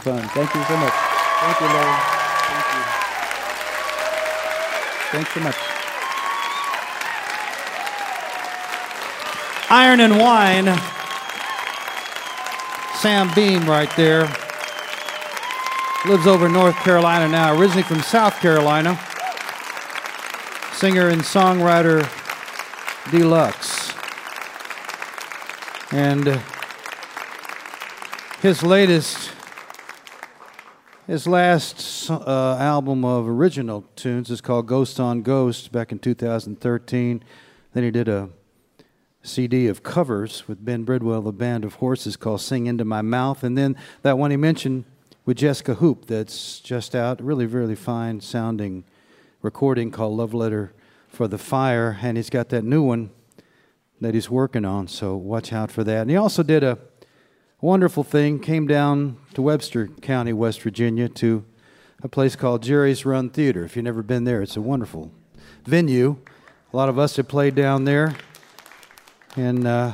Fun. 0.00 0.22
Thank 0.30 0.54
you 0.54 0.64
so 0.64 0.76
much. 0.76 0.92
Thank 1.40 1.60
you, 1.60 1.66
Larry. 1.66 1.96
Thank 2.50 2.66
you. 2.74 2.82
Thanks 5.12 5.30
so 5.34 5.40
much. 5.40 5.56
Iron 9.70 10.00
and 10.00 10.18
Wine. 10.18 10.66
Sam 13.00 13.30
Beam 13.34 13.68
right 13.68 13.90
there. 13.96 14.28
Lives 16.06 16.26
over 16.26 16.46
in 16.46 16.52
North 16.52 16.76
Carolina 16.76 17.28
now, 17.28 17.58
originally 17.58 17.82
from 17.82 18.00
South 18.00 18.40
Carolina. 18.40 18.98
Singer 20.72 21.08
and 21.08 21.20
songwriter 21.22 22.08
deluxe. 23.10 23.92
And 25.92 26.40
his 28.40 28.62
latest, 28.62 29.32
his 31.10 31.26
last 31.26 32.08
uh, 32.08 32.56
album 32.60 33.04
of 33.04 33.26
original 33.26 33.84
tunes 33.96 34.30
is 34.30 34.40
called 34.40 34.68
Ghost 34.68 35.00
on 35.00 35.22
Ghost 35.22 35.72
back 35.72 35.90
in 35.90 35.98
2013. 35.98 37.24
Then 37.72 37.82
he 37.82 37.90
did 37.90 38.06
a 38.06 38.28
CD 39.20 39.66
of 39.66 39.82
covers 39.82 40.46
with 40.46 40.64
Ben 40.64 40.84
Bridwell, 40.84 41.22
the 41.22 41.32
Band 41.32 41.64
of 41.64 41.74
Horses, 41.74 42.16
called 42.16 42.40
Sing 42.40 42.66
Into 42.68 42.84
My 42.84 43.02
Mouth. 43.02 43.42
And 43.42 43.58
then 43.58 43.76
that 44.02 44.18
one 44.18 44.30
he 44.30 44.36
mentioned 44.36 44.84
with 45.26 45.38
Jesca 45.38 45.78
Hoop 45.78 46.06
that's 46.06 46.60
just 46.60 46.94
out, 46.94 47.20
really, 47.20 47.44
really 47.44 47.74
fine 47.74 48.20
sounding 48.20 48.84
recording 49.42 49.90
called 49.90 50.16
Love 50.16 50.32
Letter 50.32 50.72
for 51.08 51.26
the 51.26 51.38
Fire. 51.38 51.98
And 52.00 52.18
he's 52.18 52.30
got 52.30 52.50
that 52.50 52.62
new 52.62 52.84
one 52.84 53.10
that 54.00 54.14
he's 54.14 54.30
working 54.30 54.64
on, 54.64 54.86
so 54.86 55.16
watch 55.16 55.52
out 55.52 55.72
for 55.72 55.82
that. 55.82 56.02
And 56.02 56.10
he 56.10 56.16
also 56.16 56.44
did 56.44 56.62
a 56.62 56.78
wonderful 57.60 58.04
thing, 58.04 58.38
came 58.38 58.66
down 58.66 59.18
to 59.34 59.42
Webster 59.42 59.86
County, 59.86 60.32
West 60.32 60.62
Virginia, 60.62 61.08
to 61.10 61.44
a 62.02 62.08
place 62.08 62.34
called 62.34 62.62
Jerry's 62.62 63.04
Run 63.04 63.28
Theater. 63.28 63.64
If 63.64 63.76
you've 63.76 63.84
never 63.84 64.02
been 64.02 64.24
there, 64.24 64.40
it's 64.40 64.56
a 64.56 64.62
wonderful 64.62 65.12
venue. 65.64 66.16
A 66.72 66.76
lot 66.76 66.88
of 66.88 66.98
us 66.98 67.16
have 67.16 67.28
played 67.28 67.54
down 67.54 67.84
there. 67.84 68.16
And 69.36 69.66
uh, 69.66 69.92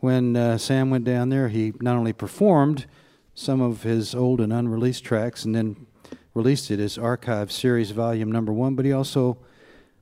when 0.00 0.34
uh, 0.34 0.58
Sam 0.58 0.90
went 0.90 1.04
down 1.04 1.28
there, 1.28 1.48
he 1.48 1.72
not 1.80 1.96
only 1.96 2.12
performed 2.12 2.86
some 3.34 3.60
of 3.60 3.84
his 3.84 4.14
old 4.14 4.40
and 4.40 4.52
unreleased 4.52 5.04
tracks 5.04 5.44
and 5.44 5.54
then 5.54 5.86
released 6.34 6.70
it 6.72 6.80
as 6.80 6.98
Archive 6.98 7.52
Series 7.52 7.92
Volume 7.92 8.32
Number 8.32 8.52
One, 8.52 8.74
but 8.74 8.84
he 8.84 8.92
also 8.92 9.38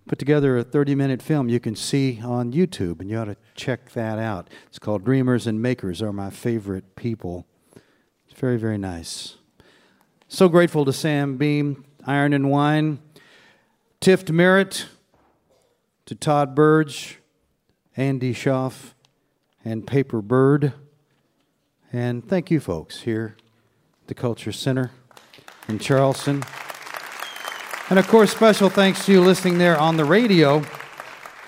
put 0.07 0.19
together 0.19 0.57
a 0.57 0.63
30 0.65 0.95
minute 0.95 1.21
film 1.21 1.49
you 1.49 1.61
can 1.61 1.75
see 1.75 2.21
on 2.23 2.53
YouTube, 2.53 3.01
and 3.01 3.11
you 3.11 3.19
ought 3.19 3.25
to 3.25 3.37
check 3.55 3.91
that 3.93 4.19
out. 4.19 4.49
It's 4.69 4.79
called 4.79 5.05
Dreamers 5.05 5.47
and 5.47 5.61
Makers 5.61 6.01
Are 6.01 6.13
My 6.13 6.31
Favorite 6.31 6.97
People. 6.97 7.47
It's 8.29 8.39
very, 8.39 8.57
very 8.57 8.79
nice. 8.79 9.37
So 10.29 10.49
grateful 10.49 10.85
to 10.85 10.93
Sam 10.93 11.37
Beam, 11.37 11.85
Iron 12.07 12.33
and 12.33 12.51
Wine, 12.51 12.99
Tift 14.01 14.31
Merritt, 14.31 14.87
to 16.07 16.15
Todd 16.15 16.55
Burge, 16.55 17.19
Andy 17.97 18.33
Shauf, 18.33 18.93
and 19.65 19.87
Paper 19.87 20.23
Bird. 20.23 20.73
And 21.93 22.27
thank 22.27 22.51
you, 22.51 22.61
folks, 22.61 23.01
here 23.01 23.37
at 24.03 24.09
the 24.09 24.15
Culture 24.15 24.53
Center 24.53 24.93
in 25.69 25.79
Charleston. 25.79 26.45
And 27.89 28.01
of 28.01 28.09
course, 28.09 28.33
special 28.33 28.69
thanks 28.69 29.07
to 29.07 29.13
you 29.13 29.21
listening 29.21 29.59
there 29.59 29.79
on 29.79 29.97
the 29.97 30.05
radio, 30.05 30.61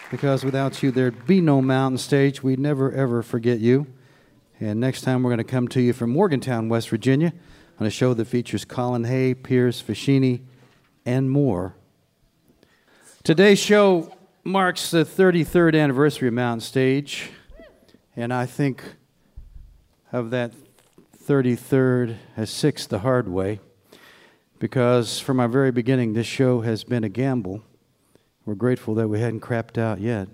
because 0.09 0.45
without 0.45 0.81
you, 0.85 0.93
there'd 0.93 1.27
be 1.27 1.41
no 1.41 1.61
mountain 1.61 1.99
stage. 1.99 2.45
We'd 2.45 2.61
never, 2.61 2.93
ever 2.93 3.25
forget 3.25 3.59
you. 3.59 3.89
And 4.61 4.79
next 4.79 5.01
time, 5.01 5.25
we're 5.25 5.31
going 5.31 5.39
to 5.39 5.45
come 5.45 5.67
to 5.67 5.81
you 5.81 5.93
from 5.93 6.11
Morgantown, 6.11 6.69
West 6.69 6.91
Virginia, 6.91 7.33
on 7.81 7.89
a 7.89 7.91
show 7.91 8.15
that 8.15 8.27
features 8.27 8.65
Colin 8.65 9.03
Hay, 9.03 9.35
Piers 9.35 9.83
Faccini, 9.83 10.43
and 11.05 11.29
more. 11.29 11.75
Today's 13.25 13.59
show 13.59 14.15
marks 14.45 14.93
the 14.93 15.05
33rd 15.05 15.77
anniversary 15.77 16.29
of 16.29 16.35
Mountain 16.35 16.61
Stage, 16.61 17.31
and 18.15 18.33
I 18.33 18.47
think 18.47 18.85
of 20.13 20.31
that 20.31 20.53
33rd 21.21 22.17
as 22.37 22.49
sixth 22.49 22.91
the 22.91 23.01
hard 23.01 23.27
way 23.27 23.59
because 24.59 25.21
from 25.21 25.41
our 25.41 25.49
very 25.49 25.71
beginning, 25.71 26.13
this 26.13 26.27
show 26.27 26.63
has 26.63 26.85
been 26.85 27.05
a 27.05 27.09
gamble. 27.09 27.63
We're 28.45 28.55
grateful 28.55 28.95
that 28.95 29.09
we 29.09 29.21
hadn't 29.21 29.41
crapped 29.41 29.79
out 29.79 30.01
yet. 30.01 30.29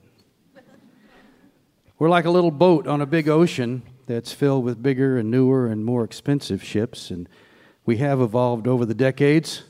We're 1.99 2.09
like 2.09 2.25
a 2.25 2.31
little 2.31 2.51
boat 2.51 2.87
on 2.87 3.01
a 3.01 3.07
big 3.07 3.29
ocean 3.29 3.83
that's 4.07 4.33
filled 4.33 4.65
with 4.65 4.83
bigger 4.83 5.19
and 5.19 5.31
newer 5.31 5.67
and 5.67 5.85
more 5.85 6.05
expensive 6.05 6.63
ships, 6.63 7.11
and 7.11 7.29
we 7.87 7.99
have 7.99 8.21
evolved 8.21 8.67
over 8.67 8.85
the 8.85 8.95
decades. 8.95 9.65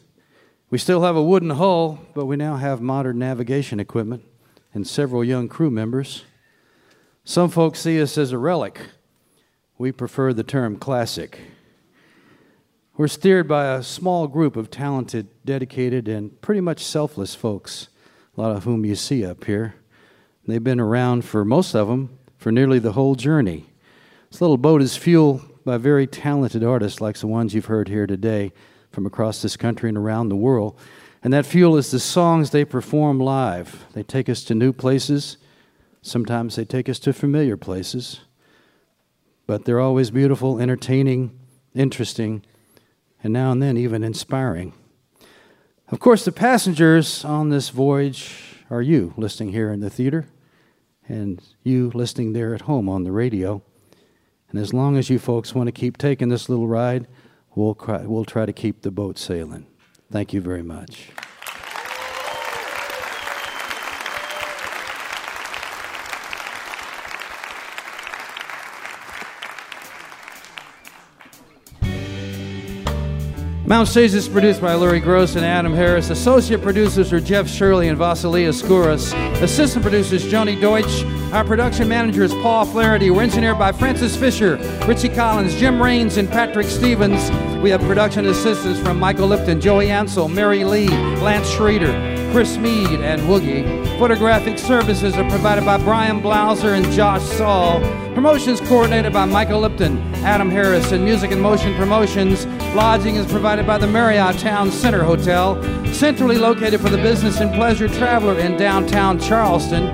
We 0.70 0.78
still 0.78 1.02
have 1.02 1.16
a 1.16 1.22
wooden 1.22 1.50
hull, 1.50 2.00
but 2.14 2.26
we 2.26 2.36
now 2.36 2.56
have 2.56 2.80
modern 2.80 3.18
navigation 3.18 3.78
equipment 3.78 4.24
and 4.72 4.86
several 4.86 5.22
young 5.22 5.48
crew 5.48 5.70
members. 5.70 6.24
Some 7.24 7.48
folks 7.50 7.80
see 7.80 8.00
us 8.00 8.18
as 8.18 8.32
a 8.32 8.38
relic. 8.38 8.80
We 9.78 9.92
prefer 9.92 10.32
the 10.32 10.42
term 10.42 10.76
classic. 10.76 11.40
We're 12.96 13.08
steered 13.08 13.48
by 13.48 13.74
a 13.74 13.82
small 13.82 14.28
group 14.28 14.54
of 14.54 14.70
talented, 14.70 15.26
dedicated, 15.44 16.06
and 16.06 16.40
pretty 16.40 16.60
much 16.60 16.84
selfless 16.84 17.34
folks, 17.34 17.88
a 18.36 18.40
lot 18.40 18.56
of 18.56 18.62
whom 18.62 18.84
you 18.84 18.94
see 18.94 19.26
up 19.26 19.46
here. 19.46 19.74
They've 20.46 20.62
been 20.62 20.78
around 20.78 21.24
for 21.24 21.44
most 21.44 21.74
of 21.74 21.88
them 21.88 22.16
for 22.38 22.52
nearly 22.52 22.78
the 22.78 22.92
whole 22.92 23.16
journey. 23.16 23.66
This 24.30 24.40
little 24.40 24.56
boat 24.56 24.80
is 24.80 24.96
fueled 24.96 25.64
by 25.64 25.76
very 25.76 26.06
talented 26.06 26.62
artists 26.62 27.00
like 27.00 27.16
the 27.16 27.26
ones 27.26 27.52
you've 27.52 27.64
heard 27.64 27.88
here 27.88 28.06
today 28.06 28.52
from 28.92 29.06
across 29.06 29.42
this 29.42 29.56
country 29.56 29.88
and 29.88 29.98
around 29.98 30.28
the 30.28 30.36
world. 30.36 30.78
And 31.24 31.32
that 31.32 31.46
fuel 31.46 31.76
is 31.76 31.90
the 31.90 31.98
songs 31.98 32.50
they 32.50 32.64
perform 32.64 33.18
live. 33.18 33.86
They 33.94 34.04
take 34.04 34.28
us 34.28 34.44
to 34.44 34.54
new 34.54 34.72
places. 34.72 35.36
Sometimes 36.00 36.54
they 36.54 36.64
take 36.64 36.88
us 36.88 37.00
to 37.00 37.12
familiar 37.12 37.56
places. 37.56 38.20
But 39.48 39.64
they're 39.64 39.80
always 39.80 40.12
beautiful, 40.12 40.60
entertaining, 40.60 41.36
interesting, 41.74 42.44
and 43.24 43.32
now 43.32 43.50
and 43.50 43.60
then 43.60 43.76
even 43.76 44.04
inspiring. 44.04 44.74
Of 45.88 45.98
course, 45.98 46.24
the 46.24 46.32
passengers 46.32 47.24
on 47.24 47.48
this 47.48 47.70
voyage 47.70 48.60
are 48.70 48.82
you 48.82 49.14
listening 49.16 49.52
here 49.52 49.72
in 49.72 49.80
the 49.80 49.90
theater 49.90 50.26
and 51.08 51.42
you 51.62 51.90
listening 51.94 52.34
there 52.34 52.54
at 52.54 52.62
home 52.62 52.88
on 52.88 53.02
the 53.02 53.12
radio. 53.12 53.62
And 54.50 54.60
as 54.60 54.72
long 54.72 54.96
as 54.96 55.10
you 55.10 55.18
folks 55.18 55.54
want 55.54 55.66
to 55.66 55.72
keep 55.72 55.98
taking 55.98 56.28
this 56.28 56.48
little 56.48 56.68
ride, 56.68 57.08
we'll, 57.54 57.74
cry, 57.74 58.04
we'll 58.06 58.24
try 58.24 58.46
to 58.46 58.52
keep 58.52 58.82
the 58.82 58.90
boat 58.90 59.18
sailing. 59.18 59.66
Thank 60.10 60.32
you 60.32 60.40
very 60.40 60.62
much. 60.62 61.08
Mount 73.66 73.88
Stage 73.88 74.12
is 74.12 74.28
produced 74.28 74.60
by 74.60 74.74
Larry 74.74 75.00
Groce 75.00 75.36
and 75.36 75.44
Adam 75.44 75.72
Harris. 75.72 76.10
Associate 76.10 76.60
producers 76.60 77.14
are 77.14 77.20
Jeff 77.20 77.48
Shirley 77.48 77.88
and 77.88 77.98
Vasilia 77.98 78.50
Skouras. 78.50 79.14
Assistant 79.40 79.82
producers 79.82 80.22
Joni 80.22 80.60
Deutsch. 80.60 81.02
Our 81.32 81.44
production 81.44 81.88
manager 81.88 82.22
is 82.24 82.34
Paul 82.34 82.66
Flaherty. 82.66 83.10
We're 83.10 83.22
engineered 83.22 83.58
by 83.58 83.72
Francis 83.72 84.16
Fisher, 84.16 84.56
Richie 84.86 85.08
Collins, 85.08 85.54
Jim 85.54 85.82
Raines, 85.82 86.18
and 86.18 86.28
Patrick 86.28 86.66
Stevens. 86.66 87.30
We 87.62 87.70
have 87.70 87.80
production 87.80 88.26
assistants 88.26 88.80
from 88.80 89.00
Michael 89.00 89.28
Lipton, 89.28 89.62
Joey 89.62 89.90
Ansel, 89.90 90.28
Mary 90.28 90.62
Lee, 90.64 90.88
Lance 90.88 91.48
Schrader. 91.48 92.13
Chris 92.34 92.56
Mead 92.56 93.00
and 93.00 93.22
Woogie. 93.28 93.86
Photographic 93.96 94.58
services 94.58 95.14
are 95.14 95.30
provided 95.30 95.64
by 95.64 95.78
Brian 95.78 96.20
Blauser 96.20 96.76
and 96.76 96.84
Josh 96.90 97.22
Saul. 97.22 97.78
Promotions 98.12 98.60
coordinated 98.60 99.12
by 99.12 99.24
Michael 99.24 99.60
Lipton, 99.60 99.98
Adam 100.24 100.50
Harris, 100.50 100.90
and 100.90 101.04
Music 101.04 101.30
and 101.30 101.40
Motion 101.40 101.72
Promotions. 101.76 102.44
Lodging 102.74 103.14
is 103.14 103.24
provided 103.26 103.68
by 103.68 103.78
the 103.78 103.86
Marriott 103.86 104.36
Town 104.40 104.72
Center 104.72 105.04
Hotel, 105.04 105.62
centrally 105.94 106.36
located 106.36 106.80
for 106.80 106.88
the 106.88 106.96
business 106.96 107.38
and 107.38 107.54
pleasure 107.54 107.86
traveler 107.86 108.36
in 108.36 108.56
downtown 108.56 109.16
Charleston. 109.20 109.86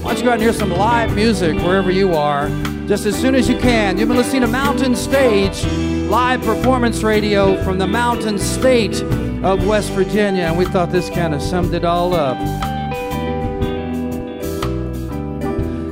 Why 0.00 0.12
don't 0.12 0.18
you 0.18 0.22
go 0.22 0.30
out 0.30 0.34
and 0.34 0.42
hear 0.42 0.52
some 0.52 0.70
live 0.70 1.16
music 1.16 1.56
wherever 1.64 1.90
you 1.90 2.14
are, 2.14 2.48
just 2.86 3.06
as 3.06 3.20
soon 3.20 3.34
as 3.34 3.48
you 3.48 3.58
can. 3.58 3.98
You've 3.98 4.06
been 4.06 4.16
listening 4.16 4.42
to 4.42 4.46
Mountain 4.46 4.94
Stage, 4.94 5.64
live 6.08 6.42
performance 6.42 7.02
radio 7.02 7.60
from 7.64 7.76
the 7.76 7.88
Mountain 7.88 8.38
State 8.38 9.02
of 9.42 9.66
West 9.66 9.90
Virginia, 9.92 10.44
and 10.44 10.58
we 10.58 10.64
thought 10.64 10.90
this 10.90 11.08
kind 11.10 11.34
of 11.34 11.40
summed 11.40 11.72
it 11.74 11.84
all 11.84 12.14
up. 12.14 12.36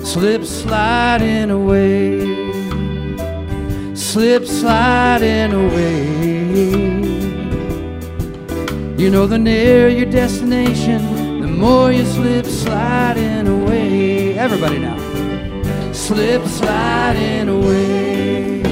Slip 0.04 0.44
sliding 0.44 1.50
away, 1.50 2.20
slip 3.94 4.46
sliding 4.46 5.52
away. 5.52 6.36
You 8.96 9.10
know, 9.10 9.26
the 9.26 9.38
nearer 9.38 9.88
your 9.88 10.10
destination, 10.10 11.40
the 11.40 11.46
more 11.46 11.92
you 11.92 12.04
slip 12.04 12.46
sliding 12.46 13.46
away. 13.46 14.38
Everybody 14.38 14.78
now. 14.78 14.96
Slip 15.92 16.46
sliding 16.46 17.48
away, 17.48 18.62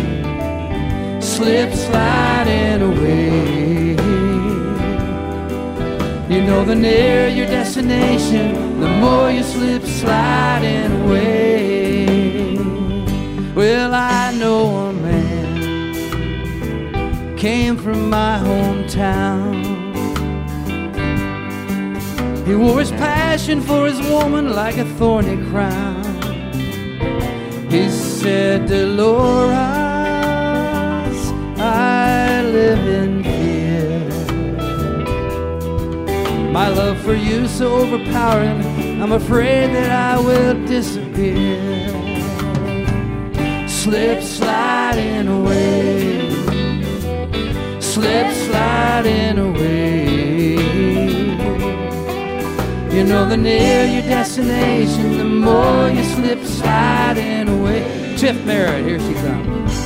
slip 1.20 1.72
sliding 1.74 2.82
away. 2.82 3.73
You 6.34 6.42
know, 6.42 6.64
the 6.64 6.74
nearer 6.74 7.28
your 7.28 7.46
destination, 7.46 8.80
the 8.80 8.88
more 8.88 9.30
you 9.30 9.44
slip 9.44 9.84
sliding 9.84 10.90
away. 11.02 12.56
Well, 13.54 13.94
I 13.94 14.34
know 14.36 14.88
a 14.88 14.92
man 14.92 15.76
came 17.36 17.76
from 17.76 18.10
my 18.10 18.40
hometown. 18.42 19.62
He 22.44 22.56
wore 22.56 22.80
his 22.80 22.90
passion 22.90 23.60
for 23.60 23.86
his 23.86 24.00
woman 24.00 24.54
like 24.54 24.76
a 24.76 24.86
thorny 24.96 25.36
crown. 25.50 26.02
He 27.70 27.88
said, 27.88 28.66
Dolores, 28.66 29.83
My 36.64 36.70
love 36.70 36.98
for 37.02 37.12
you 37.12 37.46
so 37.46 37.74
overpowering, 37.74 39.02
I'm 39.02 39.12
afraid 39.12 39.74
that 39.74 39.90
I 39.90 40.18
will 40.18 40.54
disappear. 40.64 41.60
Slip 43.68 44.22
sliding 44.22 45.28
away, 45.28 46.30
slip 47.80 48.32
sliding 48.46 49.36
away. 49.36 50.54
You 52.96 53.04
know, 53.04 53.28
the 53.28 53.36
nearer 53.36 53.84
your 53.84 54.02
destination, 54.04 55.18
the 55.18 55.24
more 55.24 55.90
you 55.90 56.02
slip 56.02 56.42
sliding 56.44 57.46
away. 57.50 57.82
Tift 58.16 58.42
Merritt, 58.46 58.86
here 58.86 59.00
she 59.00 59.12
comes. 59.12 59.83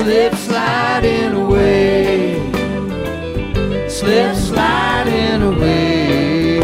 Slip 0.00 0.34
sliding 0.34 1.34
away, 1.34 2.32
slip 3.86 4.34
sliding 4.34 5.42
away. 5.42 6.56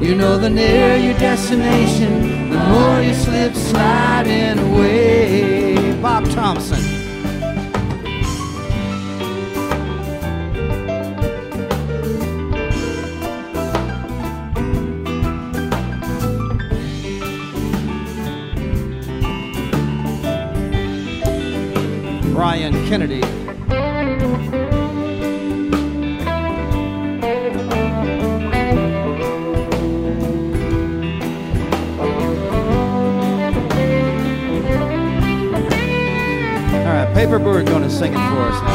You 0.00 0.14
know, 0.14 0.38
the 0.38 0.48
nearer 0.48 0.96
your 0.96 1.12
destination, 1.18 2.48
the 2.48 2.56
more 2.56 3.02
you 3.02 3.12
slip 3.12 3.54
sliding 3.54 4.58
away. 4.58 5.92
Bob 6.00 6.24
Thompson. 6.30 6.81
Kennedy. 22.92 23.22
Paper 37.14 37.38
going 37.38 37.82
to 37.82 37.88
sing 37.88 38.12
it 38.12 38.16
for 38.16 38.20
us 38.20 38.62
now. 38.62 38.71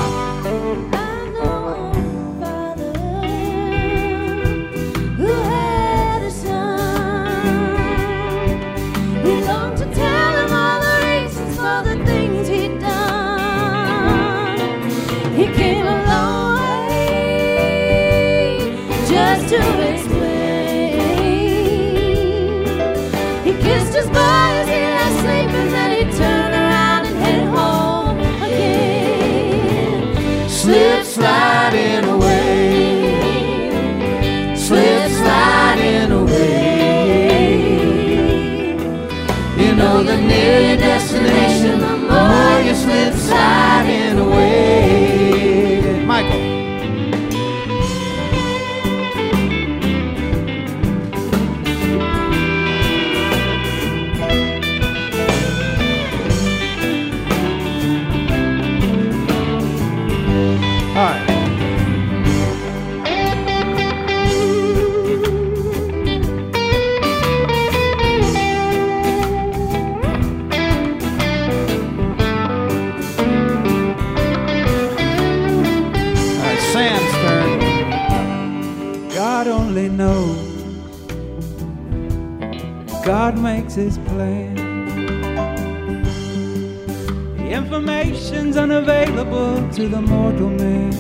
Unavailable 88.56 89.68
to 89.74 89.88
the 89.90 90.02
mortal 90.02 90.50
man. 90.50 90.94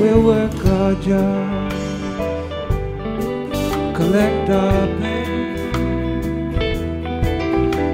We'll 0.00 0.22
work 0.22 0.64
our 0.64 0.94
job, 0.94 1.70
collect 3.94 4.50
our 4.50 4.86
pay. 5.00 5.24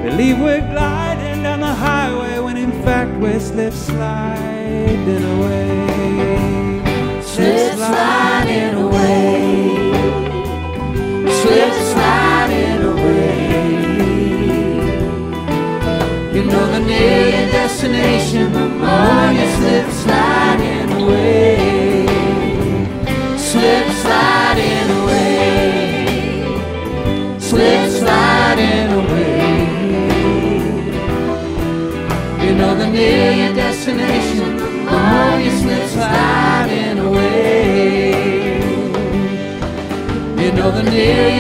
Believe 0.04 0.38
we're 0.38 0.66
gliding 0.72 1.42
down 1.42 1.60
the 1.60 1.74
highway 1.74 2.38
when 2.38 2.56
in 2.56 2.72
fact 2.84 3.18
we're 3.20 3.40
slip 3.40 3.72
sliding 3.72 5.24
away. 5.34 7.22
Slip 7.22 7.74
sliding 7.76 8.74
away. 8.74 9.90
Slip 11.42 11.74
You 16.50 16.56
know 16.56 16.66
the 16.66 16.80
nearer 16.80 17.28
your 17.30 17.46
destination, 17.52 18.52
the 18.52 18.66
more 18.82 19.30
you 19.38 19.46
slip 19.54 19.88
sliding 20.02 20.90
away. 21.00 22.06
Slip 23.38 23.86
sliding 24.02 24.90
away. 25.00 26.48
Slip 27.38 27.90
sliding 28.00 28.90
away. 28.98 29.38
You 32.44 32.52
know 32.56 32.74
the 32.74 32.88
nearer 32.88 33.34
your 33.42 33.54
destination, 33.54 34.56
the 34.56 34.70
more 34.90 35.38
you 35.38 35.52
slip 35.52 35.86
sliding 35.86 36.98
away. 36.98 38.10
You 40.42 40.50
know 40.50 40.70
the 40.72 40.82
nearer 40.82 41.30